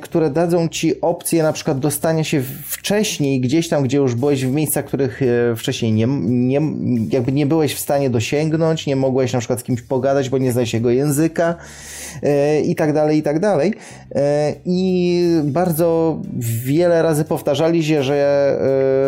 [0.00, 4.52] które dadzą ci opcję na przykład dostania się wcześniej gdzieś tam, gdzie już byłeś w
[4.52, 5.20] miejscach, których
[5.56, 6.60] wcześniej nie, nie,
[7.10, 10.52] jakby nie byłeś w stanie dosięgnąć, nie mogłeś na przykład z kimś pogadać, bo nie
[10.52, 11.54] znałeś jego języka
[12.64, 13.74] i tak dalej, i tak dalej.
[14.64, 16.18] I bardzo
[16.64, 18.58] wiele razy powtarzali się, że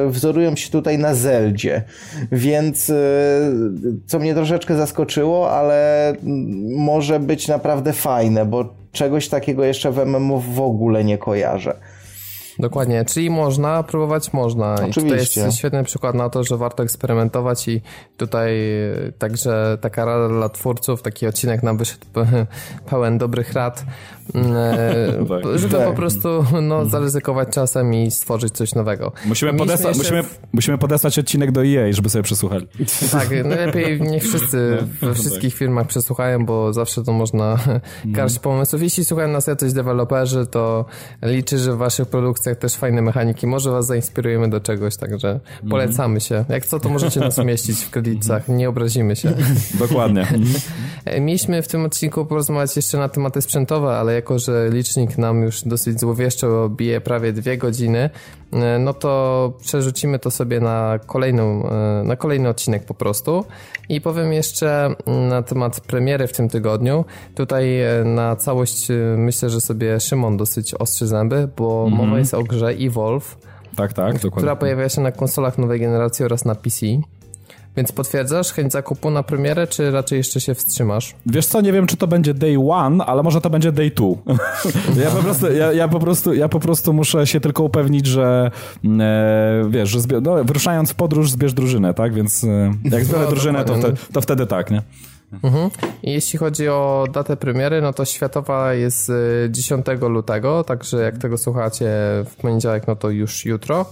[0.09, 1.83] wzorują się tutaj na Zeldzie.
[2.33, 2.95] Więc e,
[4.07, 6.13] co mnie troszeczkę zaskoczyło, ale
[6.77, 11.77] może być naprawdę fajne, bo czegoś takiego jeszcze w MMO w ogóle nie kojarzę.
[12.61, 14.75] Dokładnie, czyli można, próbować można.
[14.75, 15.41] Oczywiście.
[15.41, 17.81] I to jest świetny przykład na to, że warto eksperymentować i
[18.17, 18.53] tutaj
[19.09, 22.07] e, także taka rada dla twórców, taki odcinek nam wyszedł
[22.91, 23.85] pełen dobrych rad,
[24.35, 25.59] mm, e, tak.
[25.59, 29.13] żeby po prostu no, zaryzykować czasem i stworzyć coś nowego.
[29.27, 29.99] Musimy, podesła- jeszcze...
[29.99, 32.67] musimy, musimy podesłać odcinek do EA, żeby sobie przesłuchali.
[33.13, 35.17] Tak, najlepiej niech wszyscy we tak.
[35.17, 37.59] wszystkich firmach przesłuchają, bo zawsze to można
[38.15, 38.83] karść pomysłów.
[38.83, 40.85] Jeśli słuchają nas jacyś deweloperzy, to
[41.23, 43.47] liczy, że w waszych produkcjach też fajne mechaniki.
[43.47, 45.41] Może was zainspirujemy do czegoś, także
[45.71, 46.45] polecamy się.
[46.49, 48.49] Jak co, to możecie nas umieścić w kredytach.
[48.49, 49.33] Nie obrazimy się.
[49.79, 50.27] Dokładnie.
[51.05, 55.43] E, mieliśmy w tym odcinku porozmawiać jeszcze na tematy sprzętowe, ale jako, że licznik nam
[55.43, 58.11] już dosyć złowieszczo bije prawie dwie godziny,
[58.81, 63.45] no to przerzucimy to sobie na kolejną, e, na kolejny odcinek po prostu.
[63.89, 64.95] I powiem jeszcze
[65.29, 67.05] na temat premiery w tym tygodniu.
[67.35, 72.07] Tutaj na całość myślę, że sobie Szymon dosyć ostrzy zęby, bo mm -hmm.
[72.07, 73.37] mowa jest o grze Evolve.
[73.77, 74.31] Tak, tak, dokładnie.
[74.31, 76.87] Która pojawia się na konsolach nowej generacji oraz na PC.
[77.81, 81.15] Więc potwierdzasz chęć zakupu na premierę, czy raczej jeszcze się wstrzymasz?
[81.27, 84.17] Wiesz co, nie wiem, czy to będzie day one, ale może to będzie day two.
[85.05, 88.51] ja, po prostu, ja, ja, po prostu, ja po prostu muszę się tylko upewnić, że
[89.01, 92.15] e, wiesz, że zbie- no, wyruszając w podróż zbierz drużynę, tak?
[92.15, 94.83] Więc e, jak zbiorę no, drużynę, to, wtedy, to wtedy tak, nie?
[95.43, 95.71] Mhm.
[96.03, 99.13] I jeśli chodzi o datę premiery, no to światowa jest
[99.51, 101.91] 10 e, lutego, także jak tego słuchacie
[102.31, 103.87] w poniedziałek, no to już jutro.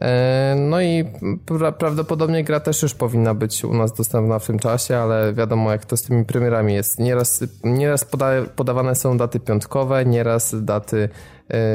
[0.00, 1.04] E, no i
[1.46, 5.72] pra prawdopodobnie gra też już powinna być u nas dostępna w tym czasie, ale wiadomo
[5.72, 6.98] jak to z tymi premierami jest.
[6.98, 8.26] Nieraz, nieraz poda
[8.56, 11.08] podawane są daty piątkowe, nieraz daty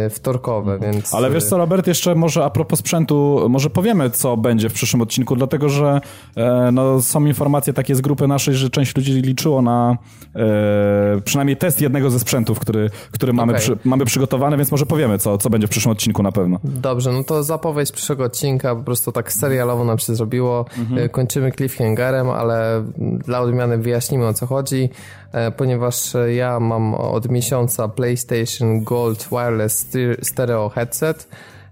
[0.09, 1.13] wtorkowe, więc...
[1.13, 5.01] Ale wiesz co, Robert, jeszcze może a propos sprzętu, może powiemy, co będzie w przyszłym
[5.01, 6.01] odcinku, dlatego, że
[6.35, 9.97] e, no, są informacje takie z grupy naszej, że część ludzi liczyło na
[10.35, 13.61] e, przynajmniej test jednego ze sprzętów, który, który mamy, okay.
[13.61, 16.59] przy, mamy przygotowany, więc może powiemy, co, co będzie w przyszłym odcinku na pewno.
[16.63, 20.65] Dobrze, no to zapowiedź przyszłego odcinka, po prostu tak serialowo nam się zrobiło.
[20.77, 21.09] Mhm.
[21.09, 24.89] Kończymy cliffhangerem, ale dla odmiany wyjaśnimy, o co chodzi.
[25.33, 29.87] E, ponieważ ja mam od miesiąca PlayStation Gold Wireless
[30.21, 31.27] Stereo Headset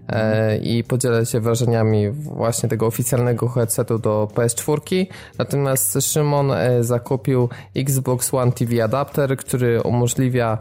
[0.10, 5.06] e, i podzielę się wrażeniami właśnie tego oficjalnego headsetu do PS4.
[5.38, 10.58] Natomiast Szymon e, zakupił Xbox One TV adapter, który umożliwia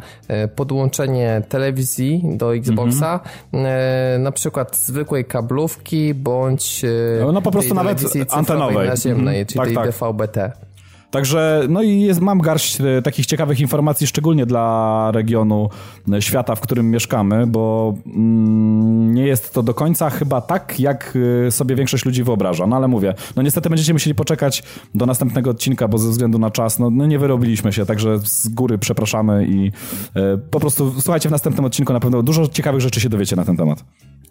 [0.57, 3.21] podłączenie telewizji do Xboxa,
[3.53, 4.23] mhm.
[4.23, 6.83] na przykład zwykłej kablówki bądź
[7.33, 9.47] no po prostu nawet antenowej naziemnej, mhm.
[9.47, 9.95] czyli tak, tak.
[9.95, 10.70] DVB-T.
[11.11, 15.69] Także, no i jest, mam garść e, takich ciekawych informacji, szczególnie dla regionu
[16.13, 21.19] e, świata, w którym mieszkamy, bo mm, nie jest to do końca chyba tak, jak
[21.47, 22.67] e, sobie większość ludzi wyobraża.
[22.67, 24.63] No ale mówię, no niestety będziecie musieli poczekać
[24.95, 28.49] do następnego odcinka, bo ze względu na czas, no, no nie wyrobiliśmy się, także z
[28.49, 29.73] góry przepraszamy i
[30.17, 33.45] e, po prostu słuchajcie w następnym odcinku, na pewno dużo ciekawych rzeczy się dowiecie na
[33.45, 33.85] ten temat.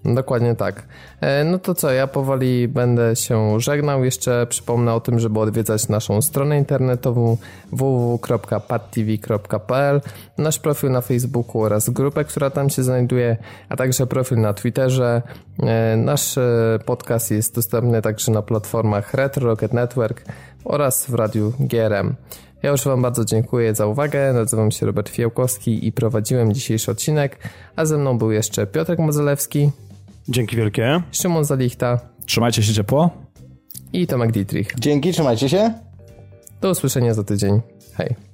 [0.05, 0.83] Dokładnie tak.
[1.21, 4.03] E, no to co, ja powoli będę się żegnał.
[4.03, 7.37] Jeszcze przypomnę o tym, żeby odwiedzać naszą stronę internetową
[7.71, 10.01] www.padtv.pl,
[10.37, 13.37] nasz profil na Facebooku oraz grupę, która tam się znajduje,
[13.69, 15.21] a także profil na Twitterze.
[15.63, 20.23] E, nasz e, podcast jest dostępny także na platformach Retro Rocket Network
[20.65, 22.15] oraz w radiu GRM.
[22.63, 24.33] Ja już Wam bardzo dziękuję za uwagę.
[24.33, 27.37] Nazywam się Robert Fiałkowski i prowadziłem dzisiejszy odcinek,
[27.75, 29.71] a ze mną był jeszcze Piotrek Mozelewski.
[30.29, 31.01] Dzięki wielkie.
[31.11, 31.99] Szymon Zalichta.
[32.25, 33.09] Trzymajcie się ciepło.
[33.93, 34.73] I Tomek Dietrich.
[34.79, 35.73] Dzięki, trzymajcie się.
[36.61, 37.61] Do usłyszenia za tydzień.
[37.93, 38.28] Hej.